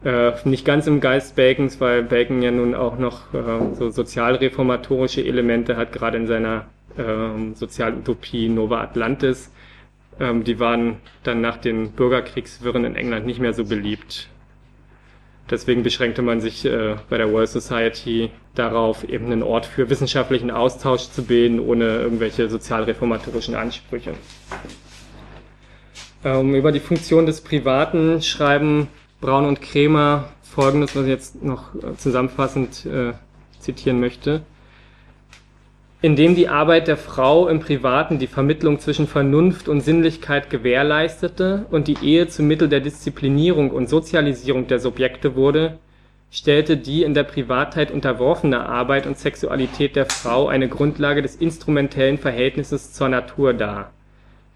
Äh, 0.07 0.32
nicht 0.44 0.64
ganz 0.64 0.86
im 0.86 1.00
Geist 1.00 1.34
Bacons, 1.34 1.80
weil 1.80 2.02
Bacon 2.04 2.40
ja 2.42 2.50
nun 2.50 2.74
auch 2.74 2.98
noch 2.98 3.34
äh, 3.34 3.74
so 3.74 3.90
sozialreformatorische 3.90 5.24
Elemente 5.24 5.76
hat, 5.76 5.92
gerade 5.92 6.16
in 6.16 6.26
seiner 6.26 6.66
äh, 6.96 7.54
Sozialutopie 7.54 8.48
Nova 8.48 8.80
Atlantis 8.80 9.50
ähm, 10.18 10.44
die 10.44 10.59
waren 10.59 10.96
dann 11.22 11.40
nach 11.40 11.57
den 11.59 11.92
Bürgerkriegswirren 11.92 12.84
in 12.84 12.96
England 12.96 13.26
nicht 13.26 13.40
mehr 13.40 13.52
so 13.52 13.64
beliebt. 13.64 14.28
Deswegen 15.50 15.82
beschränkte 15.82 16.22
man 16.22 16.40
sich 16.40 16.64
äh, 16.64 16.96
bei 17.09 17.18
der 17.18 17.30
World 17.32 17.48
Society 17.48 18.30
darauf, 18.54 19.04
eben 19.04 19.26
einen 19.26 19.42
Ort 19.42 19.66
für 19.66 19.88
wissenschaftlichen 19.90 20.50
Austausch 20.50 21.11
zu 21.11 21.22
bilden, 21.22 21.61
ohne 21.61 21.98
irgendwelche 21.98 22.48
sozialreformatorischen 22.48 23.54
Ansprüche. 23.54 24.14
Ähm, 26.24 26.54
über 26.54 26.72
die 26.72 26.80
Funktion 26.80 27.26
des 27.26 27.42
Privaten 27.42 28.22
schreiben 28.22 28.88
Braun 29.21 29.47
und 29.47 29.62
Kremer 29.62 30.31
Folgendes, 30.43 30.95
was 30.97 31.05
ich 31.05 31.09
jetzt 31.11 31.43
noch 31.43 31.75
äh, 31.75 31.97
zusammenfassend 31.97 32.87
äh, 32.87 33.12
zitieren 33.61 34.01
möchte 34.01 34.43
indem 36.03 36.35
die 36.35 36.49
Arbeit 36.49 36.89
der 36.89 36.97
Frau 36.97 37.49
im 37.49 37.61
Privaten 37.61 38.19
die 38.19 38.27
Vermittlung 38.27 38.79
zwischen 38.79 39.09
Vernunft 39.09 39.69
und 39.69 39.81
Sinnlichkeit 39.81 40.51
gewährleistete 40.51 41.67
und 41.71 41.89
die 41.89 41.97
Ehe 42.03 42.29
zum 42.29 42.47
Mittel 42.47 42.69
der 42.69 42.81
Disziplinierung 42.81 43.71
und 43.71 43.89
Sozialisierung 43.89 44.67
der 44.67 44.79
Subjekte 44.79 45.35
wurde, 45.35 45.79
stellte 46.31 46.77
die 46.77 47.03
in 47.03 47.14
der 47.14 47.25
Privatheit 47.25 47.91
unterworfene 47.91 48.69
Arbeit 48.69 49.07
und 49.07 49.19
Sexualität 49.19 49.97
der 49.97 50.07
Frau 50.07 50.49
eine 50.49 50.69
Grundlage 50.69 51.23
des 51.23 51.35
instrumentellen 51.35 52.19
Verhältnisses 52.19 52.93
zur 52.93 53.09
Natur 53.09 53.55
dar. 53.55 53.93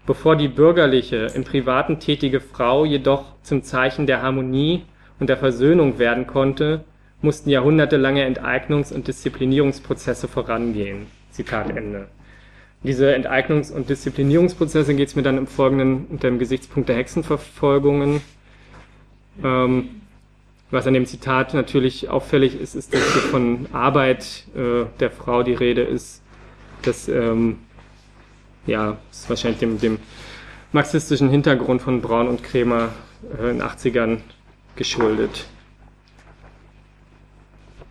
Bevor 0.05 0.35
die 0.35 0.47
bürgerliche, 0.47 1.27
im 1.35 1.43
Privaten 1.43 1.99
tätige 1.99 2.39
Frau 2.39 2.85
jedoch 2.85 3.35
zum 3.43 3.63
Zeichen 3.63 4.07
der 4.07 4.21
Harmonie 4.21 4.83
und 5.19 5.29
der 5.29 5.37
Versöhnung 5.37 5.99
werden 5.99 6.25
konnte, 6.25 6.83
mussten 7.21 7.49
jahrhundertelange 7.51 8.23
Enteignungs 8.23 8.91
und 8.91 9.07
Disziplinierungsprozesse 9.07 10.27
vorangehen 10.27 11.07
Zitat 11.31 11.69
Ende. 11.69 12.07
Diese 12.83 13.13
Enteignungs- 13.15 13.71
und 13.71 13.89
Disziplinierungsprozesse 13.89 14.95
geht 14.95 15.09
es 15.09 15.15
mir 15.15 15.21
dann 15.21 15.37
im 15.37 15.45
Folgenden 15.45 16.07
unter 16.09 16.29
dem 16.29 16.39
Gesichtspunkt 16.39 16.89
der 16.89 16.95
Hexenverfolgungen. 16.95 18.21
Ähm, 19.43 19.89
was 20.71 20.87
an 20.87 20.95
dem 20.95 21.05
Zitat 21.05 21.53
natürlich 21.53 22.09
auffällig 22.09 22.59
ist, 22.59 22.75
ist, 22.75 22.93
dass 22.93 23.13
hier 23.13 23.21
von 23.21 23.67
Arbeit 23.71 24.45
äh, 24.55 24.85
der 24.99 25.11
Frau 25.11 25.43
die 25.43 25.53
Rede 25.53 25.81
ist. 25.81 26.23
Das 26.81 27.07
ähm, 27.07 27.59
ja, 28.65 28.97
ist 29.11 29.29
wahrscheinlich 29.29 29.59
dem, 29.59 29.79
dem 29.79 29.99
marxistischen 30.71 31.29
Hintergrund 31.29 31.81
von 31.81 32.01
Braun 32.01 32.27
und 32.27 32.43
Kremer 32.43 32.89
äh, 33.39 33.51
in 33.51 33.59
den 33.59 33.61
80ern 33.61 34.17
geschuldet. 34.75 35.45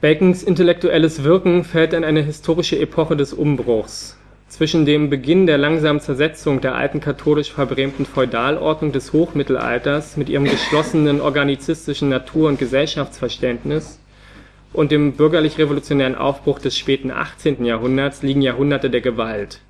Bacons 0.00 0.42
intellektuelles 0.42 1.24
Wirken 1.24 1.62
fällt 1.62 1.92
in 1.92 2.04
eine 2.04 2.22
historische 2.22 2.78
Epoche 2.78 3.16
des 3.16 3.34
Umbruchs. 3.34 4.16
Zwischen 4.48 4.84
dem 4.84 5.10
Beginn 5.10 5.46
der 5.46 5.58
langsamen 5.58 6.00
Zersetzung 6.00 6.60
der 6.60 6.74
alten 6.74 7.00
katholisch 7.00 7.52
verbrämten 7.52 8.06
Feudalordnung 8.06 8.92
des 8.92 9.12
Hochmittelalters 9.12 10.16
mit 10.16 10.28
ihrem 10.28 10.44
geschlossenen 10.44 11.20
organizistischen 11.20 12.08
Natur- 12.08 12.48
und 12.48 12.58
Gesellschaftsverständnis 12.58 14.00
und 14.72 14.90
dem 14.90 15.12
bürgerlich-revolutionären 15.12 16.14
Aufbruch 16.14 16.58
des 16.58 16.76
späten 16.76 17.10
18. 17.10 17.64
Jahrhunderts 17.64 18.22
liegen 18.22 18.42
Jahrhunderte 18.42 18.90
der 18.90 19.02
Gewalt. 19.02 19.60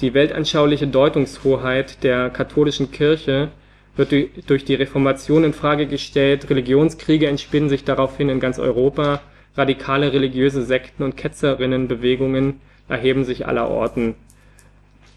Die 0.00 0.14
weltanschauliche 0.14 0.86
Deutungshoheit 0.86 2.02
der 2.02 2.30
katholischen 2.30 2.90
Kirche 2.90 3.50
wird 3.96 4.12
durch 4.48 4.64
die 4.64 4.74
Reformation 4.74 5.44
in 5.44 5.52
Frage 5.52 5.86
gestellt, 5.86 6.50
Religionskriege 6.50 7.28
entspinnen 7.28 7.68
sich 7.68 7.84
daraufhin 7.84 8.28
in 8.28 8.40
ganz 8.40 8.58
Europa 8.58 9.20
radikale 9.56 10.12
religiöse 10.12 10.64
Sekten 10.64 11.04
und 11.04 11.16
Ketzerinnenbewegungen 11.16 12.60
erheben 12.88 13.24
sich 13.24 13.46
allerorten. 13.46 14.14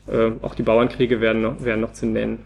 Äh, 0.07 0.31
auch 0.41 0.55
die 0.55 0.63
Bauernkriege 0.63 1.21
werden 1.21 1.41
noch, 1.41 1.63
werden 1.63 1.81
noch 1.81 1.93
zu 1.93 2.05
nennen. 2.05 2.45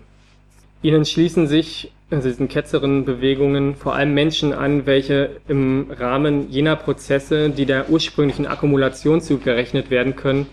Ihnen 0.82 1.06
schließen 1.06 1.48
sich 1.48 1.92
also 2.10 2.28
diesen 2.28 2.50
Ketzerinnenbewegungen 2.50 3.76
vor 3.76 3.96
allem 3.96 4.14
Menschen 4.14 4.52
an, 4.52 4.86
welche 4.86 5.38
im 5.48 5.92
Rahmen 5.92 6.50
jener 6.50 6.76
Prozesse, 6.76 7.50
die 7.50 7.66
der 7.66 7.90
ursprünglichen 7.90 8.48
Akkumulation 8.48 9.22
zugerechnet 9.22 9.90
werden 9.90 10.16
können, 10.16 10.48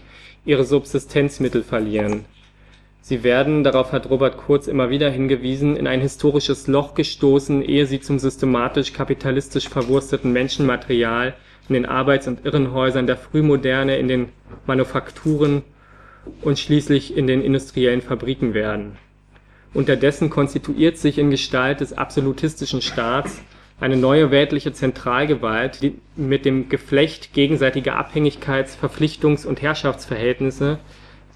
ihre 0.48 0.64
Subsistenzmittel 0.64 1.62
verlieren. 1.62 2.24
Sie 3.02 3.22
werden, 3.22 3.64
darauf 3.64 3.92
hat 3.92 4.08
Robert 4.10 4.38
Kurz 4.38 4.66
immer 4.66 4.90
wieder 4.90 5.10
hingewiesen, 5.10 5.76
in 5.76 5.86
ein 5.86 6.00
historisches 6.00 6.66
Loch 6.66 6.94
gestoßen, 6.94 7.62
ehe 7.62 7.86
sie 7.86 8.00
zum 8.00 8.18
systematisch 8.18 8.94
kapitalistisch 8.94 9.68
verwursteten 9.68 10.32
Menschenmaterial 10.32 11.34
in 11.68 11.74
den 11.74 11.86
Arbeits- 11.86 12.26
und 12.26 12.46
Irrenhäusern 12.46 13.06
der 13.06 13.18
Frühmoderne, 13.18 13.98
in 13.98 14.08
den 14.08 14.28
Manufakturen 14.66 15.62
und 16.40 16.58
schließlich 16.58 17.16
in 17.16 17.26
den 17.26 17.42
industriellen 17.42 18.00
Fabriken 18.00 18.54
werden. 18.54 18.96
Unterdessen 19.74 20.30
konstituiert 20.30 20.96
sich 20.96 21.18
in 21.18 21.30
Gestalt 21.30 21.80
des 21.80 21.92
absolutistischen 21.92 22.80
Staats 22.80 23.42
eine 23.80 23.96
neue 23.96 24.30
weltliche 24.30 24.72
Zentralgewalt, 24.72 25.82
die 25.82 25.98
mit 26.16 26.44
dem 26.44 26.68
Geflecht 26.68 27.32
gegenseitiger 27.32 27.96
Abhängigkeits-, 27.96 28.76
Verpflichtungs- 28.76 29.46
und 29.46 29.62
Herrschaftsverhältnisse 29.62 30.78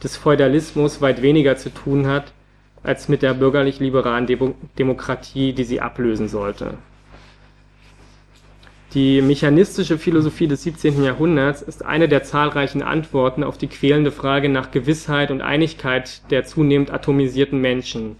des 0.02 0.16
Feudalismus 0.16 1.00
weit 1.00 1.22
weniger 1.22 1.56
zu 1.56 1.70
tun 1.70 2.06
hat 2.06 2.32
als 2.82 3.08
mit 3.08 3.22
der 3.22 3.34
bürgerlich-liberalen 3.34 4.26
Demo 4.26 4.56
Demokratie, 4.76 5.52
die 5.52 5.62
sie 5.62 5.80
ablösen 5.80 6.28
sollte. 6.28 6.74
Die 8.94 9.22
mechanistische 9.22 9.96
Philosophie 9.96 10.48
des 10.48 10.64
17. 10.64 11.02
Jahrhunderts 11.02 11.62
ist 11.62 11.84
eine 11.84 12.08
der 12.08 12.24
zahlreichen 12.24 12.82
Antworten 12.82 13.42
auf 13.44 13.56
die 13.56 13.68
quälende 13.68 14.10
Frage 14.10 14.48
nach 14.48 14.70
Gewissheit 14.70 15.30
und 15.30 15.40
Einigkeit 15.40 16.30
der 16.30 16.44
zunehmend 16.44 16.90
atomisierten 16.90 17.58
Menschen. 17.58 18.16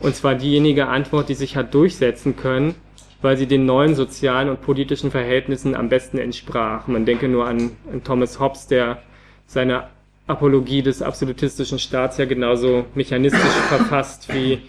Und 0.00 0.14
zwar 0.14 0.34
diejenige 0.34 0.88
Antwort, 0.88 1.30
die 1.30 1.34
sich 1.34 1.56
hat 1.56 1.72
durchsetzen 1.72 2.36
können, 2.36 2.74
weil 3.22 3.36
sie 3.36 3.46
den 3.46 3.66
neuen 3.66 3.94
sozialen 3.94 4.48
und 4.48 4.60
politischen 4.60 5.10
Verhältnissen 5.10 5.74
am 5.74 5.88
besten 5.88 6.18
entsprach. 6.18 6.86
Man 6.86 7.06
denke 7.06 7.28
nur 7.28 7.46
an, 7.46 7.72
an 7.90 8.04
Thomas 8.04 8.38
Hobbes, 8.40 8.66
der 8.66 9.02
seine 9.46 9.88
Apologie 10.26 10.82
des 10.82 11.02
absolutistischen 11.02 11.78
Staats 11.78 12.18
ja 12.18 12.24
genauso 12.24 12.86
mechanistisch 12.94 13.40
verfasst 13.68 14.32
wie 14.34 14.60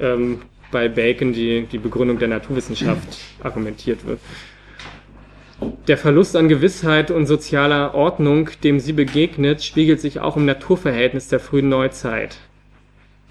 ähm, 0.00 0.42
bei 0.70 0.88
Bacon 0.88 1.32
die, 1.32 1.66
die 1.70 1.78
Begründung 1.78 2.18
der 2.18 2.28
Naturwissenschaft 2.28 3.18
argumentiert 3.42 4.06
wird. 4.06 4.20
Der 5.86 5.98
Verlust 5.98 6.36
an 6.36 6.48
Gewissheit 6.48 7.10
und 7.10 7.26
sozialer 7.26 7.94
Ordnung, 7.94 8.50
dem 8.62 8.80
sie 8.80 8.92
begegnet, 8.92 9.62
spiegelt 9.62 10.00
sich 10.00 10.20
auch 10.20 10.36
im 10.36 10.46
Naturverhältnis 10.46 11.28
der 11.28 11.40
frühen 11.40 11.68
Neuzeit. 11.68 12.38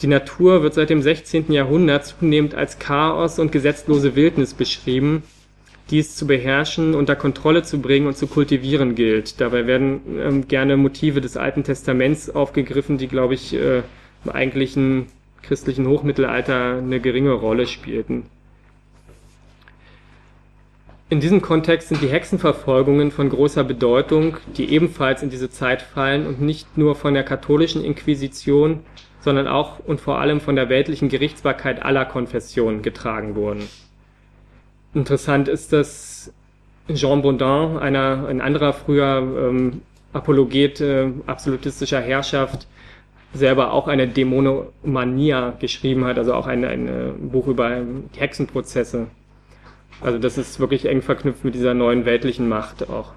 Die 0.03 0.09
Natur 0.09 0.63
wird 0.63 0.73
seit 0.73 0.89
dem 0.89 1.01
16. 1.01 1.49
Jahrhundert 1.53 2.05
zunehmend 2.05 2.55
als 2.55 2.77
Chaos 2.77 3.39
und 3.39 3.53
gesetzlose 3.53 4.17
Wildnis 4.17 4.53
beschrieben, 4.53 5.23
die 5.89 5.99
es 5.99 6.17
zu 6.17 6.27
beherrschen, 6.27 6.93
unter 6.93 7.15
Kontrolle 7.15 7.63
zu 7.63 7.79
bringen 7.79 8.07
und 8.07 8.17
zu 8.17 8.27
kultivieren 8.27 8.95
gilt. 8.95 9.39
Dabei 9.39 9.65
werden 9.65 10.01
ähm, 10.19 10.47
gerne 10.49 10.75
Motive 10.75 11.21
des 11.21 11.37
Alten 11.37 11.63
Testaments 11.63 12.29
aufgegriffen, 12.29 12.97
die, 12.97 13.07
glaube 13.07 13.35
ich, 13.35 13.53
äh, 13.53 13.83
im 14.25 14.31
eigentlichen 14.31 15.05
christlichen 15.41 15.87
Hochmittelalter 15.87 16.79
eine 16.79 16.99
geringe 16.99 17.31
Rolle 17.31 17.65
spielten. 17.65 18.25
In 21.07 21.21
diesem 21.21 21.41
Kontext 21.41 21.87
sind 21.87 22.01
die 22.01 22.09
Hexenverfolgungen 22.09 23.11
von 23.11 23.29
großer 23.29 23.63
Bedeutung, 23.63 24.35
die 24.57 24.69
ebenfalls 24.69 25.23
in 25.23 25.29
diese 25.29 25.49
Zeit 25.49 25.81
fallen 25.81 26.27
und 26.27 26.41
nicht 26.41 26.77
nur 26.77 26.95
von 26.95 27.13
der 27.13 27.23
katholischen 27.23 27.85
Inquisition, 27.85 28.81
sondern 29.23 29.47
auch 29.47 29.79
und 29.79 30.01
vor 30.01 30.19
allem 30.19 30.41
von 30.41 30.55
der 30.55 30.67
weltlichen 30.67 31.07
Gerichtsbarkeit 31.07 31.83
aller 31.83 32.05
Konfessionen 32.05 32.81
getragen 32.81 33.35
wurden. 33.35 33.69
Interessant 34.93 35.47
ist, 35.47 35.71
dass 35.71 36.33
Jean 36.93 37.21
Baudin, 37.21 37.77
einer, 37.77 38.27
ein 38.27 38.41
anderer 38.41 38.73
früher 38.73 39.17
ähm, 39.17 39.81
Apologet 40.11 40.81
äh, 40.81 41.07
absolutistischer 41.25 42.01
Herrschaft, 42.01 42.67
selber 43.33 43.71
auch 43.71 43.87
eine 43.87 44.07
Dämonomania 44.07 45.53
geschrieben 45.57 46.05
hat, 46.05 46.17
also 46.17 46.33
auch 46.33 46.45
ein, 46.45 46.65
ein 46.65 46.87
äh, 46.87 47.11
Buch 47.17 47.47
über 47.47 47.81
Hexenprozesse. 48.15 49.07
Also 50.01 50.19
das 50.19 50.37
ist 50.37 50.59
wirklich 50.59 50.85
eng 50.85 51.01
verknüpft 51.01 51.45
mit 51.45 51.55
dieser 51.55 51.73
neuen 51.73 52.05
weltlichen 52.05 52.49
Macht 52.49 52.89
auch. 52.89 53.13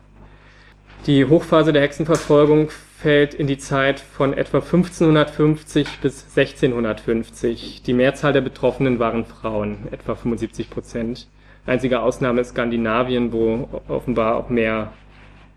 Die 1.06 1.26
Hochphase 1.26 1.72
der 1.72 1.82
Hexenverfolgung 1.82 2.70
fällt 2.98 3.34
in 3.34 3.46
die 3.46 3.58
Zeit 3.58 4.00
von 4.00 4.32
etwa 4.32 4.58
1550 4.58 5.98
bis 6.00 6.24
1650. 6.34 7.82
Die 7.82 7.92
Mehrzahl 7.92 8.32
der 8.32 8.40
Betroffenen 8.40 8.98
waren 8.98 9.26
Frauen, 9.26 9.88
etwa 9.90 10.14
75 10.14 10.70
Prozent. 10.70 11.28
Einzige 11.66 12.00
Ausnahme 12.00 12.40
ist 12.40 12.50
Skandinavien, 12.50 13.32
wo 13.32 13.68
offenbar 13.88 14.36
auch 14.36 14.48
mehr 14.48 14.92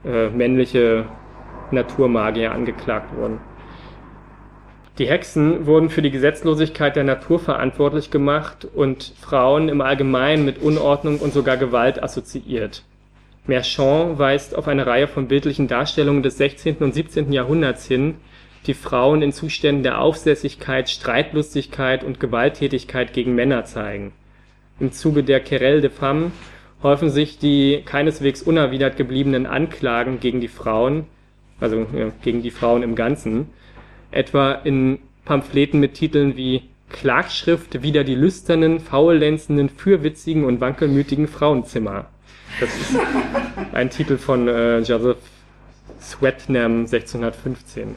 äh, 0.03 0.29
männliche 0.29 1.05
Naturmagier 1.71 2.51
angeklagt 2.51 3.15
wurden. 3.15 3.39
Die 4.97 5.07
Hexen 5.07 5.65
wurden 5.65 5.89
für 5.89 6.01
die 6.01 6.11
Gesetzlosigkeit 6.11 6.97
der 6.97 7.05
Natur 7.05 7.39
verantwortlich 7.39 8.11
gemacht 8.11 8.65
und 8.65 9.13
Frauen 9.21 9.69
im 9.69 9.79
Allgemeinen 9.79 10.43
mit 10.43 10.61
Unordnung 10.61 11.19
und 11.19 11.31
sogar 11.31 11.55
Gewalt 11.55 12.03
assoziiert. 12.03 12.83
Merchant 13.49 14.17
weist 14.17 14.55
auf 14.55 14.69
eine 14.69 14.87
Reihe 14.87 15.07
von 15.07 15.27
bildlichen 15.27 15.67
Darstellungen 15.67 16.23
des 16.23 16.37
16. 16.37 16.77
und 16.77 16.93
17. 16.93 17.33
Jahrhunderts 17.33 17.85
hin, 17.85 18.15
die 18.65 18.73
Frauen 18.73 19.21
in 19.21 19.33
Zuständen 19.33 19.83
der 19.83 19.99
Aufsässigkeit, 19.99 20.89
Streitlustigkeit 20.89 22.03
und 22.03 22.21
Gewalttätigkeit 22.21 23.11
gegen 23.11 23.35
Männer 23.35 23.65
zeigen 23.65 24.13
im 24.79 24.91
Zuge 24.91 25.23
der 25.23 25.41
Querelle 25.41 25.81
de 25.81 25.89
Femmes 25.89 26.31
häufen 26.81 27.09
sich 27.09 27.37
die 27.37 27.81
keineswegs 27.85 28.41
unerwidert 28.41 28.95
gebliebenen 28.95 29.45
Anklagen 29.45 30.19
gegen 30.19 30.39
die 30.39 30.47
Frauen, 30.47 31.05
also 31.59 31.85
gegen 32.21 32.41
die 32.41 32.51
Frauen 32.51 32.83
im 32.83 32.95
Ganzen, 32.95 33.49
etwa 34.11 34.53
in 34.53 34.99
Pamphleten 35.25 35.79
mit 35.79 35.95
Titeln 35.95 36.37
wie 36.37 36.63
Klagschrift 36.89 37.83
wider 37.83 38.03
die 38.03 38.15
lüsternen, 38.15 38.79
faulenzenden, 38.79 39.69
fürwitzigen 39.69 40.45
und 40.45 40.61
wankelmütigen 40.61 41.27
Frauenzimmer. 41.27 42.07
Das 42.59 42.75
ist 42.75 42.99
ein 43.73 43.89
Titel 43.89 44.17
von 44.17 44.47
äh, 44.47 44.79
Joseph 44.79 45.17
Swetnam 46.01 46.81
1615. 46.81 47.95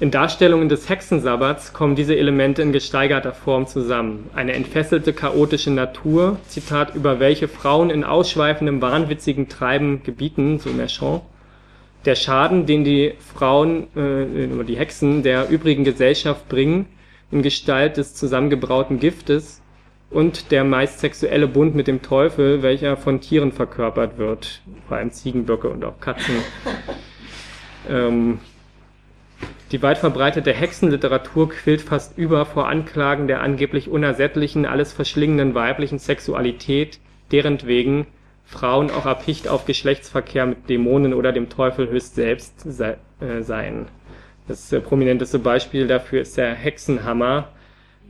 In 0.00 0.10
Darstellungen 0.10 0.68
des 0.68 0.88
Hexensabbats 0.88 1.72
kommen 1.72 1.94
diese 1.94 2.16
Elemente 2.16 2.62
in 2.62 2.72
gesteigerter 2.72 3.32
Form 3.32 3.66
zusammen. 3.66 4.28
Eine 4.34 4.52
entfesselte, 4.54 5.12
chaotische 5.12 5.70
Natur, 5.70 6.38
Zitat, 6.48 6.94
über 6.94 7.20
welche 7.20 7.46
Frauen 7.46 7.90
in 7.90 8.04
ausschweifendem, 8.04 8.82
wahnwitzigen 8.82 9.48
Treiben 9.48 10.02
gebieten, 10.02 10.58
so 10.58 10.70
Merchant. 10.70 11.22
Der 12.06 12.16
Schaden, 12.16 12.66
den 12.66 12.84
die 12.84 13.14
Frauen, 13.34 13.86
äh, 13.96 14.64
die 14.64 14.76
Hexen 14.76 15.22
der 15.22 15.48
übrigen 15.48 15.84
Gesellschaft 15.84 16.48
bringen, 16.48 16.86
in 17.30 17.42
Gestalt 17.42 17.96
des 17.96 18.14
zusammengebrauten 18.14 18.98
Giftes 18.98 19.62
und 20.14 20.52
der 20.52 20.62
meist 20.62 21.00
sexuelle 21.00 21.48
Bund 21.48 21.74
mit 21.74 21.88
dem 21.88 22.00
Teufel, 22.00 22.62
welcher 22.62 22.96
von 22.96 23.20
Tieren 23.20 23.50
verkörpert 23.50 24.16
wird, 24.16 24.62
vor 24.86 24.96
allem 24.96 25.10
Ziegenböcke 25.10 25.68
und 25.68 25.84
auch 25.84 25.98
Katzen. 26.00 26.36
ähm, 27.90 28.38
die 29.72 29.82
weit 29.82 29.98
verbreitete 29.98 30.52
Hexenliteratur 30.52 31.50
quillt 31.50 31.82
fast 31.82 32.16
über 32.16 32.46
vor 32.46 32.68
Anklagen 32.68 33.26
der 33.26 33.40
angeblich 33.40 33.88
unersättlichen, 33.88 34.66
alles 34.66 34.92
verschlingenden 34.92 35.56
weiblichen 35.56 35.98
Sexualität, 35.98 37.00
deren 37.32 37.66
wegen 37.66 38.06
Frauen 38.44 38.92
auch 38.92 39.06
erpicht 39.06 39.48
auf 39.48 39.64
Geschlechtsverkehr 39.64 40.46
mit 40.46 40.68
Dämonen 40.68 41.12
oder 41.12 41.32
dem 41.32 41.48
Teufel 41.48 41.88
höchst 41.88 42.14
selbst 42.14 42.60
se 42.60 42.98
äh, 43.20 43.42
seien. 43.42 43.86
Das 44.46 44.72
äh, 44.72 44.80
prominenteste 44.80 45.40
Beispiel 45.40 45.88
dafür 45.88 46.20
ist 46.20 46.36
der 46.36 46.54
Hexenhammer 46.54 47.48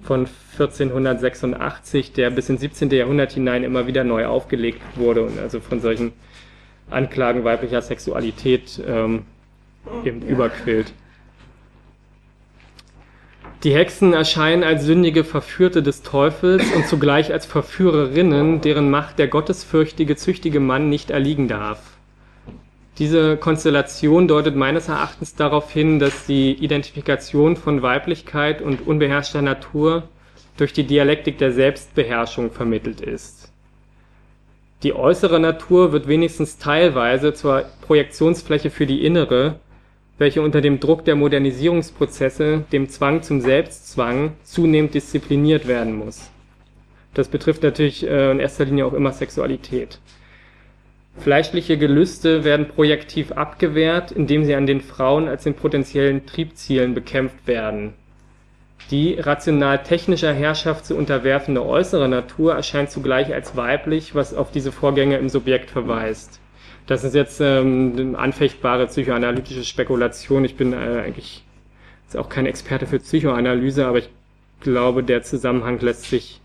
von 0.03 0.27
1486, 0.53 2.13
der 2.13 2.31
bis 2.31 2.49
ins 2.49 2.61
17. 2.61 2.91
Jahrhundert 2.91 3.33
hinein 3.33 3.65
immer 3.65 3.87
wieder 3.87 4.05
neu 4.05 4.27
aufgelegt 4.27 4.83
wurde 4.97 5.23
und 5.23 5.39
also 5.39 5.61
von 5.61 5.81
solchen 5.81 6.13
Anklagen 6.91 7.45
weiblicher 7.45 7.81
Sexualität 7.81 8.81
ähm, 8.87 9.23
eben 10.05 10.23
überquillt. 10.23 10.93
Die 13.65 13.75
Hexen 13.75 14.13
erscheinen 14.13 14.63
als 14.63 14.85
sündige 14.85 15.25
Verführte 15.25 15.83
des 15.83 16.03
Teufels 16.03 16.71
und 16.73 16.87
zugleich 16.87 17.33
als 17.33 17.47
Verführerinnen, 17.47 18.61
deren 18.61 18.91
Macht 18.91 19.19
der 19.19 19.29
gottesfürchtige, 19.29 20.17
züchtige 20.17 20.61
Mann 20.61 20.91
nicht 20.91 21.11
erliegen 21.11 21.49
darf. 21.49 21.94
Diese 22.99 23.37
Konstellation 23.37 24.29
deutet 24.29 24.55
meines 24.55 24.89
Erachtens 24.89 25.35
darauf 25.35 25.71
hin, 25.73 25.99
dass 25.99 26.27
die 26.27 26.53
Identifikation 26.53 27.57
von 27.57 27.83
Weiblichkeit 27.83 28.63
und 28.63 28.87
unbeherrschter 28.87 29.43
Natur 29.43 30.05
durch 30.57 30.73
die 30.73 30.85
Dialektik 30.85 31.39
der 31.39 31.51
Selbstbeherrschung 31.51 32.53
vermittelt 32.53 33.01
ist. 33.01 33.51
Die 34.85 34.95
äußere 34.95 35.41
Natur 35.41 35.93
wird 35.93 36.07
wenigstens 36.07 36.59
teilweise 36.59 37.35
zur 37.35 37.65
Projektionsfläche 37.81 38.71
für 38.71 38.87
die 38.87 39.05
innere, 39.05 39.59
welche 40.19 40.43
unter 40.43 40.61
dem 40.61 40.79
Druck 40.79 41.05
der 41.05 41.17
Modernisierungsprozesse, 41.17 42.65
dem 42.71 42.89
Zwang 42.89 43.23
zum 43.23 43.41
Selbstzwang, 43.41 44.35
zunehmend 44.45 44.95
diszipliniert 44.95 45.67
werden 45.67 45.97
muss. 45.97 46.31
Das 47.15 47.29
betrifft 47.29 47.63
natürlich 47.63 48.07
äh, 48.07 48.31
in 48.31 48.39
erster 48.39 48.67
Linie 48.67 48.87
auch 48.87 48.93
immer 48.93 49.13
Sexualität. 49.13 49.99
Fleischliche 51.19 51.79
Gelüste 51.79 52.45
werden 52.45 52.69
projektiv 52.69 53.33
abgewehrt, 53.33 54.13
indem 54.13 54.45
sie 54.45 54.55
an 54.55 54.67
den 54.67 54.81
Frauen 54.81 55.29
als 55.29 55.45
den 55.45 55.55
potenziellen 55.55 56.27
Triebzielen 56.27 56.95
bekämpft 56.95 57.47
werden. 57.47 57.95
Die 58.91 59.15
rational 59.15 59.83
technischer 59.83 60.33
Herrschaft 60.33 60.85
zu 60.85 60.97
unterwerfende 60.97 61.65
äußere 61.65 62.09
Natur 62.09 62.55
erscheint 62.55 62.91
zugleich 62.91 63.33
als 63.33 63.57
weiblich, 63.57 64.15
was 64.15 64.35
auf 64.35 64.51
diese 64.51 64.73
Vorgänge 64.73 65.17
im 65.17 65.31
Subjekt 65.31 65.71
verweist. 65.71 66.41
Das 66.87 67.03
ist 67.03 67.15
jetzt 67.15 67.41
ähm, 67.41 67.95
eine 67.97 68.19
anfechtbare 68.19 68.87
psychoanalytische 68.87 69.65
Spekulation. 69.65 70.45
Ich 70.45 70.57
bin 70.57 70.75
äh, 70.75 71.03
eigentlich 71.07 71.43
jetzt 72.05 72.17
auch 72.17 72.29
kein 72.29 72.45
Experte 72.45 72.87
für 72.87 72.99
Psychoanalyse, 72.99 73.87
aber 73.87 73.99
ich 73.99 74.11
glaube, 74.61 75.03
der 75.03 75.23
Zusammenhang 75.23 75.81
lässt 75.81 76.05
sich 76.05 76.43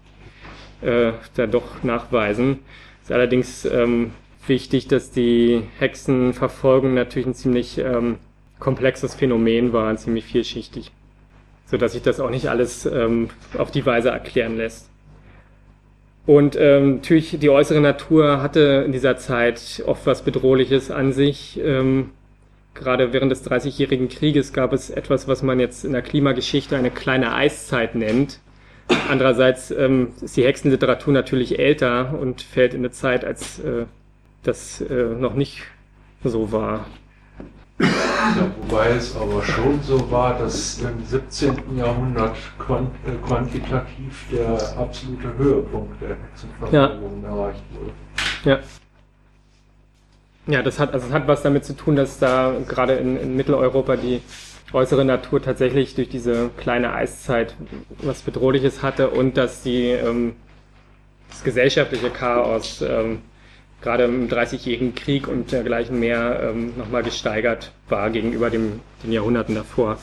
äh, 0.81 1.11
da 1.35 1.45
doch 1.45 1.83
nachweisen. 1.83 2.59
Ist 3.01 3.11
allerdings 3.11 3.65
ähm, 3.65 4.11
wichtig, 4.47 4.87
dass 4.87 5.11
die 5.11 5.63
Hexenverfolgung 5.79 6.93
natürlich 6.93 7.27
ein 7.27 7.33
ziemlich 7.33 7.77
ähm, 7.77 8.17
komplexes 8.59 9.15
Phänomen 9.15 9.73
war, 9.73 9.95
ziemlich 9.97 10.25
vielschichtig, 10.25 10.91
so 11.65 11.77
dass 11.77 11.93
sich 11.93 12.01
das 12.01 12.19
auch 12.19 12.29
nicht 12.29 12.47
alles 12.47 12.85
ähm, 12.85 13.29
auf 13.57 13.71
die 13.71 13.85
Weise 13.85 14.09
erklären 14.09 14.57
lässt. 14.57 14.89
Und 16.25 16.55
ähm, 16.59 16.95
natürlich 16.95 17.39
die 17.39 17.49
äußere 17.49 17.81
Natur 17.81 18.41
hatte 18.41 18.83
in 18.85 18.91
dieser 18.91 19.17
Zeit 19.17 19.81
oft 19.87 20.05
was 20.05 20.21
Bedrohliches 20.21 20.91
an 20.91 21.11
sich. 21.11 21.59
Ähm, 21.63 22.11
gerade 22.75 23.13
während 23.13 23.31
des 23.31 23.41
Dreißigjährigen 23.43 24.09
Krieges 24.09 24.53
gab 24.53 24.71
es 24.73 24.91
etwas, 24.91 25.27
was 25.27 25.41
man 25.41 25.59
jetzt 25.59 25.85
in 25.85 25.91
der 25.91 26.03
Klimageschichte 26.03 26.77
eine 26.77 26.91
kleine 26.91 27.33
Eiszeit 27.33 27.95
nennt. 27.95 28.39
Andererseits 29.09 29.71
ähm, 29.71 30.09
ist 30.21 30.37
die 30.37 30.43
Hexenliteratur 30.43 31.13
natürlich 31.13 31.57
älter 31.57 32.17
und 32.19 32.41
fällt 32.41 32.73
in 32.73 32.81
eine 32.81 32.91
Zeit, 32.91 33.25
als 33.25 33.59
äh, 33.59 33.85
das 34.43 34.81
äh, 34.81 34.93
noch 34.93 35.33
nicht 35.33 35.63
so 36.23 36.51
war. 36.51 36.85
Ja, 37.79 38.51
wobei 38.61 38.89
es 38.89 39.15
aber 39.15 39.41
schon 39.41 39.81
so 39.81 40.11
war, 40.11 40.37
dass 40.37 40.81
im 40.81 41.03
17. 41.05 41.77
Jahrhundert 41.77 42.35
quant 42.57 42.91
äh, 43.07 43.25
quantitativ 43.25 44.25
der 44.31 44.77
absolute 44.77 45.37
Höhepunkt 45.37 46.01
der 46.01 46.17
Hexenverfolgung 46.17 47.23
ja. 47.23 47.29
erreicht 47.29 47.63
wurde. 47.73 47.91
Ja. 48.43 48.59
Ja, 50.47 50.63
das 50.63 50.79
hat, 50.79 50.93
also 50.93 51.07
es 51.07 51.13
hat 51.13 51.27
was 51.27 51.43
damit 51.43 51.63
zu 51.63 51.75
tun, 51.75 51.95
dass 51.95 52.17
da 52.17 52.53
gerade 52.67 52.93
in, 52.93 53.17
in 53.17 53.35
Mitteleuropa 53.35 53.95
die 53.95 54.21
äußere 54.73 55.05
Natur 55.05 55.41
tatsächlich 55.41 55.95
durch 55.95 56.09
diese 56.09 56.49
kleine 56.57 56.93
Eiszeit 56.93 57.55
was 58.01 58.21
Bedrohliches 58.21 58.81
hatte 58.81 59.09
und 59.09 59.37
dass 59.37 59.61
die, 59.61 59.89
ähm, 59.89 60.35
das 61.29 61.43
gesellschaftliche 61.43 62.09
Chaos 62.09 62.81
ähm, 62.81 63.21
gerade 63.81 64.03
im 64.03 64.27
Dreißigjährigen 64.27 64.95
Krieg 64.95 65.27
und 65.27 65.51
dergleichen 65.51 65.99
mehr 65.99 66.51
ähm, 66.51 66.73
nochmal 66.77 67.03
gesteigert 67.03 67.71
war 67.87 68.09
gegenüber 68.09 68.49
dem, 68.49 68.81
den 69.03 69.11
Jahrhunderten 69.11 69.55
davor. 69.55 69.97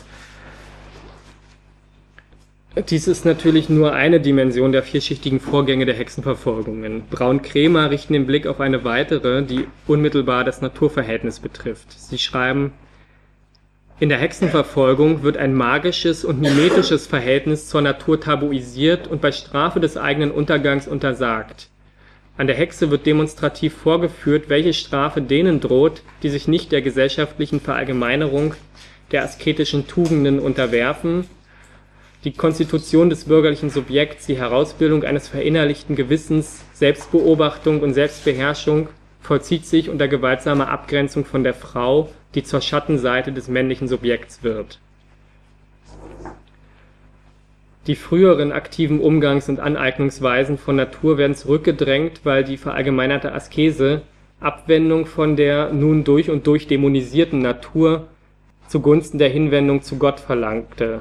Dies 2.90 3.08
ist 3.08 3.24
natürlich 3.24 3.70
nur 3.70 3.94
eine 3.94 4.20
Dimension 4.20 4.70
der 4.70 4.82
vierschichtigen 4.82 5.40
Vorgänge 5.40 5.86
der 5.86 5.94
Hexenverfolgungen. 5.94 7.04
Braun-Kremer 7.08 7.90
richten 7.90 8.12
den 8.12 8.26
Blick 8.26 8.46
auf 8.46 8.60
eine 8.60 8.84
weitere, 8.84 9.42
die 9.42 9.66
unmittelbar 9.86 10.44
das 10.44 10.60
Naturverhältnis 10.60 11.40
betrifft. 11.40 11.90
Sie 11.92 12.18
schreiben, 12.18 12.72
in 13.98 14.10
der 14.10 14.18
Hexenverfolgung 14.18 15.22
wird 15.22 15.38
ein 15.38 15.54
magisches 15.54 16.22
und 16.22 16.38
mimetisches 16.38 17.06
Verhältnis 17.06 17.66
zur 17.66 17.80
Natur 17.80 18.20
tabuisiert 18.20 19.08
und 19.08 19.22
bei 19.22 19.32
Strafe 19.32 19.80
des 19.80 19.96
eigenen 19.96 20.30
Untergangs 20.30 20.86
untersagt. 20.86 21.70
An 22.38 22.46
der 22.46 22.56
Hexe 22.56 22.90
wird 22.90 23.06
demonstrativ 23.06 23.74
vorgeführt, 23.74 24.48
welche 24.48 24.72
Strafe 24.74 25.22
denen 25.22 25.60
droht, 25.60 26.02
die 26.22 26.28
sich 26.28 26.48
nicht 26.48 26.72
der 26.72 26.82
gesellschaftlichen 26.82 27.60
Verallgemeinerung 27.60 28.54
der 29.12 29.22
asketischen 29.22 29.86
Tugenden 29.86 30.38
unterwerfen 30.38 31.24
die 32.26 32.32
Konstitution 32.32 33.08
des 33.08 33.26
bürgerlichen 33.26 33.70
Subjekts, 33.70 34.26
die 34.26 34.36
Herausbildung 34.36 35.04
eines 35.04 35.28
verinnerlichten 35.28 35.94
Gewissens, 35.94 36.64
Selbstbeobachtung 36.72 37.82
und 37.82 37.94
Selbstbeherrschung 37.94 38.88
vollzieht 39.20 39.64
sich 39.64 39.88
unter 39.88 40.08
gewaltsamer 40.08 40.68
Abgrenzung 40.68 41.24
von 41.24 41.44
der 41.44 41.54
Frau, 41.54 42.10
die 42.34 42.42
zur 42.42 42.60
Schattenseite 42.60 43.32
des 43.32 43.46
männlichen 43.46 43.86
Subjekts 43.86 44.42
wird. 44.42 44.80
Die 47.86 47.94
früheren 47.94 48.52
aktiven 48.52 49.00
Umgangs- 49.00 49.48
und 49.48 49.60
Aneignungsweisen 49.60 50.58
von 50.58 50.76
Natur 50.76 51.18
werden 51.18 51.36
zurückgedrängt, 51.36 52.20
weil 52.24 52.44
die 52.44 52.56
verallgemeinerte 52.56 53.32
Askese 53.32 54.02
Abwendung 54.40 55.06
von 55.06 55.36
der 55.36 55.72
nun 55.72 56.04
durch 56.04 56.30
und 56.30 56.46
durch 56.46 56.66
dämonisierten 56.66 57.40
Natur 57.40 58.08
zugunsten 58.68 59.18
der 59.18 59.28
Hinwendung 59.28 59.82
zu 59.82 59.98
Gott 59.98 60.20
verlangte 60.20 61.00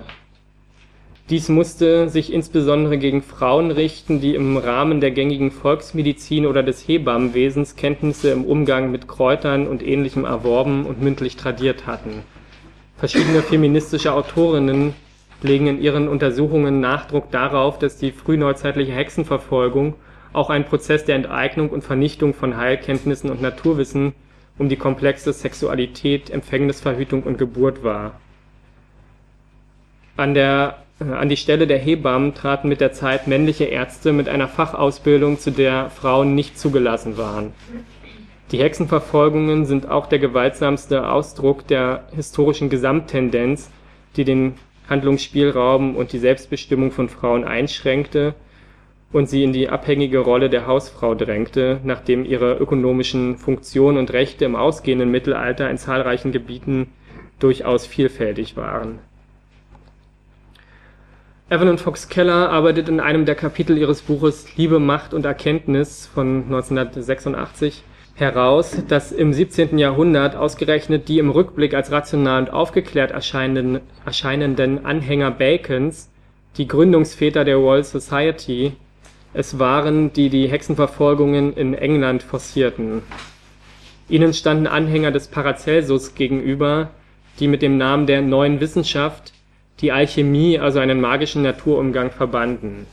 dies 1.32 1.50
musste 1.50 2.08
sich 2.08 2.32
insbesondere 2.32 3.00
gegen 3.00 3.24
Frauen 3.24 3.72
richten, 3.72 4.22
die 4.22 4.36
im 4.36 4.58
Rahmen 4.58 5.02
der 5.02 5.10
gängigen 5.10 5.50
Volksmedizin 5.50 6.46
oder 6.46 6.62
des 6.62 6.88
Hebammenwesens 6.88 7.76
Kenntnisse 7.76 8.30
im 8.30 8.46
Umgang 8.46 8.92
mit 8.92 9.08
Kräutern 9.08 9.66
und 9.66 9.82
Ähnlichem 9.82 10.24
erworben 10.24 10.86
und 10.86 11.02
mündlich 11.02 11.36
tradiert 11.36 11.88
hatten. 11.88 12.22
Verschiedene 12.98 13.42
feministische 13.42 14.14
Autorinnen 14.14 14.94
legen 15.46 15.68
in 15.68 15.82
ihren 15.82 16.08
Untersuchungen 16.08 16.82
Nachdruck 16.82 17.32
darauf, 17.32 17.80
dass 17.80 17.98
die 17.98 18.12
frühneuzeitliche 18.12 18.92
Hexenverfolgung 18.92 19.96
auch 20.34 20.50
ein 20.50 20.66
Prozess 20.66 21.06
der 21.06 21.16
Enteignung 21.16 21.70
und 21.70 21.84
Vernichtung 21.84 22.34
von 22.34 22.58
Heilkenntnissen 22.58 23.30
und 23.30 23.42
Naturwissen 23.42 24.14
um 24.58 24.70
die 24.70 24.78
komplexe 24.78 25.34
Sexualität, 25.34 26.30
Empfängnisverhütung 26.30 27.24
und 27.24 27.38
Geburt 27.38 27.84
war. 27.84 28.20
An 30.18 30.34
der 30.34 30.78
äh, 31.00 31.04
an 31.04 31.30
die 31.30 31.38
Stelle 31.38 31.68
der 31.68 31.78
Hebammen 31.78 32.34
traten 32.34 32.70
mit 32.70 32.82
der 32.82 32.94
Zeit 32.94 33.28
männliche 33.28 33.66
Ärzte 33.66 34.14
mit 34.14 34.30
einer 34.30 34.48
Fachausbildung, 34.48 35.40
zu 35.40 35.52
der 35.52 35.90
Frauen 35.90 36.36
nicht 36.36 36.58
zugelassen 36.58 37.18
waren. 37.18 37.54
Die 38.52 38.60
Hexenverfolgungen 38.60 39.66
sind 39.66 39.90
auch 39.90 40.06
der 40.06 40.20
gewaltsamste 40.20 41.10
Ausdruck 41.10 41.68
der 41.68 42.04
historischen 42.16 42.70
Gesamttendenz, 42.70 43.72
die 44.16 44.24
den 44.24 44.56
Handlungsspielraum 44.90 45.96
und 45.96 46.14
die 46.14 46.20
Selbstbestimmung 46.20 46.92
von 46.92 47.10
Frauen 47.10 47.44
einschränkte 47.44 48.36
und 49.12 49.30
sie 49.30 49.44
in 49.44 49.54
die 49.54 49.70
abhängige 49.70 50.20
Rolle 50.20 50.50
der 50.50 50.68
Hausfrau 50.68 51.16
drängte, 51.16 51.80
nachdem 51.84 52.26
ihre 52.26 52.58
ökonomischen 52.58 53.38
Funktionen 53.38 53.98
und 53.98 54.12
Rechte 54.14 54.46
im 54.46 54.56
ausgehenden 54.56 55.10
Mittelalter 55.10 55.70
in 55.70 55.78
zahlreichen 55.78 56.32
Gebieten 56.32 56.88
durchaus 57.40 57.86
vielfältig 57.86 58.58
waren. 58.58 59.00
Evelyn 61.50 61.78
Fox 61.78 62.10
Keller 62.10 62.50
arbeitet 62.50 62.90
in 62.90 63.00
einem 63.00 63.26
der 63.26 63.36
Kapitel 63.36 63.78
ihres 63.78 64.02
Buches 64.02 64.58
Liebe, 64.58 64.80
Macht 64.80 65.14
und 65.14 65.26
Erkenntnis 65.26 66.10
von 66.12 66.44
1986 66.46 67.84
heraus, 68.16 68.82
dass 68.88 69.12
im 69.12 69.34
17. 69.34 69.78
Jahrhundert 69.78 70.36
ausgerechnet 70.36 71.10
die 71.10 71.20
im 71.20 71.30
Rückblick 71.30 71.74
als 71.74 71.92
rational 71.92 72.44
und 72.44 72.50
aufgeklärt 72.50 73.12
erscheinenden, 73.12 73.82
erscheinenden 74.06 74.86
Anhänger 74.86 75.32
Bacons, 75.32 76.10
die 76.58 76.68
Gründungsväter 76.68 77.44
der 77.44 77.58
Royal 77.58 77.84
Society, 77.84 78.72
es 79.34 79.60
waren, 79.60 80.14
die 80.14 80.30
die 80.30 80.48
Hexenverfolgungen 80.48 81.54
in 81.54 81.74
England 81.74 82.24
forcierten. 82.24 83.04
Ihnen 84.08 84.34
standen 84.34 84.66
Anhänger 84.66 85.12
des 85.12 85.28
Paracelsus 85.28 86.16
gegenüber, 86.16 86.92
die 87.40 87.50
mit 87.50 87.62
dem 87.62 87.78
Namen 87.78 88.08
der 88.08 88.22
Neuen 88.22 88.62
Wissenschaft 88.62 89.34
die 89.82 89.92
Alchemie, 89.92 90.58
also 90.58 90.80
einen 90.80 91.02
magischen 91.02 91.42
Naturumgang, 91.42 92.12
verbanden. 92.12 92.88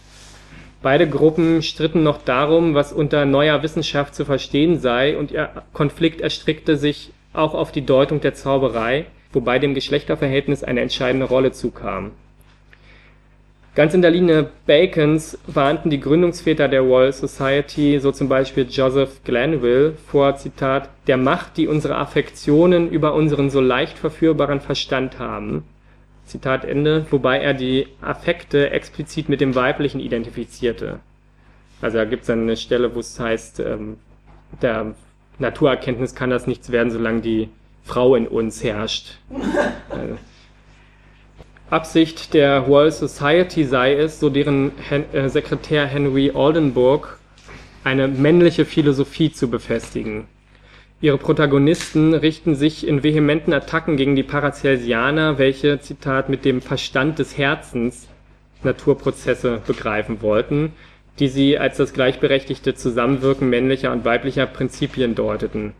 Beide 0.82 1.08
Gruppen 1.08 1.62
stritten 1.62 2.02
noch 2.02 2.22
darum, 2.22 2.74
was 2.74 2.92
unter 2.92 3.24
neuer 3.24 3.62
Wissenschaft 3.62 4.16
zu 4.16 4.24
verstehen 4.24 4.80
sei, 4.80 5.16
und 5.16 5.30
ihr 5.30 5.48
Konflikt 5.72 6.20
erstrickte 6.20 6.76
sich 6.76 7.12
auch 7.32 7.54
auf 7.54 7.70
die 7.70 7.86
Deutung 7.86 8.20
der 8.20 8.34
Zauberei, 8.34 9.06
wobei 9.32 9.60
dem 9.60 9.74
Geschlechterverhältnis 9.74 10.64
eine 10.64 10.80
entscheidende 10.80 11.26
Rolle 11.26 11.52
zukam. 11.52 12.10
Ganz 13.76 13.94
in 13.94 14.02
der 14.02 14.10
Linie 14.10 14.50
Bacons 14.66 15.38
warnten 15.46 15.88
die 15.88 16.00
Gründungsväter 16.00 16.68
der 16.68 16.82
Royal 16.82 17.12
Society, 17.12 18.00
so 18.00 18.10
zum 18.10 18.28
Beispiel 18.28 18.66
Joseph 18.68 19.22
Glanville, 19.24 19.94
vor, 20.08 20.36
Zitat, 20.36 20.90
der 21.06 21.16
Macht, 21.16 21.56
die 21.56 21.68
unsere 21.68 21.96
Affektionen 21.96 22.90
über 22.90 23.14
unseren 23.14 23.50
so 23.50 23.60
leicht 23.60 23.96
verführbaren 23.96 24.60
Verstand 24.60 25.20
haben 25.20 25.64
Zitat 26.24 26.64
Ende, 26.64 27.06
wobei 27.10 27.38
er 27.38 27.54
die 27.54 27.88
Affekte 28.00 28.70
explizit 28.70 29.28
mit 29.28 29.40
dem 29.40 29.54
Weiblichen 29.54 30.00
identifizierte. 30.00 31.00
Also 31.80 31.98
da 31.98 32.04
gibt 32.04 32.22
es 32.22 32.30
eine 32.30 32.56
Stelle, 32.56 32.94
wo 32.94 33.00
es 33.00 33.18
heißt, 33.18 33.60
ähm, 33.60 33.96
der 34.60 34.94
Naturerkenntnis 35.38 36.14
kann 36.14 36.30
das 36.30 36.46
nichts 36.46 36.70
werden, 36.70 36.90
solange 36.90 37.20
die 37.20 37.48
Frau 37.84 38.14
in 38.14 38.28
uns 38.28 38.62
herrscht. 38.62 39.18
also, 39.90 40.16
Absicht 41.70 42.34
der 42.34 42.60
Royal 42.60 42.92
Society 42.92 43.64
sei 43.64 43.94
es, 43.94 44.20
so 44.20 44.28
deren 44.28 44.72
Hen 44.88 45.12
äh, 45.14 45.28
Sekretär 45.28 45.86
Henry 45.86 46.30
Oldenburg, 46.32 47.18
eine 47.82 48.08
männliche 48.08 48.64
Philosophie 48.64 49.32
zu 49.32 49.48
befestigen. 49.48 50.26
Ihre 51.02 51.18
Protagonisten 51.18 52.14
richten 52.14 52.54
sich 52.54 52.86
in 52.86 53.02
vehementen 53.02 53.52
Attacken 53.52 53.96
gegen 53.96 54.14
die 54.14 54.22
Paracelsianer, 54.22 55.36
welche, 55.36 55.80
Zitat, 55.80 56.28
mit 56.28 56.44
dem 56.44 56.62
Verstand 56.62 57.18
des 57.18 57.36
Herzens 57.36 58.06
Naturprozesse 58.62 59.60
begreifen 59.66 60.22
wollten, 60.22 60.70
die 61.18 61.26
sie 61.26 61.58
als 61.58 61.76
das 61.76 61.92
gleichberechtigte 61.92 62.76
Zusammenwirken 62.76 63.50
männlicher 63.50 63.90
und 63.90 64.04
weiblicher 64.04 64.46
Prinzipien 64.46 65.16
deuteten. 65.16 65.72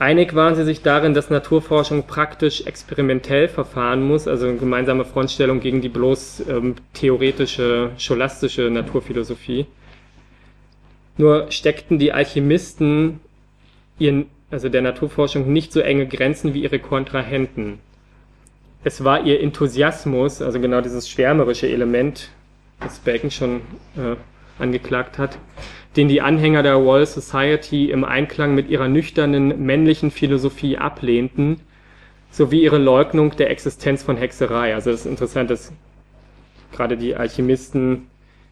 Einig 0.00 0.34
waren 0.34 0.56
sie 0.56 0.64
sich 0.64 0.82
darin, 0.82 1.14
dass 1.14 1.30
Naturforschung 1.30 2.08
praktisch 2.08 2.66
experimentell 2.66 3.46
verfahren 3.46 4.02
muss, 4.02 4.26
also 4.26 4.48
eine 4.48 4.56
gemeinsame 4.56 5.04
Frontstellung 5.04 5.60
gegen 5.60 5.82
die 5.82 5.88
bloß 5.88 6.48
ähm, 6.48 6.74
theoretische, 6.94 7.92
scholastische 7.96 8.70
Naturphilosophie. 8.70 9.66
Nur 11.16 11.52
steckten 11.52 12.00
die 12.00 12.12
Alchemisten 12.12 13.20
ihren, 13.98 14.26
also 14.50 14.68
der 14.68 14.82
Naturforschung 14.82 15.52
nicht 15.52 15.72
so 15.72 15.80
enge 15.80 16.06
Grenzen 16.06 16.54
wie 16.54 16.62
ihre 16.62 16.78
Kontrahenten. 16.78 17.78
Es 18.84 19.04
war 19.04 19.24
ihr 19.24 19.40
Enthusiasmus, 19.40 20.40
also 20.40 20.60
genau 20.60 20.80
dieses 20.80 21.08
schwärmerische 21.08 21.68
Element, 21.68 22.30
das 22.80 23.00
Bacon 23.00 23.30
schon 23.30 23.56
äh, 23.96 24.16
angeklagt 24.62 25.18
hat, 25.18 25.38
den 25.96 26.08
die 26.08 26.20
Anhänger 26.20 26.62
der 26.62 26.74
Royal 26.74 27.06
Society 27.06 27.90
im 27.90 28.04
Einklang 28.04 28.54
mit 28.54 28.68
ihrer 28.68 28.88
nüchternen 28.88 29.64
männlichen 29.64 30.10
Philosophie 30.10 30.78
ablehnten, 30.78 31.60
sowie 32.30 32.62
ihre 32.62 32.78
Leugnung 32.78 33.34
der 33.36 33.50
Existenz 33.50 34.02
von 34.02 34.16
Hexerei. 34.16 34.74
Also 34.74 34.90
das 34.90 35.00
ist 35.00 35.06
interessant, 35.06 35.50
dass 35.50 35.72
gerade 36.72 36.96
die 36.96 37.16
Alchemisten 37.16 38.06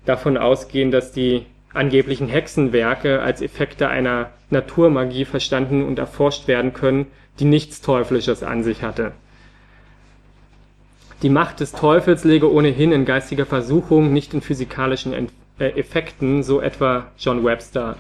davon 0.07 0.37
ausgehen, 0.37 0.91
dass 0.91 1.13
die 1.13 1.47
angeblichen 1.73 2.29
Hexenwerke 2.29 3.21
als 3.21 3.43
Effekte 3.43 3.89
einer 3.89 4.31
Naturmagie 4.51 5.25
verstanden 5.25 5.85
und 5.85 5.99
erforscht 5.99 6.49
werden 6.49 6.73
können, 6.73 7.07
die 7.39 7.45
nichts 7.45 7.81
Teuflisches 7.81 8.43
an 8.43 8.63
sich 8.63 8.83
hatte. 8.83 9.13
Die 11.23 11.31
Macht 11.31 11.61
des 11.61 11.73
Teufels 11.73 12.25
lege 12.25 12.53
ohnehin 12.53 12.93
in 12.93 13.05
geistiger 13.05 13.47
Versuchung, 13.47 14.13
nicht 14.13 14.35
in 14.35 14.43
physikalischen 14.43 15.13
äh, 15.59 15.69
Effekten, 15.71 16.43
so 16.43 16.61
etwa 16.61 17.07
John 17.19 17.45
Webster. 17.45 17.97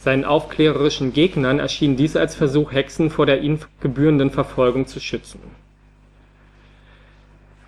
Seinen 0.00 0.24
aufklärerischen 0.24 1.12
Gegnern 1.12 1.58
erschien 1.58 1.96
dies 1.96 2.16
als 2.16 2.34
Versuch, 2.34 2.72
Hexen 2.72 3.10
vor 3.10 3.26
der 3.26 3.42
ihnen 3.42 3.60
gebührenden 3.80 4.30
Verfolgung 4.30 4.86
zu 4.86 4.98
schützen. 4.98 5.40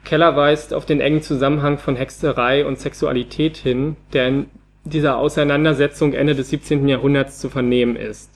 Keller 0.04 0.34
weist 0.34 0.74
auf 0.74 0.84
den 0.84 1.00
engen 1.00 1.22
Zusammenhang 1.22 1.78
von 1.78 1.94
Hexerei 1.94 2.66
und 2.66 2.80
Sexualität 2.80 3.56
hin, 3.56 3.96
der 4.12 4.28
in 4.28 4.50
dieser 4.84 5.18
Auseinandersetzung 5.18 6.12
Ende 6.12 6.34
des 6.34 6.50
17. 6.50 6.88
Jahrhunderts 6.88 7.38
zu 7.38 7.48
vernehmen 7.48 7.96
ist. 7.96 8.30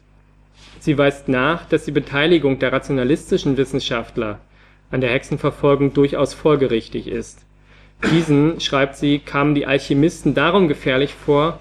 Sie 0.78 0.97
weist 0.97 1.28
nach, 1.28 1.64
dass 1.68 1.84
die 1.84 1.92
Beteiligung 1.92 2.59
der 2.59 2.72
rationalistischen 2.72 3.57
Wissenschaftler 3.57 4.38
an 4.90 5.01
der 5.01 5.11
Hexenverfolgung 5.11 5.92
durchaus 5.92 6.34
folgerichtig 6.34 7.09
ist. 7.09 7.44
Diesen, 8.12 8.61
schreibt 8.61 8.97
sie, 8.97 9.18
kamen 9.18 9.55
die 9.55 9.66
Alchemisten 9.66 10.34
darum 10.34 10.68
gefährlich 10.68 11.14
vor, 11.14 11.59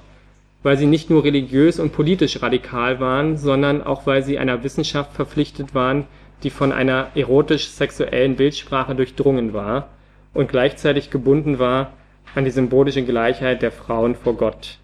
weil 0.61 0.77
sie 0.77 0.85
nicht 0.85 1.09
nur 1.09 1.23
religiös 1.23 1.79
und 1.79 1.93
politisch 1.93 2.41
radikal 2.41 2.99
waren, 2.99 3.37
sondern 3.37 3.81
auch 3.81 4.05
weil 4.05 4.23
sie 4.23 4.37
einer 4.37 4.63
Wissenschaft 4.63 5.13
verpflichtet 5.13 5.73
waren, 5.73 6.05
die 6.43 6.49
von 6.49 6.71
einer 6.71 7.07
erotisch-sexuellen 7.15 8.35
Bildsprache 8.35 8.93
durchdrungen 8.93 9.53
war 9.53 9.89
und 10.33 10.49
gleichzeitig 10.49 11.09
gebunden 11.09 11.57
war 11.57 11.93
an 12.35 12.45
die 12.45 12.51
symbolische 12.51 13.03
Gleichheit 13.03 13.61
der 13.61 13.71
Frauen 13.71 14.15
vor 14.15 14.35
Gott. 14.35 14.77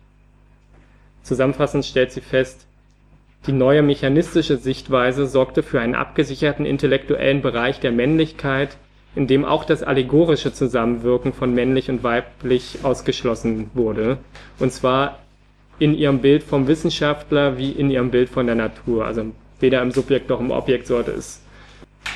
Zusammenfassend 1.23 1.85
stellt 1.85 2.11
sie 2.11 2.21
fest, 2.21 2.65
die 3.47 3.51
neue 3.51 3.81
mechanistische 3.81 4.57
Sichtweise 4.57 5.25
sorgte 5.25 5.63
für 5.63 5.81
einen 5.81 5.95
abgesicherten 5.95 6.65
intellektuellen 6.65 7.41
Bereich 7.41 7.79
der 7.79 7.91
Männlichkeit, 7.91 8.77
in 9.15 9.27
dem 9.27 9.45
auch 9.45 9.65
das 9.65 9.83
allegorische 9.83 10.53
Zusammenwirken 10.53 11.33
von 11.33 11.53
männlich 11.53 11.89
und 11.89 12.03
weiblich 12.03 12.79
ausgeschlossen 12.83 13.69
wurde, 13.73 14.17
und 14.59 14.71
zwar 14.71 15.19
in 15.79 15.95
ihrem 15.95 16.19
Bild 16.19 16.43
vom 16.43 16.67
Wissenschaftler 16.67 17.57
wie 17.57 17.71
in 17.71 17.89
ihrem 17.89 18.11
Bild 18.11 18.29
von 18.29 18.45
der 18.45 18.55
Natur. 18.55 19.05
Also 19.05 19.25
weder 19.59 19.81
im 19.81 19.91
Subjekt 19.91 20.29
noch 20.29 20.39
im 20.39 20.51
Objekt 20.51 20.85
sollte 20.87 21.11
es 21.11 21.41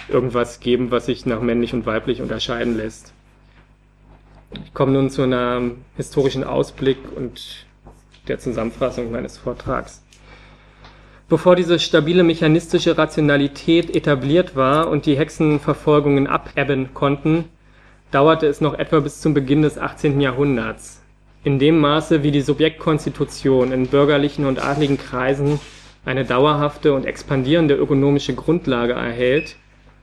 irgendwas 0.07 0.59
geben, 0.59 0.91
was 0.91 1.07
sich 1.07 1.25
nach 1.25 1.41
männlich 1.41 1.73
und 1.73 1.87
weiblich 1.87 2.21
unterscheiden 2.21 2.77
lässt. 2.77 3.13
Ich 4.63 4.73
komme 4.73 4.93
nun 4.93 5.09
zu 5.09 5.23
einem 5.23 5.77
historischen 5.97 6.43
Ausblick 6.43 6.97
und 7.15 7.65
der 8.27 8.39
Zusammenfassung 8.39 9.11
meines 9.11 9.37
Vortrags. 9.37 10.03
Bevor 11.27 11.55
diese 11.55 11.79
stabile 11.79 12.23
mechanistische 12.23 12.97
Rationalität 12.97 13.95
etabliert 13.95 14.55
war 14.55 14.89
und 14.89 15.07
die 15.07 15.17
Hexenverfolgungen 15.17 16.27
abebben 16.27 16.93
konnten, 16.93 17.45
dauerte 18.11 18.45
es 18.45 18.61
noch 18.61 18.75
etwa 18.75 18.99
bis 18.99 19.21
zum 19.21 19.33
Beginn 19.33 19.63
des 19.63 19.77
18. 19.77 20.21
Jahrhunderts. 20.21 21.01
In 21.43 21.59
dem 21.59 21.79
Maße, 21.79 22.23
wie 22.23 22.31
die 22.31 22.41
Subjektkonstitution 22.41 23.71
in 23.71 23.87
bürgerlichen 23.87 24.45
und 24.45 24.63
adligen 24.63 24.97
Kreisen 24.97 25.59
eine 26.05 26.25
dauerhafte 26.25 26.93
und 26.93 27.05
expandierende 27.05 27.73
ökonomische 27.73 28.35
Grundlage 28.35 28.93
erhält, 28.93 29.55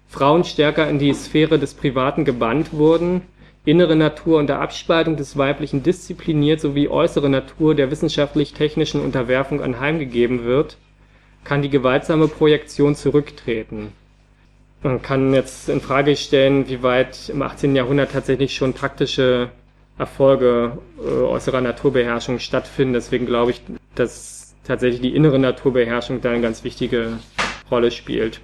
Frauen 0.09 0.45
stärker 0.45 0.89
in 0.91 0.99
die 0.99 1.15
Sphäre 1.15 1.59
des 1.59 1.75
Privaten 1.75 2.25
gebannt 2.25 2.73
wurden, 2.73 3.23
innere 3.65 3.97
Natur 3.97 4.39
unter 4.39 4.61
Abspaltung 4.61 5.17
des 5.17 5.37
Weiblichen 5.37 5.83
diszipliniert 5.83 6.61
sowie 6.61 6.89
äußere 6.89 7.29
Natur 7.29 7.75
der 7.75 7.91
wissenschaftlich-technischen 7.91 9.01
Unterwerfung 9.01 9.63
anheimgegeben 9.63 10.45
wird, 10.45 10.77
kann 11.45 11.63
die 11.63 11.71
gewaltsame 11.71 12.29
Projektion 12.29 12.95
zurücktreten. 12.95 13.93
Man 14.83 15.01
kann 15.01 15.33
jetzt 15.33 15.69
in 15.69 15.81
Frage 15.81 16.17
stellen, 16.17 16.69
wie 16.69 16.83
weit 16.83 17.29
im 17.29 17.43
18. 17.43 17.77
Jahrhundert 17.77 18.13
tatsächlich 18.13 18.55
schon 18.55 18.73
praktische 18.73 19.51
Erfolge 19.97 20.79
äh, 20.99 21.23
äußerer 21.23 21.61
Naturbeherrschung 21.61 22.41
stattfinden. 22.41 22.95
Deswegen 22.95 23.27
glaube 23.27 23.53
ich, 23.53 23.63
dass 23.95 24.57
tatsächlich 24.65 25.01
die 25.01 25.15
innere 25.15 25.39
Naturbeherrschung 25.39 26.21
da 26.21 26.31
eine 26.31 26.41
ganz 26.41 26.65
wichtige 26.65 27.19
Rolle 27.71 27.93
spielt. 27.93 28.41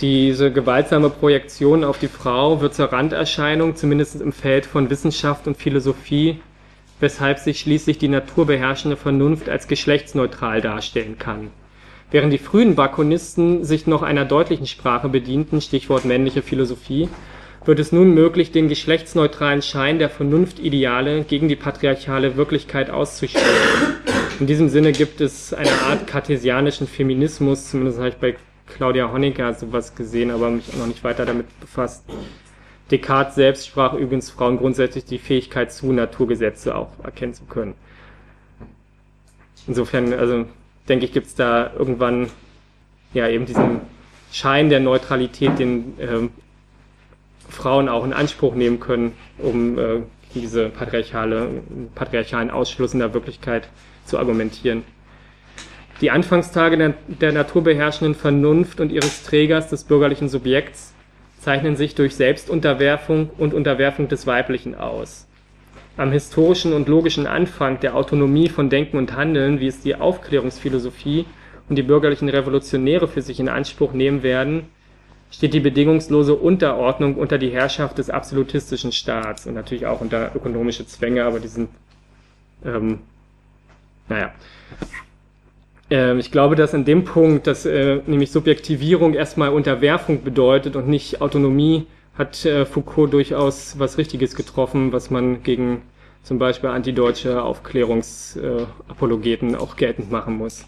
Diese 0.00 0.50
gewaltsame 0.50 1.10
Projektion 1.10 1.84
auf 1.84 1.98
die 1.98 2.08
Frau 2.08 2.62
wird 2.62 2.74
zur 2.74 2.86
Randerscheinung, 2.86 3.76
zumindest 3.76 4.22
im 4.22 4.32
Feld 4.32 4.64
von 4.64 4.88
Wissenschaft 4.88 5.46
und 5.46 5.58
Philosophie, 5.58 6.40
weshalb 7.00 7.38
sich 7.38 7.60
schließlich 7.60 7.98
die 7.98 8.08
naturbeherrschende 8.08 8.96
Vernunft 8.96 9.50
als 9.50 9.68
geschlechtsneutral 9.68 10.62
darstellen 10.62 11.18
kann. 11.18 11.50
Während 12.10 12.32
die 12.32 12.38
frühen 12.38 12.76
Bakonisten 12.76 13.62
sich 13.64 13.86
noch 13.86 14.00
einer 14.02 14.24
deutlichen 14.24 14.66
Sprache 14.66 15.10
bedienten, 15.10 15.60
Stichwort 15.60 16.06
männliche 16.06 16.40
Philosophie, 16.40 17.10
wird 17.66 17.78
es 17.78 17.92
nun 17.92 18.14
möglich, 18.14 18.52
den 18.52 18.70
geschlechtsneutralen 18.70 19.60
Schein 19.60 19.98
der 19.98 20.08
Vernunftideale 20.08 21.24
gegen 21.24 21.48
die 21.48 21.56
patriarchale 21.56 22.36
Wirklichkeit 22.36 22.88
auszuspielen. 22.88 23.44
In 24.40 24.46
diesem 24.46 24.70
Sinne 24.70 24.92
gibt 24.92 25.20
es 25.20 25.52
eine 25.52 25.70
Art 25.82 26.06
kartesianischen 26.06 26.86
Feminismus, 26.86 27.70
zumindest 27.70 27.98
habe 27.98 28.08
ich 28.08 28.16
bei 28.16 28.34
Claudia 28.70 29.12
Honecker 29.12 29.54
sowas 29.54 29.94
gesehen, 29.94 30.30
aber 30.30 30.50
mich 30.50 30.76
noch 30.76 30.86
nicht 30.86 31.04
weiter 31.04 31.26
damit 31.26 31.46
befasst, 31.60 32.04
Descartes 32.90 33.36
selbst 33.36 33.68
sprach 33.68 33.94
übrigens 33.94 34.30
Frauen 34.30 34.58
grundsätzlich 34.58 35.04
die 35.04 35.18
Fähigkeit 35.18 35.72
zu, 35.72 35.92
Naturgesetze 35.92 36.74
auch 36.74 36.88
erkennen 37.04 37.34
zu 37.34 37.44
können. 37.44 37.74
Insofern, 39.66 40.12
also 40.12 40.46
denke 40.88 41.04
ich, 41.04 41.12
gibt 41.12 41.28
es 41.28 41.34
da 41.34 41.72
irgendwann 41.72 42.30
ja 43.14 43.28
eben 43.28 43.46
diesen 43.46 43.80
Schein 44.32 44.70
der 44.70 44.80
Neutralität, 44.80 45.58
den 45.58 45.98
äh, 46.00 46.28
Frauen 47.48 47.88
auch 47.88 48.04
in 48.04 48.12
Anspruch 48.12 48.54
nehmen 48.54 48.80
können, 48.80 49.12
um 49.38 49.78
äh, 49.78 50.02
diese 50.34 50.68
patriarchale, 50.68 51.62
patriarchalen 51.94 52.50
Ausschluss 52.50 52.92
in 52.92 53.00
der 53.00 53.14
Wirklichkeit 53.14 53.68
zu 54.04 54.18
argumentieren. 54.18 54.84
Die 56.00 56.10
Anfangstage 56.10 56.78
der, 56.78 56.94
der 57.08 57.32
naturbeherrschenden 57.32 58.14
Vernunft 58.14 58.80
und 58.80 58.90
ihres 58.90 59.22
Trägers, 59.22 59.68
des 59.68 59.84
bürgerlichen 59.84 60.28
Subjekts, 60.30 60.94
zeichnen 61.40 61.76
sich 61.76 61.94
durch 61.94 62.14
Selbstunterwerfung 62.14 63.30
und 63.36 63.52
Unterwerfung 63.52 64.08
des 64.08 64.26
Weiblichen 64.26 64.74
aus. 64.74 65.26
Am 65.96 66.12
historischen 66.12 66.72
und 66.72 66.88
logischen 66.88 67.26
Anfang 67.26 67.80
der 67.80 67.94
Autonomie 67.96 68.48
von 68.48 68.70
Denken 68.70 68.96
und 68.96 69.14
Handeln, 69.14 69.60
wie 69.60 69.66
es 69.66 69.80
die 69.80 69.96
Aufklärungsphilosophie 69.96 71.26
und 71.68 71.76
die 71.76 71.82
bürgerlichen 71.82 72.28
Revolutionäre 72.28 73.06
für 73.06 73.20
sich 73.20 73.38
in 73.38 73.48
Anspruch 73.48 73.92
nehmen 73.92 74.22
werden, 74.22 74.68
steht 75.30 75.52
die 75.52 75.60
bedingungslose 75.60 76.34
Unterordnung 76.34 77.16
unter 77.16 77.38
die 77.38 77.50
Herrschaft 77.50 77.98
des 77.98 78.08
absolutistischen 78.08 78.92
Staats 78.92 79.46
und 79.46 79.54
natürlich 79.54 79.86
auch 79.86 80.00
unter 80.00 80.34
ökonomische 80.34 80.86
Zwänge, 80.86 81.24
aber 81.24 81.40
die 81.40 81.48
sind, 81.48 81.68
ähm, 82.64 83.00
naja, 84.08 84.32
ich 85.90 86.30
glaube, 86.30 86.54
dass 86.54 86.72
in 86.72 86.84
dem 86.84 87.02
Punkt, 87.04 87.48
dass 87.48 87.66
äh, 87.66 88.00
nämlich 88.06 88.30
Subjektivierung 88.30 89.14
erstmal 89.14 89.48
Unterwerfung 89.50 90.22
bedeutet 90.22 90.76
und 90.76 90.86
nicht 90.86 91.20
Autonomie, 91.20 91.88
hat 92.16 92.44
äh, 92.44 92.64
Foucault 92.64 93.12
durchaus 93.12 93.76
was 93.78 93.98
Richtiges 93.98 94.36
getroffen, 94.36 94.92
was 94.92 95.10
man 95.10 95.42
gegen 95.42 95.82
zum 96.22 96.38
Beispiel 96.38 96.70
antideutsche 96.70 97.42
Aufklärungsapologeten 97.42 99.56
auch 99.56 99.74
geltend 99.76 100.12
machen 100.12 100.36
muss. 100.36 100.64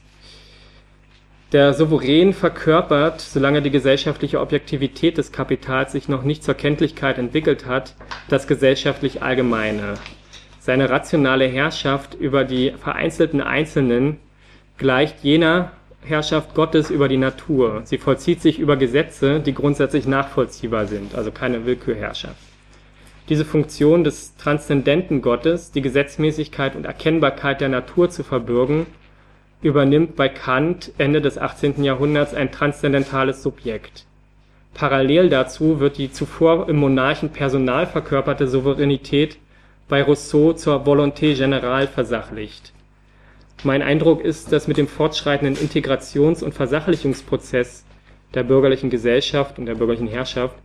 Der 1.53 1.73
Souverän 1.75 2.33
verkörpert, 2.33 3.21
solange 3.21 3.61
die 3.61 3.71
gesellschaftliche 3.71 4.41
Objektivität 4.41 5.19
des 5.19 5.31
Kapitals 5.31 5.93
sich 5.93 6.09
noch 6.09 6.23
nicht 6.23 6.43
zur 6.43 6.55
Kenntlichkeit 6.55 7.19
entwickelt 7.19 7.67
hat, 7.67 7.95
das 8.29 8.47
gesellschaftlich 8.47 9.23
Allgemeine. 9.23 9.95
Seine 10.59 10.89
rationale 10.89 11.45
Herrschaft 11.45 12.15
über 12.15 12.45
die 12.45 12.71
vereinzelten 12.71 13.43
Einzelnen 13.43 14.17
gleicht 14.83 15.25
jener 15.25 15.73
Herrschaft 16.05 16.55
Gottes 16.55 16.91
über 16.91 17.09
die 17.09 17.17
Natur. 17.17 17.83
Sie 17.85 17.97
vollzieht 17.97 18.43
sich 18.43 18.59
über 18.59 18.77
Gesetze, 18.77 19.41
die 19.41 19.55
grundsätzlich 19.55 20.07
nachvollziehbar 20.07 20.87
sind, 20.87 21.15
also 21.15 21.31
keine 21.31 21.65
Willkürherrschaft. 21.65 22.37
Diese 23.29 23.45
Funktion 23.45 24.03
des 24.03 24.37
transzendenten 24.37 25.23
Gottes, 25.23 25.71
die 25.71 25.81
Gesetzmäßigkeit 25.81 26.75
und 26.75 26.85
Erkennbarkeit 26.85 27.61
der 27.61 27.69
Natur 27.69 28.11
zu 28.11 28.25
verbürgen, 28.25 28.87
übernimmt 29.63 30.17
bei 30.17 30.29
Kant 30.29 30.91
Ende 30.99 31.23
des 31.23 31.39
18. 31.39 31.85
Jahrhunderts 31.85 32.35
ein 32.35 32.51
transzendentales 32.51 33.45
Subjekt. 33.45 34.05
Parallel 34.75 35.29
dazu 35.29 35.79
wird 35.79 35.99
die 35.99 36.11
zuvor 36.11 36.69
im 36.69 36.77
Monarchen 36.77 37.31
Personal 37.31 37.87
verkörperte 37.87 38.49
Souveränität 38.49 39.39
bei 39.89 40.03
Rousseau 40.03 40.53
zur 40.55 40.85
Volonté 40.85 41.37
générale 41.37 41.87
versachlicht 41.87 42.72
mein 43.65 43.83
Eindruck 43.83 44.23
ist, 44.23 44.53
dass 44.53 44.69
mit 44.69 44.77
dem 44.77 44.89
fortschreitenden 44.89 45.57
Integrations- 45.57 46.43
und 46.43 46.55
Versachlichungsprozess 46.55 47.85
der 48.35 48.43
bürgerlichen 48.43 48.91
Gesellschaft 48.91 49.59
und 49.59 49.67
der 49.67 49.75
bürgerlichen 49.75 50.09
Herrschaft 50.09 50.57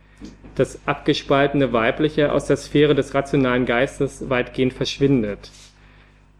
das 0.54 0.80
abgespaltene 0.86 1.72
Weibliche 1.72 2.32
aus 2.32 2.46
der 2.46 2.56
Sphäre 2.56 2.94
des 2.94 3.14
rationalen 3.14 3.66
Geistes 3.66 4.28
weitgehend 4.28 4.72
verschwindet. 4.72 5.50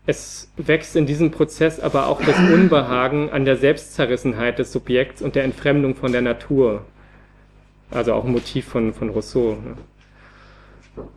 Es 0.06 0.50
wächst 0.56 0.96
in 0.96 1.06
diesem 1.06 1.30
Prozess 1.30 1.78
aber 1.78 2.06
auch 2.06 2.22
das 2.22 2.36
Unbehagen 2.52 3.30
an 3.30 3.44
der 3.44 3.56
Selbstzerrissenheit 3.56 4.59
des 4.59 4.72
Subjekts 4.72 5.22
und 5.22 5.36
der 5.36 5.44
Entfremdung 5.44 5.94
von 5.94 6.12
der 6.12 6.22
Natur. 6.22 6.84
Also 7.90 8.14
auch 8.14 8.24
ein 8.24 8.32
Motiv 8.32 8.66
von, 8.66 8.92
von 8.94 9.11
Rousseau. 9.11 9.52
Ne? 9.52 9.76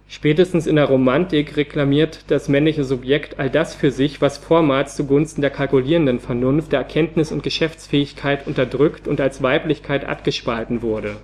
Spätestens 0.08 0.68
in 0.68 0.76
der 0.76 0.86
Romantik 0.86 1.56
reklamiert 1.58 2.26
das 2.28 2.50
männliche 2.50 2.84
Subjekt 2.84 3.40
all 3.40 3.50
das 3.50 3.74
für 3.74 3.92
sich, 3.92 4.22
was 4.22 4.38
vormals 4.38 4.96
zugunsten 4.96 5.42
der 5.42 5.50
kalkulierenden 5.50 6.20
Vernunft, 6.20 6.72
der 6.72 6.80
Erkenntnis 6.80 7.32
und 7.32 7.44
Geschäftsfähigkeit 7.44 8.46
unterdrückt 8.46 9.08
und 9.08 9.22
als 9.22 9.42
Weiblichkeit 9.42 10.06
abgespalten 10.06 10.82
wurde. 10.82 11.16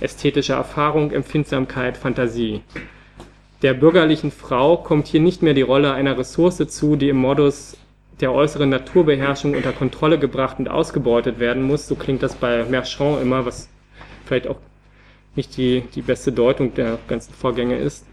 ästhetischer 0.00 0.56
Erfahrung, 0.56 1.12
Empfindsamkeit, 1.12 1.96
Fantasie. 1.96 2.62
Der 3.62 3.72
bürgerlichen 3.72 4.30
Frau 4.30 4.76
kommt 4.76 5.06
hier 5.06 5.20
nicht 5.20 5.42
mehr 5.42 5.54
die 5.54 5.62
Rolle 5.62 5.92
einer 5.92 6.18
Ressource 6.18 6.58
zu, 6.68 6.96
die 6.96 7.08
im 7.08 7.16
Modus 7.16 7.78
der 8.20 8.32
äußeren 8.32 8.68
Naturbeherrschung 8.68 9.54
unter 9.54 9.72
Kontrolle 9.72 10.18
gebracht 10.18 10.58
und 10.58 10.68
ausgebeutet 10.68 11.38
werden 11.38 11.62
muss. 11.62 11.86
So 11.86 11.94
klingt 11.94 12.22
das 12.22 12.34
bei 12.34 12.64
Merchant 12.64 13.22
immer, 13.22 13.46
was 13.46 13.68
vielleicht 14.26 14.48
auch 14.48 14.58
nicht 15.36 15.56
die, 15.56 15.82
die 15.94 16.02
beste 16.02 16.32
Deutung 16.32 16.74
der 16.74 16.98
ganzen 17.08 17.34
Vorgänge 17.34 17.76
ist, 17.78 18.06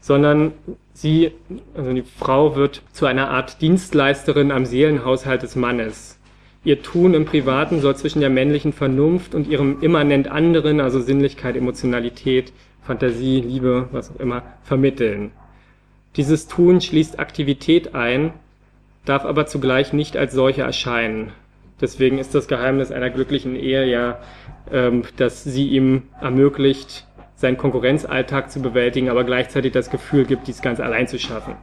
sondern 0.00 0.52
sie, 0.92 1.32
also 1.74 1.92
die 1.92 2.02
Frau 2.02 2.56
wird 2.56 2.82
zu 2.92 3.06
einer 3.06 3.30
Art 3.30 3.60
Dienstleisterin 3.60 4.50
am 4.50 4.66
Seelenhaushalt 4.66 5.42
des 5.42 5.56
Mannes. 5.56 6.18
Ihr 6.62 6.82
Tun 6.82 7.14
im 7.14 7.24
Privaten 7.24 7.80
soll 7.80 7.96
zwischen 7.96 8.20
der 8.20 8.30
männlichen 8.30 8.72
Vernunft 8.72 9.34
und 9.34 9.48
ihrem 9.48 9.80
immanent 9.80 10.28
anderen, 10.28 10.80
also 10.80 11.00
Sinnlichkeit, 11.00 11.56
Emotionalität, 11.56 12.52
Fantasie, 12.82 13.40
Liebe, 13.40 13.88
was 13.92 14.10
auch 14.10 14.20
immer, 14.20 14.42
vermitteln. 14.62 15.32
Dieses 16.16 16.48
Tun 16.48 16.80
schließt 16.80 17.18
Aktivität 17.18 17.94
ein, 17.94 18.32
darf 19.04 19.24
aber 19.24 19.46
zugleich 19.46 19.92
nicht 19.92 20.16
als 20.16 20.34
solche 20.34 20.62
erscheinen. 20.62 21.32
Deswegen 21.80 22.18
ist 22.18 22.34
das 22.34 22.48
Geheimnis 22.48 22.92
einer 22.92 23.10
glücklichen 23.10 23.56
Ehe 23.56 23.86
ja, 23.86 24.18
ähm, 24.70 25.02
dass 25.16 25.44
sie 25.44 25.68
ihm 25.68 26.02
ermöglicht, 26.20 27.06
seinen 27.34 27.56
Konkurrenzalltag 27.56 28.50
zu 28.50 28.60
bewältigen, 28.60 29.08
aber 29.08 29.24
gleichzeitig 29.24 29.72
das 29.72 29.90
Gefühl 29.90 30.26
gibt, 30.26 30.46
dies 30.46 30.60
ganz 30.60 30.78
allein 30.78 31.08
zu 31.08 31.18
schaffen. 31.18 31.54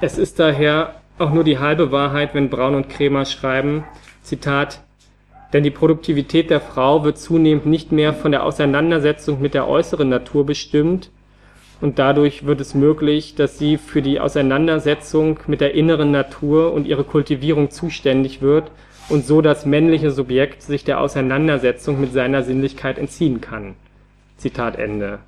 Es 0.00 0.18
ist 0.18 0.38
daher 0.38 0.94
auch 1.18 1.32
nur 1.32 1.42
die 1.42 1.58
halbe 1.58 1.90
Wahrheit, 1.90 2.34
wenn 2.34 2.48
Braun 2.48 2.76
und 2.76 2.88
Kremer 2.88 3.24
schreiben, 3.24 3.84
Zitat, 4.22 4.80
denn 5.52 5.64
die 5.64 5.70
Produktivität 5.70 6.50
der 6.50 6.60
Frau 6.60 7.02
wird 7.02 7.18
zunehmend 7.18 7.66
nicht 7.66 7.90
mehr 7.90 8.12
von 8.12 8.30
der 8.30 8.44
Auseinandersetzung 8.44 9.40
mit 9.40 9.54
der 9.54 9.66
äußeren 9.66 10.08
Natur 10.08 10.46
bestimmt, 10.46 11.10
und 11.80 11.98
dadurch 11.98 12.44
wird 12.46 12.60
es 12.60 12.74
möglich, 12.74 13.34
dass 13.34 13.58
sie 13.58 13.76
für 13.76 14.02
die 14.02 14.20
Auseinandersetzung 14.20 15.38
mit 15.46 15.60
der 15.60 15.74
inneren 15.74 16.10
Natur 16.10 16.72
und 16.72 16.86
ihre 16.86 17.04
Kultivierung 17.04 17.70
zuständig 17.70 18.42
wird 18.42 18.70
und 19.08 19.24
so 19.24 19.40
das 19.40 19.64
männliche 19.64 20.10
Subjekt 20.10 20.62
sich 20.62 20.84
der 20.84 21.00
Auseinandersetzung 21.00 22.00
mit 22.00 22.12
seiner 22.12 22.42
Sinnlichkeit 22.42 22.98
entziehen 22.98 23.40
kann. 23.40 23.74
Zitat 24.36 24.76
Ende. 24.76 25.20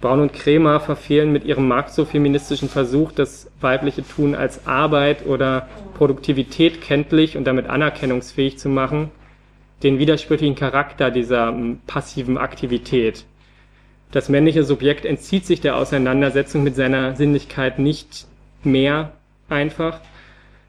Braun 0.00 0.20
und 0.20 0.32
Kremer 0.32 0.78
verfehlen 0.78 1.32
mit 1.32 1.44
ihrem 1.44 1.66
marxofeministischen 1.66 2.68
Versuch, 2.68 3.10
das 3.10 3.50
weibliche 3.60 4.06
Tun 4.06 4.36
als 4.36 4.64
Arbeit 4.66 5.26
oder 5.26 5.68
Produktivität 5.94 6.80
kenntlich 6.80 7.36
und 7.36 7.44
damit 7.44 7.68
anerkennungsfähig 7.68 8.58
zu 8.58 8.68
machen, 8.68 9.10
den 9.82 9.98
widersprüchlichen 9.98 10.54
Charakter 10.54 11.10
dieser 11.10 11.52
passiven 11.88 12.38
Aktivität. 12.38 13.24
Das 14.10 14.28
männliche 14.28 14.64
Subjekt 14.64 15.04
entzieht 15.04 15.44
sich 15.44 15.60
der 15.60 15.76
Auseinandersetzung 15.76 16.62
mit 16.62 16.76
seiner 16.76 17.14
Sinnlichkeit 17.14 17.78
nicht 17.78 18.26
mehr 18.64 19.12
einfach. 19.48 20.00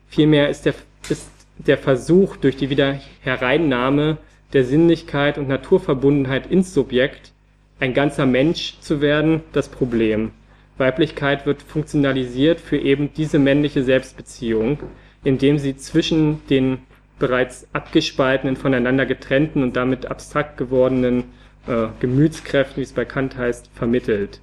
Vielmehr 0.10 0.50
ist 0.50 0.66
der, 0.66 0.74
ist 1.10 1.30
der 1.58 1.78
Versuch, 1.78 2.36
durch 2.36 2.58
die 2.58 2.70
Wiederhereinnahme 2.70 4.18
der 4.54 4.66
Sinnlichkeit 4.66 5.38
und 5.38 5.48
Naturverbundenheit 5.48 6.48
ins 6.48 6.74
Subjekt 6.74 7.32
ein 7.80 7.94
ganzer 7.94 8.26
Mensch 8.26 8.78
zu 8.82 9.00
werden, 9.00 9.42
das 9.54 9.70
Problem. 9.70 10.32
Weiblichkeit 10.78 11.46
wird 11.46 11.62
funktionalisiert 11.62 12.60
für 12.60 12.78
eben 12.78 13.14
diese 13.14 13.40
männliche 13.40 13.84
Selbstbeziehung, 13.84 14.80
indem 15.24 15.60
sie 15.60 15.78
zwischen 15.78 16.42
den 16.50 16.80
bereits 17.20 17.68
abgespaltenen, 17.74 18.56
voneinander 18.56 19.06
getrennten 19.06 19.62
und 19.62 19.76
damit 19.76 20.06
abstrakt 20.06 20.58
gewordenen 20.58 21.26
äh, 21.70 21.89
Gemütskräften, 21.99 22.78
wie 22.78 22.82
es 22.82 22.93
bei 22.93 23.05
Kant 23.05 23.38
heißt, 23.38 23.70
vermittelt. 23.74 24.41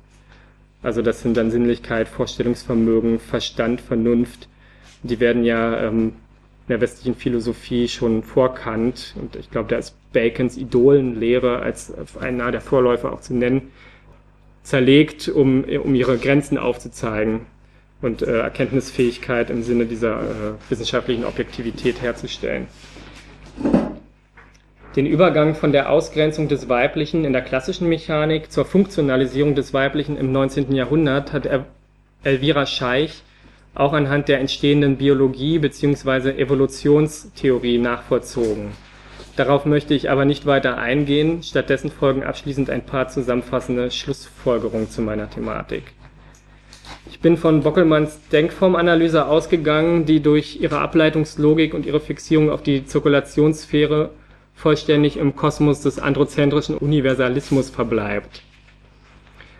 Also 0.82 1.02
das 1.02 1.22
sind 1.22 1.36
dann 1.36 1.50
Sinnlichkeit, 1.50 2.08
Vorstellungsvermögen, 2.08 3.18
Verstand, 3.18 3.80
Vernunft. 3.80 4.48
Die 5.02 5.20
werden 5.20 5.44
ja 5.44 5.82
ähm, 5.82 6.12
in 6.68 6.68
der 6.68 6.80
westlichen 6.80 7.16
Philosophie 7.16 7.88
schon 7.88 8.22
vor 8.22 8.54
Kant 8.54 9.14
und 9.20 9.36
ich 9.36 9.50
glaube, 9.50 9.68
da 9.68 9.76
ist 9.76 9.96
Bacons 10.12 10.56
Idolenlehre 10.56 11.60
als 11.60 11.92
einer 12.18 12.50
der 12.50 12.60
Vorläufer 12.60 13.12
auch 13.12 13.20
zu 13.20 13.34
nennen, 13.34 13.70
zerlegt, 14.62 15.28
um, 15.28 15.64
um 15.64 15.94
ihre 15.94 16.18
Grenzen 16.18 16.58
aufzuzeigen 16.58 17.42
und 18.02 18.22
äh, 18.22 18.38
Erkenntnisfähigkeit 18.40 19.50
im 19.50 19.62
Sinne 19.62 19.86
dieser 19.86 20.20
äh, 20.20 20.70
wissenschaftlichen 20.70 21.24
Objektivität 21.24 22.02
herzustellen. 22.02 22.66
Den 24.96 25.04
Übergang 25.04 25.54
von 25.54 25.72
der 25.72 25.90
Ausgrenzung 25.90 26.48
des 26.48 26.70
Weiblichen 26.70 27.26
in 27.26 27.34
der 27.34 27.42
klassischen 27.42 27.86
Mechanik 27.86 28.50
zur 28.50 28.64
Funktionalisierung 28.64 29.54
des 29.54 29.74
Weiblichen 29.74 30.16
im 30.16 30.32
19. 30.32 30.74
Jahrhundert 30.74 31.34
hat 31.34 31.46
Elvira 32.24 32.64
Scheich 32.64 33.22
auch 33.74 33.92
anhand 33.92 34.28
der 34.28 34.40
entstehenden 34.40 34.96
Biologie 34.96 35.58
bzw. 35.58 36.30
Evolutionstheorie 36.40 37.76
nachvollzogen. 37.76 38.70
Darauf 39.36 39.66
möchte 39.66 39.92
ich 39.92 40.08
aber 40.08 40.24
nicht 40.24 40.46
weiter 40.46 40.78
eingehen, 40.78 41.42
stattdessen 41.42 41.90
folgen 41.90 42.24
abschließend 42.24 42.70
ein 42.70 42.86
paar 42.86 43.08
zusammenfassende 43.08 43.90
Schlussfolgerungen 43.90 44.88
zu 44.88 45.02
meiner 45.02 45.28
Thematik. 45.28 45.92
Ich 47.10 47.20
bin 47.20 47.36
von 47.36 47.62
Bockelmanns 47.62 48.18
Denkformanalyse 48.32 49.26
ausgegangen, 49.26 50.06
die 50.06 50.20
durch 50.20 50.58
ihre 50.58 50.78
Ableitungslogik 50.78 51.74
und 51.74 51.84
ihre 51.84 52.00
Fixierung 52.00 52.48
auf 52.48 52.62
die 52.62 52.86
Zirkulationssphäre 52.86 54.08
vollständig 54.56 55.18
im 55.18 55.36
Kosmos 55.36 55.82
des 55.82 56.00
androzentrischen 56.00 56.76
Universalismus 56.76 57.70
verbleibt. 57.70 58.42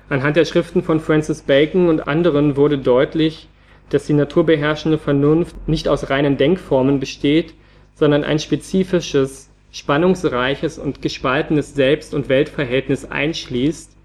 Anhand 0.09 0.37
der 0.37 0.47
Schriften 0.47 0.83
von 0.83 1.01
Francis 1.01 1.43
Bacon 1.43 1.89
und 1.89 2.09
anderen 2.09 2.57
wurde 2.57 2.79
deutlich, 2.79 3.49
dass 3.91 4.07
die 4.07 4.15
naturbeherrschende 4.15 4.99
Vernunft 4.99 5.69
nicht 5.69 5.87
aus 5.87 6.11
reinen 6.11 6.37
Denkformen 6.37 6.99
besteht, 6.99 7.55
sondern 7.95 8.25
ein 8.25 8.39
spezifisches, 8.39 9.51
spannungsreiches 9.71 10.79
und 10.79 11.03
gespaltenes 11.03 11.75
Selbst- 11.75 12.15
und 12.15 12.29
Weltverhältnis 12.29 13.05
einschließt, 13.05 13.97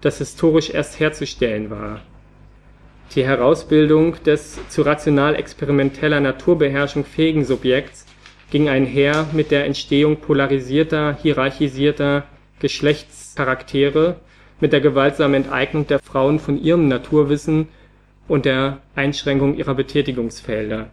das 0.00 0.18
historisch 0.18 0.70
erst 0.70 0.98
herzustellen 0.98 1.70
war. 1.70 2.02
Die 3.14 3.24
Herausbildung 3.24 4.16
des 4.24 4.58
zu 4.68 4.82
rational 4.82 5.36
experimenteller 5.36 6.20
Naturbeherrschung 6.20 7.04
fähigen 7.04 7.44
Subjekts 7.44 8.06
ging 8.50 8.68
einher 8.68 9.26
mit 9.32 9.50
der 9.50 9.64
Entstehung 9.64 10.16
polarisierter, 10.16 11.16
hierarchisierter 11.20 12.24
Geschlechtscharaktere, 12.60 14.16
mit 14.60 14.72
der 14.72 14.80
gewaltsamen 14.80 15.44
Enteignung 15.44 15.86
der 15.86 15.98
Frauen 15.98 16.38
von 16.38 16.62
ihrem 16.62 16.88
Naturwissen 16.88 17.68
und 18.28 18.44
der 18.44 18.78
Einschränkung 18.94 19.56
ihrer 19.56 19.74
Betätigungsfelder. 19.74 20.90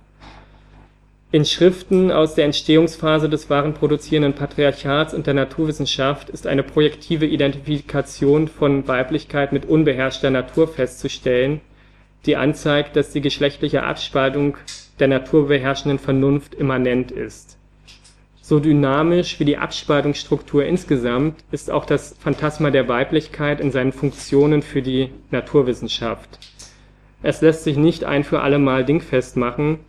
In 1.33 1.45
Schriften 1.45 2.11
aus 2.11 2.35
der 2.35 2.43
Entstehungsphase 2.43 3.29
des 3.29 3.49
wahren 3.49 3.73
produzierenden 3.73 4.33
Patriarchats 4.33 5.13
und 5.13 5.27
der 5.27 5.33
Naturwissenschaft 5.33 6.29
ist 6.29 6.45
eine 6.45 6.61
projektive 6.61 7.25
Identifikation 7.25 8.49
von 8.49 8.85
Weiblichkeit 8.89 9.53
mit 9.53 9.65
unbeherrschter 9.65 10.29
Natur 10.29 10.67
festzustellen, 10.67 11.61
die 12.25 12.35
anzeigt, 12.35 12.97
dass 12.97 13.11
die 13.11 13.21
geschlechtliche 13.21 13.83
Abspaltung 13.83 14.57
der 15.01 15.09
naturbeherrschenden 15.09 15.99
Vernunft 15.99 16.55
immanent 16.55 17.11
ist. 17.11 17.57
So 18.41 18.59
dynamisch 18.59 19.39
wie 19.39 19.45
die 19.45 19.57
Abspaltungsstruktur 19.57 20.65
insgesamt 20.65 21.43
ist 21.51 21.71
auch 21.71 21.85
das 21.85 22.15
Phantasma 22.19 22.69
der 22.69 22.87
Weiblichkeit 22.87 23.59
in 23.59 23.71
seinen 23.71 23.93
Funktionen 23.93 24.61
für 24.61 24.81
die 24.81 25.09
Naturwissenschaft. 25.31 26.39
Es 27.23 27.41
lässt 27.41 27.63
sich 27.63 27.77
nicht 27.77 28.03
ein 28.03 28.23
für 28.23 28.41
alle 28.41 28.59
Mal 28.59 28.85
dingfest 28.85 29.37
machen, 29.37 29.79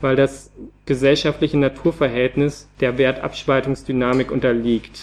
weil 0.00 0.16
das 0.16 0.50
gesellschaftliche 0.84 1.58
Naturverhältnis 1.58 2.68
der 2.80 2.98
Wertabspaltungsdynamik 2.98 4.30
unterliegt. 4.30 5.02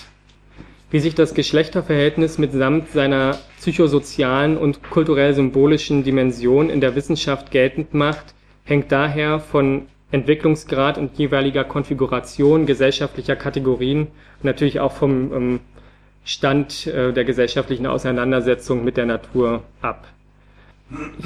Wie 0.91 0.99
sich 0.99 1.15
das 1.15 1.34
Geschlechterverhältnis 1.34 2.38
mitsamt 2.38 2.91
seiner 2.91 3.38
psychosozialen 3.60 4.57
und 4.57 4.84
kulturell-symbolischen 4.90 6.03
Dimension 6.03 6.69
in 6.69 6.81
der 6.81 6.95
Wissenschaft 6.95 7.52
geltend 7.52 7.94
macht, 7.94 8.34
hängt 8.70 8.91
daher 8.91 9.40
von 9.40 9.88
Entwicklungsgrad 10.12 10.98
und 10.98 11.18
jeweiliger 11.18 11.64
Konfiguration 11.64 12.66
gesellschaftlicher 12.66 13.36
Kategorien 13.36 14.02
und 14.02 14.44
natürlich 14.44 14.80
auch 14.80 14.91
vom 14.91 15.34
ähm, 15.34 15.60
Stand 16.24 16.88
äh, 16.88 17.12
der 17.12 17.26
gesellschaftlichen 17.26 17.88
Auseinandersetzung 17.88 18.84
mit 18.84 18.98
der 18.98 19.06
Natur 19.06 19.64
ab. 19.82 20.08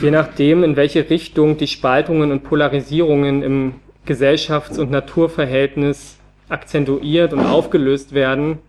Je 0.02 0.12
nachdem, 0.12 0.64
in 0.64 0.76
welche 0.76 1.10
Richtung 1.10 1.58
die 1.58 1.68
Spaltungen 1.68 2.32
und 2.32 2.44
Polarisierungen 2.44 3.44
im 3.44 3.74
Gesellschafts- 4.06 4.80
und 4.80 4.92
Naturverhältnis 4.92 6.18
akzentuiert 6.50 7.32
und 7.32 7.40
aufgelöst 7.40 8.14
werden, 8.14 8.60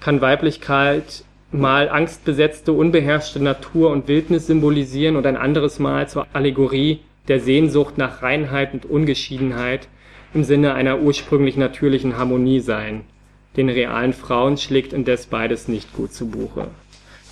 kann 0.00 0.20
Weiblichkeit 0.20 1.24
mal 1.50 1.88
angstbesetzte, 1.88 2.72
unbeherrschte 2.72 3.40
Natur 3.40 3.90
und 3.90 4.08
Wildnis 4.08 4.46
symbolisieren 4.46 5.16
und 5.16 5.26
ein 5.26 5.36
anderes 5.36 5.78
Mal 5.78 6.08
zur 6.08 6.26
Allegorie 6.34 7.00
der 7.28 7.40
Sehnsucht 7.40 7.98
nach 7.98 8.22
Reinheit 8.22 8.74
und 8.74 8.86
Ungeschiedenheit 8.86 9.88
im 10.34 10.44
Sinne 10.44 10.74
einer 10.74 11.00
ursprünglich 11.00 11.56
natürlichen 11.56 12.16
Harmonie 12.16 12.60
sein. 12.60 13.04
den 13.56 13.68
realen 13.68 14.14
Frauen 14.14 14.56
schlägt 14.56 14.94
indes 14.94 15.26
beides 15.26 15.68
nicht 15.68 15.92
gut 15.92 16.14
zu 16.14 16.28
Buche. 16.28 16.68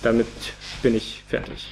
Damit 0.03 0.27
bin 0.83 0.95
ich 0.95 1.23
fertig. 1.27 1.67